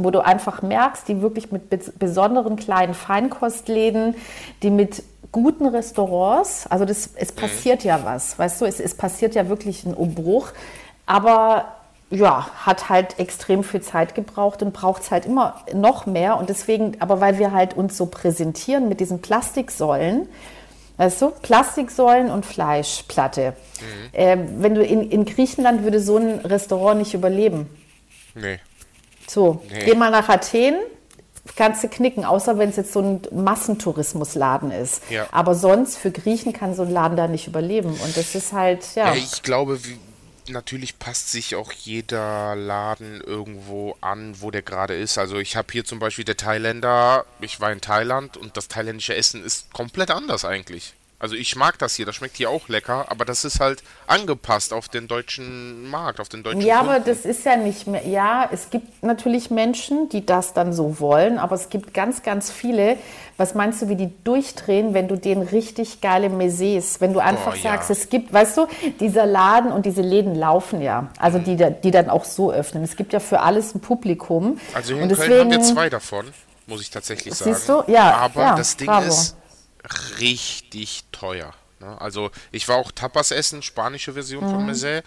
wo 0.03 0.11
du 0.11 0.23
einfach 0.23 0.61
merkst, 0.61 1.07
die 1.07 1.21
wirklich 1.21 1.51
mit 1.51 1.71
bes- 1.71 1.91
besonderen 1.97 2.55
kleinen 2.55 2.93
Feinkostläden, 2.93 4.15
die 4.63 4.69
mit 4.69 5.03
guten 5.31 5.65
Restaurants, 5.67 6.67
also 6.67 6.85
das, 6.85 7.09
es 7.15 7.31
passiert 7.31 7.83
ja 7.83 8.01
was, 8.03 8.39
weißt 8.39 8.61
du, 8.61 8.65
es, 8.65 8.79
es 8.79 8.95
passiert 8.95 9.35
ja 9.35 9.49
wirklich 9.49 9.85
ein 9.85 9.93
Umbruch, 9.93 10.49
aber 11.05 11.65
ja, 12.09 12.49
hat 12.65 12.87
halt 12.87 13.19
extrem 13.19 13.63
viel 13.63 13.81
Zeit 13.81 14.15
gebraucht 14.15 14.61
und 14.63 14.71
braucht 14.71 15.01
es 15.03 15.11
halt 15.11 15.25
immer 15.25 15.61
noch 15.73 16.05
mehr 16.05 16.37
und 16.37 16.49
deswegen, 16.49 16.95
aber 16.99 17.19
weil 17.19 17.37
wir 17.37 17.51
halt 17.51 17.75
uns 17.75 17.97
so 17.97 18.05
präsentieren 18.05 18.87
mit 18.87 18.99
diesen 18.99 19.21
Plastiksäulen, 19.21 20.27
Weißt 20.99 21.21
du, 21.21 21.29
Plastiksäulen 21.29 22.31
und 22.31 22.43
Fleischplatte. 22.43 23.53
Ähm, 24.13 24.63
wenn 24.63 24.73
du 24.73 24.83
in, 24.83 25.11
in 25.11 25.25
Griechenland 25.25 25.83
würde 25.83 25.99
so 25.99 26.17
ein 26.17 26.39
Restaurant 26.39 26.97
nicht 26.97 27.13
überleben. 27.13 27.69
Nee. 28.33 28.57
So, 29.27 29.61
Nee. 29.69 29.85
geh 29.85 29.95
mal 29.95 30.11
nach 30.11 30.29
Athen, 30.29 30.75
kannst 31.55 31.83
du 31.83 31.87
knicken, 31.89 32.25
außer 32.25 32.57
wenn 32.57 32.69
es 32.69 32.75
jetzt 32.75 32.93
so 32.93 33.01
ein 33.01 33.21
Massentourismusladen 33.31 34.71
ist. 34.71 35.01
Ja. 35.09 35.27
Aber 35.31 35.55
sonst 35.55 35.97
für 35.97 36.11
Griechen 36.11 36.53
kann 36.53 36.75
so 36.75 36.83
ein 36.83 36.91
Laden 36.91 37.17
da 37.17 37.27
nicht 37.27 37.47
überleben. 37.47 37.89
Und 37.89 38.17
das 38.17 38.35
ist 38.35 38.53
halt, 38.53 38.95
ja. 38.95 39.13
Ich 39.15 39.43
glaube, 39.43 39.83
wie, 39.85 39.97
natürlich 40.51 40.99
passt 40.99 41.31
sich 41.31 41.55
auch 41.55 41.71
jeder 41.71 42.55
Laden 42.55 43.21
irgendwo 43.21 43.95
an, 44.01 44.35
wo 44.39 44.51
der 44.51 44.61
gerade 44.61 44.95
ist. 44.95 45.17
Also 45.17 45.37
ich 45.37 45.55
habe 45.55 45.67
hier 45.71 45.85
zum 45.85 45.99
Beispiel 45.99 46.25
der 46.25 46.37
Thailänder, 46.37 47.25
ich 47.41 47.59
war 47.59 47.71
in 47.71 47.81
Thailand 47.81 48.37
und 48.37 48.57
das 48.57 48.67
thailändische 48.67 49.15
Essen 49.15 49.43
ist 49.43 49.71
komplett 49.73 50.11
anders 50.11 50.45
eigentlich. 50.45 50.93
Also 51.19 51.33
ich 51.35 51.55
mag 51.55 51.79
das 51.79 51.95
hier, 51.95 52.05
das 52.05 52.15
schmeckt 52.15 52.37
hier 52.37 52.51
auch 52.51 52.67
lecker, 52.69 53.05
aber 53.09 53.25
das 53.25 53.43
ist 53.43 53.59
halt 53.59 53.81
angepasst 54.05 54.71
auf 54.71 54.87
den 54.87 55.07
deutschen 55.07 55.89
Markt, 55.89 56.19
auf 56.19 56.29
den 56.29 56.43
deutschen 56.43 56.61
Ja, 56.61 56.79
aber 56.81 56.93
Kunden. 56.95 57.09
das 57.09 57.25
ist 57.25 57.43
ja 57.43 57.57
nicht 57.57 57.87
mehr. 57.87 58.05
Ja, 58.07 58.47
es 58.51 58.69
gibt 58.69 59.01
natürlich 59.03 59.49
Menschen, 59.49 60.09
die 60.09 60.23
das 60.23 60.53
dann 60.53 60.73
so 60.73 60.99
wollen, 60.99 61.39
aber 61.39 61.55
es 61.55 61.69
gibt 61.69 61.95
ganz, 61.95 62.21
ganz 62.21 62.51
viele. 62.51 62.97
Was 63.37 63.55
meinst 63.55 63.81
du, 63.81 63.89
wie 63.89 63.95
die 63.95 64.11
durchdrehen, 64.25 64.93
wenn 64.93 65.07
du 65.07 65.15
denen 65.17 65.41
richtig 65.41 66.01
geile 66.01 66.29
Maises, 66.29 67.01
wenn 67.01 67.13
du 67.13 67.19
einfach 67.19 67.55
ja. 67.55 67.63
sagst, 67.71 67.89
es 67.89 68.09
gibt, 68.09 68.31
weißt 68.31 68.57
du, 68.57 68.67
dieser 68.99 69.25
Laden 69.25 69.71
und 69.71 69.87
diese 69.87 70.01
Läden 70.03 70.35
laufen 70.35 70.81
ja, 70.81 71.09
also 71.17 71.39
die, 71.39 71.55
da- 71.55 71.71
die 71.71 71.89
dann 71.89 72.11
auch 72.11 72.25
so 72.25 72.51
öffnen. 72.51 72.83
Es 72.83 72.95
gibt 72.95 73.11
ja 73.13 73.19
für 73.19 73.39
alles 73.39 73.73
ein 73.73 73.79
Publikum. 73.81 74.59
Also 74.75 74.93
hier 74.93 75.01
und 75.03 75.09
in 75.09 75.15
Köln 75.15 75.31
haben 75.39 75.49
wir 75.49 75.57
deswegen- 75.57 75.75
zwei 75.75 75.89
davon, 75.89 76.25
muss 76.67 76.81
ich 76.81 76.91
tatsächlich 76.91 77.33
sagen. 77.33 77.55
Siehst 77.55 77.67
du? 77.69 77.83
Ja, 77.87 78.17
Aber 78.17 78.41
ja, 78.41 78.55
das 78.55 78.77
Ding 78.77 78.85
bravo. 78.87 79.07
ist 79.07 79.35
richtig 80.19 81.03
teuer. 81.11 81.53
Ne? 81.79 81.99
Also 82.01 82.31
ich 82.51 82.67
war 82.67 82.77
auch 82.77 82.91
Tapas 82.91 83.31
essen, 83.31 83.61
spanische 83.61 84.13
Version 84.13 84.45
Mhm. 84.45 84.49
von 84.49 84.65
Mese, 84.65 85.03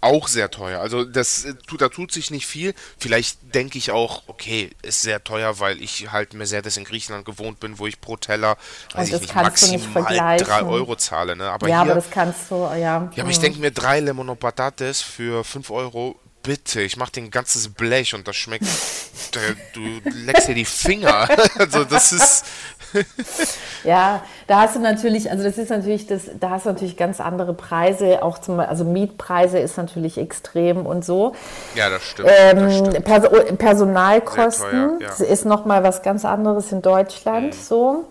auch 0.00 0.28
sehr 0.28 0.50
teuer. 0.50 0.80
Also 0.80 1.04
das 1.04 1.44
äh, 1.46 1.54
da 1.78 1.88
tut 1.88 2.12
sich 2.12 2.30
nicht 2.30 2.46
viel. 2.46 2.74
Vielleicht 2.98 3.54
denke 3.54 3.78
ich 3.78 3.90
auch, 3.90 4.22
okay, 4.26 4.70
ist 4.82 5.02
sehr 5.02 5.24
teuer, 5.24 5.60
weil 5.60 5.82
ich 5.82 6.12
halt 6.12 6.34
Mercedes 6.34 6.76
in 6.76 6.84
Griechenland 6.84 7.24
gewohnt 7.24 7.58
bin, 7.58 7.78
wo 7.78 7.86
ich 7.86 8.00
pro 8.00 8.16
Teller, 8.16 8.56
weiß 8.94 9.08
ich 9.08 9.20
nicht, 9.20 9.34
maximal 9.34 10.36
3 10.36 10.62
Euro 10.62 10.96
zahle. 10.96 11.36
Ne? 11.36 11.50
Aber 11.50 11.68
ja, 11.68 11.82
hier, 11.82 11.92
aber 11.92 11.94
das 12.00 12.10
kannst 12.10 12.50
du, 12.50 12.56
ja. 12.56 12.76
Ja, 13.14 13.22
aber 13.22 13.30
ich 13.30 13.38
mhm. 13.38 13.42
denke 13.42 13.60
mir, 13.60 13.70
drei 13.70 14.00
Lemon 14.00 14.36
Patates 14.36 15.00
für 15.00 15.42
5 15.42 15.70
Euro 15.70 16.20
bitte, 16.44 16.82
ich 16.82 16.96
mach 16.96 17.10
den 17.10 17.30
ganzes 17.30 17.70
Blech 17.70 18.14
und 18.14 18.28
das 18.28 18.36
schmeckt, 18.36 18.66
du 19.72 20.10
leckst 20.10 20.46
dir 20.46 20.54
die 20.54 20.64
Finger. 20.64 21.28
Also 21.56 21.84
das 21.84 22.12
ist. 22.12 22.44
ja, 23.84 24.22
da 24.46 24.60
hast 24.60 24.76
du 24.76 24.80
natürlich, 24.80 25.30
also 25.30 25.44
das 25.44 25.58
ist 25.58 25.70
natürlich, 25.70 26.06
das, 26.06 26.22
da 26.38 26.50
hast 26.50 26.66
du 26.66 26.70
natürlich 26.70 26.96
ganz 26.96 27.20
andere 27.20 27.54
Preise, 27.54 28.22
auch 28.22 28.38
zum 28.38 28.60
also 28.60 28.84
Mietpreise 28.84 29.58
ist 29.58 29.76
natürlich 29.76 30.18
extrem 30.18 30.86
und 30.86 31.04
so. 31.04 31.34
Ja, 31.74 31.90
das 31.90 32.02
stimmt. 32.02 32.30
Ähm, 32.38 32.56
das 32.58 32.78
stimmt. 32.78 33.04
Perso 33.04 33.28
Personalkosten 33.56 34.98
teuer, 34.98 35.10
ja. 35.18 35.24
ist 35.24 35.44
nochmal 35.44 35.82
was 35.82 36.02
ganz 36.02 36.24
anderes 36.24 36.72
in 36.72 36.82
Deutschland 36.82 37.46
mhm. 37.48 37.52
so. 37.52 38.04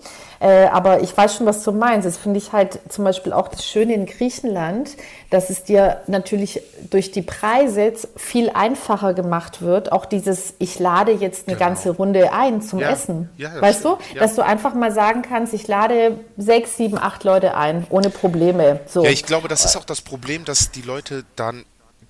Äh, 0.43 0.65
aber 0.65 1.01
ich 1.01 1.15
weiß 1.15 1.37
schon, 1.37 1.45
was 1.45 1.63
du 1.63 1.71
meinst. 1.71 2.05
Das 2.05 2.17
finde 2.17 2.37
ich 2.37 2.51
halt 2.51 2.77
zum 2.89 3.05
Beispiel 3.05 3.31
auch 3.31 3.47
das 3.47 3.65
Schöne 3.65 3.93
in 3.93 4.05
Griechenland, 4.05 4.97
dass 5.29 5.49
es 5.49 5.63
dir 5.63 6.01
natürlich 6.07 6.61
durch 6.89 7.11
die 7.11 7.21
Preise 7.21 7.93
viel 8.17 8.49
einfacher 8.49 9.13
gemacht 9.13 9.61
wird. 9.61 9.93
Auch 9.93 10.03
dieses, 10.05 10.53
ich 10.59 10.79
lade 10.79 11.13
jetzt 11.13 11.47
eine 11.47 11.55
genau. 11.55 11.69
ganze 11.69 11.91
Runde 11.91 12.33
ein 12.33 12.61
zum 12.61 12.79
ja. 12.79 12.89
Essen. 12.89 13.29
Ja, 13.37 13.61
weißt 13.61 13.79
stimmt. 13.79 13.99
du? 14.01 14.15
Ja. 14.15 14.19
Dass 14.19 14.35
du 14.35 14.41
einfach 14.41 14.73
mal 14.73 14.91
sagen 14.91 15.21
kannst, 15.21 15.53
ich 15.53 15.65
lade 15.69 16.17
sechs, 16.35 16.75
sieben, 16.75 16.97
acht 16.97 17.23
Leute 17.23 17.55
ein, 17.55 17.87
ohne 17.89 18.09
Probleme. 18.09 18.81
So. 18.85 19.05
Ja, 19.05 19.11
ich 19.11 19.23
glaube, 19.23 19.47
das 19.47 19.63
ist 19.63 19.77
auch 19.77 19.85
das 19.85 20.01
Problem, 20.01 20.43
dass 20.43 20.71
die 20.71 20.81
Leute 20.81 21.23
dann 21.37 21.63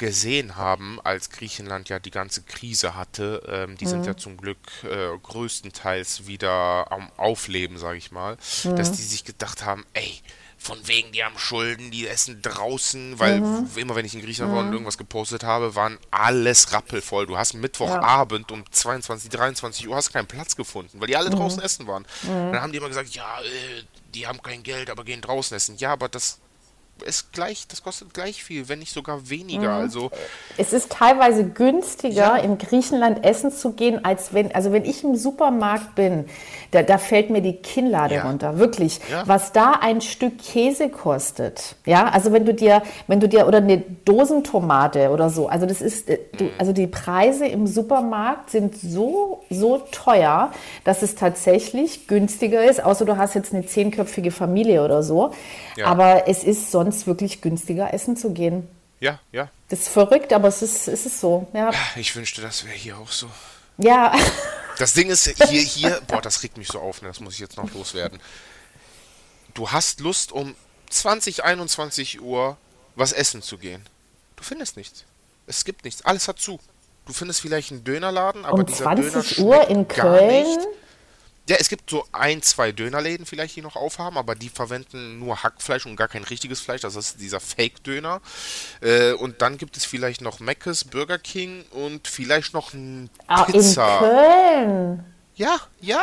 gesehen 0.04 0.58
haben, 0.58 1.00
als 1.06 1.30
Griechenland 1.30 1.88
ja 1.88 1.98
die 1.98 2.12
ganze 2.12 2.44
Krise 2.44 2.94
hatte. 2.94 3.42
Ähm, 3.48 3.78
die 3.78 3.86
mhm. 3.86 3.90
sind 3.90 4.06
ja 4.06 4.18
zum 4.18 4.36
Glück 4.36 4.58
äh, 4.84 5.18
größtenteils 5.18 6.28
wieder 6.28 6.92
am 6.92 7.10
Aufleben, 7.16 7.78
sage 7.78 7.98
ich 7.98 8.12
mal, 8.12 8.38
mhm. 8.66 8.76
dass 8.76 8.92
die 8.92 9.02
sich 9.02 9.24
gedacht 9.24 9.64
haben, 9.64 9.86
ey, 9.94 10.22
von 10.58 10.78
wegen, 10.88 11.14
die 11.14 11.24
haben 11.24 11.38
Schulden, 11.38 11.90
die 11.90 12.06
essen 12.06 12.42
draußen, 12.42 13.18
weil 13.18 13.40
mhm. 13.40 13.70
immer 13.78 13.96
wenn 13.96 14.06
ich 14.06 14.14
in 14.14 14.22
Griechenland 14.22 14.54
war 14.54 14.62
und 14.62 14.68
mhm. 14.68 14.74
irgendwas 14.74 14.98
gepostet 14.98 15.44
habe, 15.44 15.76
waren 15.76 15.98
alles 16.12 16.74
rappelvoll. 16.74 17.26
Du 17.26 17.38
hast 17.38 17.54
Mittwochabend 17.54 18.52
ja. 18.52 18.58
um 18.58 18.64
22, 18.70 19.30
23 19.30 19.88
Uhr 19.88 19.96
hast 19.96 20.12
keinen 20.12 20.28
Platz 20.28 20.58
gefunden, 20.58 21.00
weil 21.00 21.08
die 21.08 21.16
alle 21.16 21.30
mhm. 21.30 21.36
draußen 21.36 21.62
essen 21.62 21.88
waren. 21.88 22.06
Mhm. 22.24 22.52
Dann 22.52 22.62
haben 22.62 22.72
die 22.74 22.78
immer 22.78 22.90
gesagt, 22.90 23.10
ja, 23.10 23.40
äh, 23.42 23.84
die 24.14 24.28
haben 24.28 24.42
kein 24.42 24.64
Geld, 24.64 24.90
aber 24.90 25.06
gehen 25.06 25.22
draußen 25.22 25.56
essen. 25.56 25.78
Ja, 25.78 25.94
aber 25.94 26.10
das 26.10 26.40
ist 27.04 27.34
gleich, 27.34 27.68
das 27.68 27.84
kostet 27.84 28.14
gleich 28.14 28.44
viel, 28.44 28.70
wenn 28.70 28.80
nicht 28.80 28.94
sogar 28.94 29.30
weniger. 29.30 29.78
Mhm. 29.78 29.84
Also 29.84 30.12
es 30.58 30.74
ist 30.74 30.92
teilweise 30.92 31.46
günstiger, 31.46 32.16
ja. 32.16 32.36
in 32.38 32.58
Griechenland 32.58 33.26
essen 33.26 33.52
zu 33.52 33.74
gehen, 33.74 34.04
als 34.04 34.34
wenn, 34.34 34.54
also 34.54 34.72
wenn 34.72 34.86
ich 34.86 35.04
im 35.04 35.16
Supermarkt 35.16 35.96
bin, 35.96 36.26
da, 36.72 36.84
da 36.84 36.98
fällt 36.98 37.30
mir 37.30 37.42
die 37.42 37.58
Kinnlade 37.58 38.16
ja. 38.16 38.24
runter, 38.24 38.58
wirklich. 38.58 39.00
Ja. 39.12 39.28
Was 39.28 39.52
da 39.52 39.74
ein 39.82 40.02
Stück 40.02 40.40
Käse 40.40 40.90
kostet, 40.90 41.76
ja, 41.86 42.08
also 42.10 42.32
wenn 42.32 42.46
du 42.46 42.54
dir, 42.54 42.84
wenn 43.08 43.20
du 43.20 43.28
dir 43.28 43.48
oder 43.48 43.60
eine 43.60 43.80
Dosentomate 44.06 45.10
oder 45.10 45.30
so, 45.30 45.48
also 45.48 45.66
das 45.66 45.82
ist, 45.82 46.10
äh, 46.10 46.20
du, 46.38 46.46
mhm. 46.46 46.52
also 46.58 46.74
die 46.74 46.88
Preise 46.88 47.46
im 47.46 47.68
Supermarkt 47.68 48.50
sind 48.50 48.76
so 48.76 49.44
so 49.50 49.82
teuer, 49.92 50.52
dass 50.84 51.02
es 51.02 51.16
tatsächlich 51.16 52.08
günstiger 52.08 52.64
ist, 52.64 52.84
außer 52.84 53.06
du 53.06 53.18
hast 53.18 53.36
jetzt 53.36 53.54
eine 53.54 53.66
zehnköpfige 53.66 54.32
Familie 54.32 54.84
oder 54.84 55.04
so. 55.04 55.32
Aber 55.84 56.28
es 56.28 56.44
ist 56.44 56.72
sonst 56.72 56.93
sonst 56.94 57.08
wirklich 57.08 57.42
günstiger 57.42 57.94
essen 57.94 58.16
zu 58.16 58.32
gehen. 58.32 58.68
Ja, 59.00 59.20
ja. 59.32 59.50
Das 59.70 59.82
ist 59.82 59.90
verrückt, 59.90 60.32
aber 60.32 60.48
es 60.48 60.62
ist, 60.62 60.88
es 60.88 61.06
ist 61.06 61.20
so. 61.20 61.48
Ja. 61.54 61.72
Ich 61.96 62.16
wünschte, 62.16 62.42
das 62.42 62.64
wäre 62.66 62.76
hier 62.76 62.98
auch 62.98 63.12
so. 63.12 63.30
Ja. 63.78 64.16
Das 64.78 64.94
Ding 64.94 65.10
ist, 65.10 65.28
hier, 65.50 65.62
hier, 65.62 66.02
boah, 66.08 66.22
das 66.22 66.42
regt 66.42 66.58
mich 66.58 66.68
so 66.68 66.80
auf, 66.80 67.04
ne? 67.04 67.08
das 67.08 67.20
muss 67.20 67.36
ich 67.36 67.40
jetzt 67.40 67.58
noch 67.58 67.72
loswerden. 67.74 68.20
Du 69.54 69.72
hast 69.72 70.00
Lust, 70.00 70.32
um 70.32 70.56
20, 70.90 71.44
21 71.44 72.22
Uhr 72.22 72.58
was 72.96 73.12
essen 73.12 73.42
zu 73.42 73.58
gehen. 73.58 73.84
Du 74.36 74.44
findest 74.44 74.78
nichts. 74.78 75.04
Es 75.46 75.64
gibt 75.64 75.86
nichts. 75.86 76.04
Alles 76.06 76.28
hat 76.28 76.40
zu. 76.40 76.60
Du 77.06 77.14
findest 77.14 77.42
vielleicht 77.42 77.72
einen 77.72 77.84
Dönerladen, 77.84 78.46
aber 78.46 78.60
um 78.60 78.66
dieser 78.66 78.86
20 78.86 79.36
Döner 79.36 79.48
Uhr 79.48 79.68
in 79.68 79.88
Köln? 79.88 80.58
Ja, 81.50 81.58
es 81.60 81.68
gibt 81.68 81.90
so 81.90 82.06
ein, 82.14 82.42
zwei 82.42 82.72
Dönerläden 82.72 83.26
vielleicht, 83.26 83.58
die 83.58 83.62
noch 83.62 83.76
aufhaben, 83.76 84.18
aber 84.18 84.34
die 84.34 84.48
verwenden 84.48 85.20
nur 85.20 85.44
Hackfleisch 85.44 85.86
und 85.86 85.98
gar 85.98 86.08
kein 86.08 86.24
richtiges 86.24 86.62
Fleisch. 86.62 86.82
Das 86.82 86.96
ist 86.96 87.20
dieser 87.20 87.42
Fake-Döner. 87.42 88.22
Äh, 88.80 89.12
und 89.14 89.42
dann 89.42 89.58
gibt 89.58 89.76
es 89.76 89.84
vielleicht 89.84 90.22
noch 90.22 90.40
Mc's, 90.40 90.86
Burger 90.86 91.20
King 91.20 91.66
und 91.72 92.08
vielleicht 92.08 92.54
noch 92.54 92.74
ein 92.74 93.10
ah, 93.28 93.44
Pizza. 93.44 93.98
In 93.98 94.00
Köln? 94.00 95.06
Ja, 95.36 95.60
ja. 95.82 96.02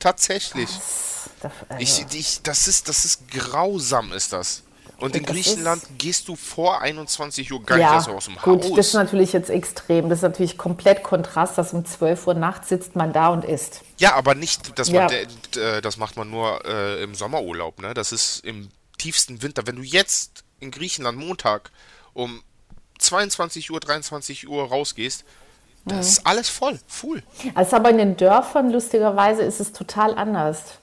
Tatsächlich. 0.00 0.68
Das, 0.68 1.30
das, 1.40 1.52
also. 1.68 1.82
ich, 1.82 2.18
ich, 2.18 2.42
das, 2.42 2.66
ist, 2.66 2.88
das 2.88 3.04
ist 3.04 3.28
grausam, 3.30 4.12
ist 4.12 4.32
das. 4.32 4.62
Und 4.98 5.14
in 5.14 5.24
Griechenland 5.24 5.82
gehst 5.96 6.26
du 6.26 6.34
vor 6.34 6.80
21 6.80 7.52
Uhr 7.52 7.62
gar 7.62 7.76
nicht 7.76 7.84
ja, 7.84 8.14
aus 8.14 8.24
dem 8.24 8.34
gut, 8.34 8.44
Haus. 8.44 8.68
Gut, 8.68 8.78
das 8.78 8.88
ist 8.88 8.94
natürlich 8.94 9.32
jetzt 9.32 9.48
extrem. 9.48 10.08
Das 10.08 10.18
ist 10.18 10.22
natürlich 10.22 10.58
komplett 10.58 11.04
Kontrast, 11.04 11.56
dass 11.56 11.72
um 11.72 11.84
12 11.84 12.26
Uhr 12.26 12.34
nachts 12.34 12.68
sitzt 12.68 12.96
man 12.96 13.12
da 13.12 13.28
und 13.28 13.44
isst. 13.44 13.82
Ja, 13.98 14.14
aber 14.14 14.34
nicht, 14.34 14.76
dass 14.76 14.88
ja. 14.88 15.04
man, 15.04 15.12
äh, 15.12 15.80
das 15.82 15.98
macht 15.98 16.16
man 16.16 16.28
nur 16.30 16.64
äh, 16.64 17.00
im 17.04 17.14
Sommerurlaub. 17.14 17.80
Ne? 17.80 17.94
Das 17.94 18.10
ist 18.10 18.44
im 18.44 18.70
tiefsten 18.98 19.40
Winter. 19.40 19.68
Wenn 19.68 19.76
du 19.76 19.82
jetzt 19.82 20.42
in 20.58 20.72
Griechenland 20.72 21.16
Montag 21.16 21.70
um 22.12 22.42
22 22.98 23.70
Uhr, 23.70 23.78
23 23.78 24.48
Uhr 24.48 24.68
rausgehst, 24.68 25.24
das 25.84 25.94
mhm. 25.94 26.02
ist 26.02 26.26
alles 26.26 26.48
voll, 26.48 26.80
full. 26.88 27.22
Also 27.54 27.76
aber 27.76 27.90
in 27.90 27.98
den 27.98 28.16
Dörfern, 28.16 28.72
lustigerweise, 28.72 29.42
ist 29.42 29.60
es 29.60 29.72
total 29.72 30.16
anders. 30.16 30.78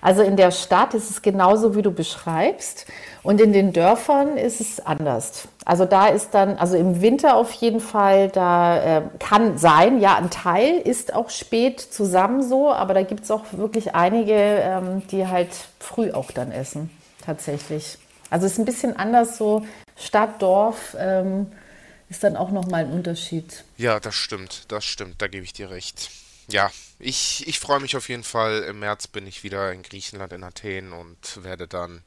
Also 0.00 0.22
in 0.22 0.36
der 0.36 0.50
Stadt 0.50 0.94
ist 0.94 1.10
es 1.10 1.22
genauso, 1.22 1.74
wie 1.74 1.82
du 1.82 1.90
beschreibst. 1.90 2.86
Und 3.22 3.40
in 3.40 3.52
den 3.52 3.72
Dörfern 3.72 4.36
ist 4.36 4.60
es 4.60 4.84
anders. 4.84 5.48
Also 5.64 5.84
da 5.84 6.06
ist 6.06 6.30
dann, 6.32 6.56
also 6.58 6.76
im 6.76 7.00
Winter 7.00 7.36
auf 7.36 7.50
jeden 7.52 7.80
Fall, 7.80 8.28
da 8.28 8.98
äh, 8.98 9.02
kann 9.18 9.58
sein, 9.58 10.00
ja, 10.00 10.16
ein 10.16 10.30
Teil 10.30 10.78
ist 10.78 11.12
auch 11.12 11.30
spät 11.30 11.80
zusammen 11.80 12.42
so, 12.42 12.72
aber 12.72 12.94
da 12.94 13.02
gibt 13.02 13.24
es 13.24 13.30
auch 13.30 13.44
wirklich 13.52 13.94
einige, 13.94 14.34
ähm, 14.34 15.02
die 15.08 15.26
halt 15.26 15.50
früh 15.80 16.12
auch 16.12 16.30
dann 16.30 16.52
essen, 16.52 16.90
tatsächlich. 17.24 17.98
Also 18.30 18.46
es 18.46 18.52
ist 18.52 18.58
ein 18.58 18.64
bisschen 18.64 18.96
anders 18.96 19.36
so, 19.38 19.66
Stadt, 19.96 20.40
Dorf 20.40 20.96
ähm, 20.98 21.50
ist 22.08 22.22
dann 22.22 22.36
auch 22.36 22.50
nochmal 22.50 22.84
ein 22.84 22.92
Unterschied. 22.92 23.64
Ja, 23.76 23.98
das 23.98 24.14
stimmt, 24.14 24.66
das 24.68 24.84
stimmt, 24.84 25.20
da 25.20 25.26
gebe 25.26 25.44
ich 25.44 25.52
dir 25.52 25.70
recht 25.70 26.10
ja, 26.48 26.70
ich, 26.98 27.46
ich 27.46 27.60
freue 27.60 27.80
mich 27.80 27.96
auf 27.96 28.08
jeden 28.08 28.24
Fall. 28.24 28.62
Im 28.62 28.80
März 28.80 29.06
bin 29.06 29.26
ich 29.26 29.42
wieder 29.42 29.72
in 29.72 29.82
Griechenland, 29.82 30.32
in 30.32 30.44
Athen 30.44 30.92
und 30.92 31.42
werde 31.42 31.68
dann 31.68 32.02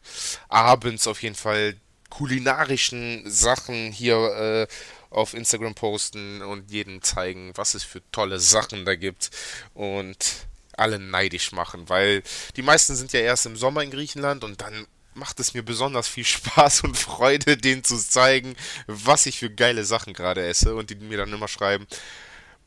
abends 0.47 1.07
auf 1.07 1.21
jeden 1.21 1.35
Fall 1.35 1.75
kulinarischen 2.09 3.29
Sachen 3.29 3.91
hier 3.91 4.17
äh, 4.17 4.67
auf 5.09 5.33
Instagram 5.33 5.75
posten 5.75 6.41
und 6.41 6.71
jedem 6.71 7.01
zeigen, 7.01 7.51
was 7.55 7.75
es 7.75 7.83
für 7.83 8.01
tolle 8.11 8.39
Sachen 8.39 8.85
da 8.85 8.95
gibt 8.95 9.29
und 9.73 10.47
alle 10.75 10.99
neidisch 10.99 11.51
machen, 11.51 11.89
weil 11.89 12.23
die 12.55 12.61
meisten 12.61 12.95
sind 12.95 13.13
ja 13.13 13.19
erst 13.19 13.45
im 13.45 13.57
Sommer 13.57 13.83
in 13.83 13.91
Griechenland 13.91 14.43
und 14.43 14.61
dann 14.61 14.87
macht 15.13 15.39
es 15.39 15.53
mir 15.53 15.63
besonders 15.63 16.07
viel 16.07 16.25
Spaß 16.25 16.81
und 16.81 16.97
Freude, 16.97 17.57
denen 17.57 17.83
zu 17.83 17.97
zeigen, 17.97 18.55
was 18.87 19.25
ich 19.25 19.37
für 19.39 19.49
geile 19.49 19.83
Sachen 19.85 20.13
gerade 20.13 20.45
esse 20.45 20.75
und 20.75 20.89
die 20.89 20.95
mir 20.95 21.17
dann 21.17 21.33
immer 21.33 21.47
schreiben, 21.47 21.87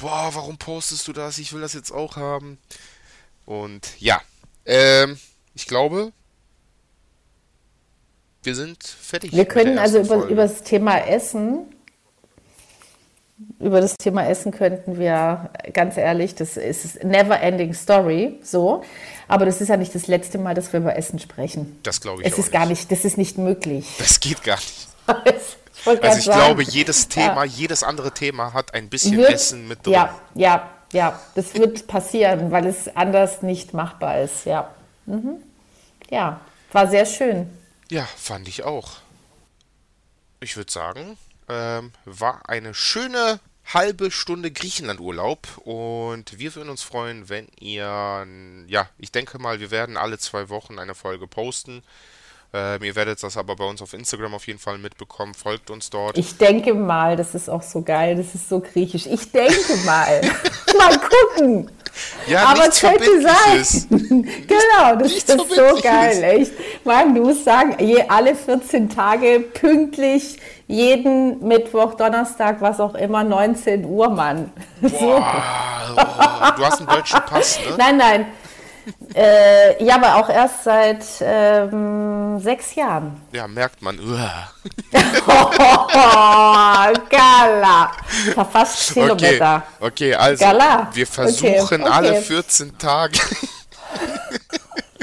boah, 0.03 0.31
warum 0.33 0.59
postest 0.59 1.09
du 1.09 1.13
das? 1.13 1.39
Ich 1.39 1.53
will 1.53 1.61
das 1.63 1.73
jetzt 1.73 1.93
auch 1.93 2.17
haben. 2.17 2.59
Und 3.47 3.89
ja, 3.99 4.21
ähm, 4.67 5.19
ich 5.55 5.67
glaube, 5.67 6.13
wir 8.43 8.55
sind 8.55 8.83
fertig. 8.83 9.33
Wir 9.33 9.47
können 9.47 9.79
also 9.79 10.01
über, 10.01 10.27
über 10.27 10.43
das 10.43 10.63
Thema 10.63 10.99
Essen, 10.99 11.67
über 13.61 13.81
das 13.81 13.97
Thema 13.97 14.27
Essen 14.27 14.51
könnten 14.53 14.99
wir, 14.99 15.51
ganz 15.73 15.97
ehrlich, 15.97 16.35
das 16.35 16.57
ist 16.57 17.03
never 17.05 17.41
ending 17.41 17.73
story, 17.73 18.39
so. 18.43 18.83
Aber 19.29 19.47
das 19.47 19.61
ist 19.61 19.69
ja 19.69 19.77
nicht 19.77 19.95
das 19.95 20.09
letzte 20.09 20.39
Mal, 20.39 20.55
dass 20.55 20.73
wir 20.73 20.81
über 20.81 20.97
Essen 20.97 21.19
sprechen. 21.21 21.79
Das 21.85 22.01
glaube 22.01 22.23
ich 22.23 22.27
Es 22.29 22.35
ist 22.35 22.47
nicht. 22.47 22.53
gar 22.53 22.67
nicht, 22.67 22.91
das 22.91 23.05
ist 23.05 23.19
nicht 23.19 23.39
möglich. 23.39 23.87
Das 23.99 24.19
geht 24.21 24.43
gar 24.43 24.59
nicht. 24.59 24.89
also 25.85 26.19
ich 26.19 26.25
sagen. 26.25 26.39
glaube, 26.39 26.63
jedes 26.63 27.09
Thema, 27.09 27.45
ja. 27.45 27.53
jedes 27.53 27.83
andere 27.83 28.13
Thema 28.13 28.53
hat 28.53 28.75
ein 28.75 28.89
bisschen 28.89 29.17
wird, 29.17 29.31
Essen 29.31 29.69
mit 29.69 29.85
drin. 29.85 29.95
Ja, 29.95 30.21
ja, 30.35 30.71
ja, 30.93 31.21
das 31.35 31.55
wird 31.55 31.87
passieren, 31.87 32.51
weil 32.51 32.67
es 32.67 32.95
anders 32.95 33.43
nicht 33.43 33.75
machbar 33.75 34.21
ist. 34.21 34.45
Ja, 34.45 34.75
mhm. 35.07 35.37
ja, 36.11 36.41
war 36.73 36.87
sehr 36.89 37.07
schön. 37.07 37.51
Ja, 37.91 38.07
fand 38.17 38.49
ich 38.49 38.63
auch. 38.65 38.93
Ich 40.41 40.57
würde 40.57 40.73
sagen, 40.73 41.17
ähm, 41.49 41.93
war 42.05 42.49
eine 42.49 42.75
schöne 42.75 43.41
halbe 43.65 44.11
Stunde 44.11 44.51
Griechenlandurlaub 44.51 45.47
und 45.65 46.39
wir 46.39 46.55
würden 46.55 46.71
uns 46.71 46.83
freuen, 46.83 47.29
wenn 47.29 47.47
ihr, 47.61 48.27
ja, 48.67 48.89
ich 48.99 49.13
denke 49.13 49.39
mal, 49.39 49.61
wir 49.61 49.71
werden 49.71 49.97
alle 49.97 50.19
zwei 50.19 50.49
Wochen 50.49 50.79
eine 50.79 50.95
Folge 50.95 51.27
posten 51.27 51.83
Ähm, 52.55 52.83
ihr 52.83 52.95
werdet 52.95 53.23
das 53.23 53.37
aber 53.39 53.57
bei 53.57 53.65
uns 53.65 53.81
auf 53.81 53.95
Instagram 53.95 54.35
auf 54.35 54.47
jeden 54.47 54.59
Fall 54.59 54.77
mitbekommen. 54.77 55.33
Folgt 55.33 55.71
uns 55.71 55.89
dort. 55.89 56.19
Ich 56.19 56.37
denke 56.37 56.75
mal, 56.75 57.17
das 57.17 57.35
ist 57.35 57.49
auch 57.49 57.63
so 57.63 57.81
geil, 57.81 58.17
das 58.17 58.35
ist 58.35 58.49
so 58.49 58.61
griechisch. 58.61 59.07
Ich 59.07 59.33
denke 59.33 59.77
mal. 59.87 60.21
mal 60.79 60.99
gucken. 60.99 61.71
Ja, 62.27 62.47
Aber 62.47 62.69
es 62.69 62.81
könnte 62.81 63.21
sein. 63.21 63.87
genau, 64.47 64.97
das 64.99 65.13
Nichts 65.13 65.35
ist 65.35 65.55
so 65.55 65.81
geil, 65.83 66.23
echt. 66.23 66.53
Mann, 66.85 67.15
du 67.15 67.23
musst 67.23 67.45
sagen, 67.45 67.77
je, 67.85 68.05
alle 68.09 68.35
14 68.35 68.89
Tage 68.89 69.41
pünktlich, 69.41 70.39
jeden 70.67 71.47
Mittwoch, 71.47 71.95
Donnerstag, 71.95 72.61
was 72.61 72.81
auch 72.81 72.95
immer, 72.95 73.25
19 73.25 73.85
Uhr, 73.85 74.09
Mann. 74.09 74.51
So. 74.83 74.99
Boah, 74.99 75.95
oh, 75.97 76.57
du 76.57 76.65
hast 76.67 76.79
einen 76.79 76.89
deutschen 76.89 77.21
Pass, 77.21 77.59
ne? 77.61 77.77
Nein, 77.79 77.97
nein. 77.97 78.27
Äh, 79.15 79.85
ja, 79.85 79.95
aber 79.97 80.17
auch 80.17 80.29
erst 80.29 80.65
seit 80.65 81.05
ähm, 81.21 82.02
sechs 82.41 82.75
Jahren. 82.75 83.21
Ja, 83.33 83.47
merkt 83.49 83.81
man. 83.83 83.99
Oh, 84.01 84.93
Gala. 87.11 87.93
Fast 88.51 88.91
Okay, 88.91 89.01
Kilometer. 89.03 89.63
okay, 89.81 90.15
also 90.15 90.45
Gala. 90.45 90.89
wir 90.93 91.05
Okay, 91.05 91.07
versuchen 91.07 91.83
okay. 91.83 91.91
alle 91.93 92.23
14 92.23 92.79
Tage. 92.79 93.19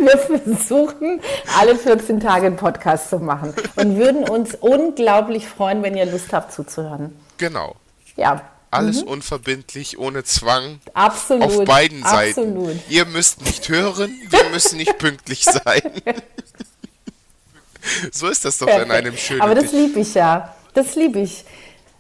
Wir 0.01 0.17
versuchen, 0.17 1.19
alle 1.59 1.75
14 1.75 2.21
Tage 2.21 2.45
einen 2.47 2.55
Podcast 2.55 3.09
zu 3.09 3.19
machen 3.19 3.53
und 3.75 3.97
würden 3.97 4.29
uns 4.29 4.55
unglaublich 4.55 5.45
freuen, 5.45 5.83
wenn 5.83 5.97
ihr 5.97 6.05
Lust 6.05 6.31
habt 6.31 6.53
zuzuhören. 6.53 7.19
genau. 7.37 7.75
Ja, 8.15 8.41
Alles 8.71 9.03
unverbindlich, 9.03 9.99
ohne 9.99 10.23
Zwang. 10.23 10.79
absolut. 10.93 11.43
Auf 11.43 11.65
beiden 11.65 12.01
absolut. 12.05 12.67
Seiten. 12.67 12.81
Ihr 12.87 13.03
müsst 13.07 13.41
nicht 13.43 13.67
hören, 13.67 14.09
wir 14.29 14.49
müssen 14.51 14.77
nicht 14.77 14.97
pünktlich 14.99 15.43
sein. 15.43 15.81
so 18.11 18.27
ist 18.27 18.45
das 18.45 18.57
doch 18.57 18.67
in 18.67 18.91
einem 18.91 19.15
schönen 19.17 19.41
Aber 19.41 19.55
das 19.55 19.71
liebe 19.71 19.99
ich 19.99 20.13
ja. 20.13 20.53
Das 20.73 20.95
liebe 20.95 21.19
ich. 21.19 21.43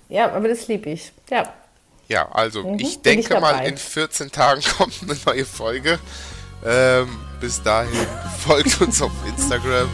Ja, 0.09 0.31
aber 0.31 0.47
das 0.47 0.67
liebe 0.67 0.89
ich. 0.91 1.11
Ja. 1.29 1.53
Ja, 2.07 2.27
also 2.31 2.63
Mhm, 2.63 2.79
ich 2.79 2.99
bin 2.99 3.19
ich 3.19 3.27
denke 3.27 3.39
mal, 3.39 3.65
in 3.65 3.77
14 3.77 4.31
Tagen 4.31 4.61
kommt 4.77 4.93
eine 5.03 5.15
neue 5.25 5.45
Folge. 5.45 5.99
Ähm, 6.65 7.07
bis 7.39 7.61
dahin 7.61 8.07
folgt 8.45 8.81
uns 8.81 9.01
auf 9.01 9.11
Instagram. 9.27 9.89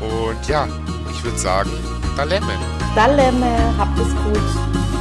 Und 0.00 0.48
ja, 0.48 0.68
ich 1.10 1.22
würde 1.22 1.38
sagen, 1.38 1.70
Dalemme. 2.16 2.58
Dalleme, 2.94 3.74
habt 3.78 3.98
es 3.98 4.08
gut. 4.08 4.91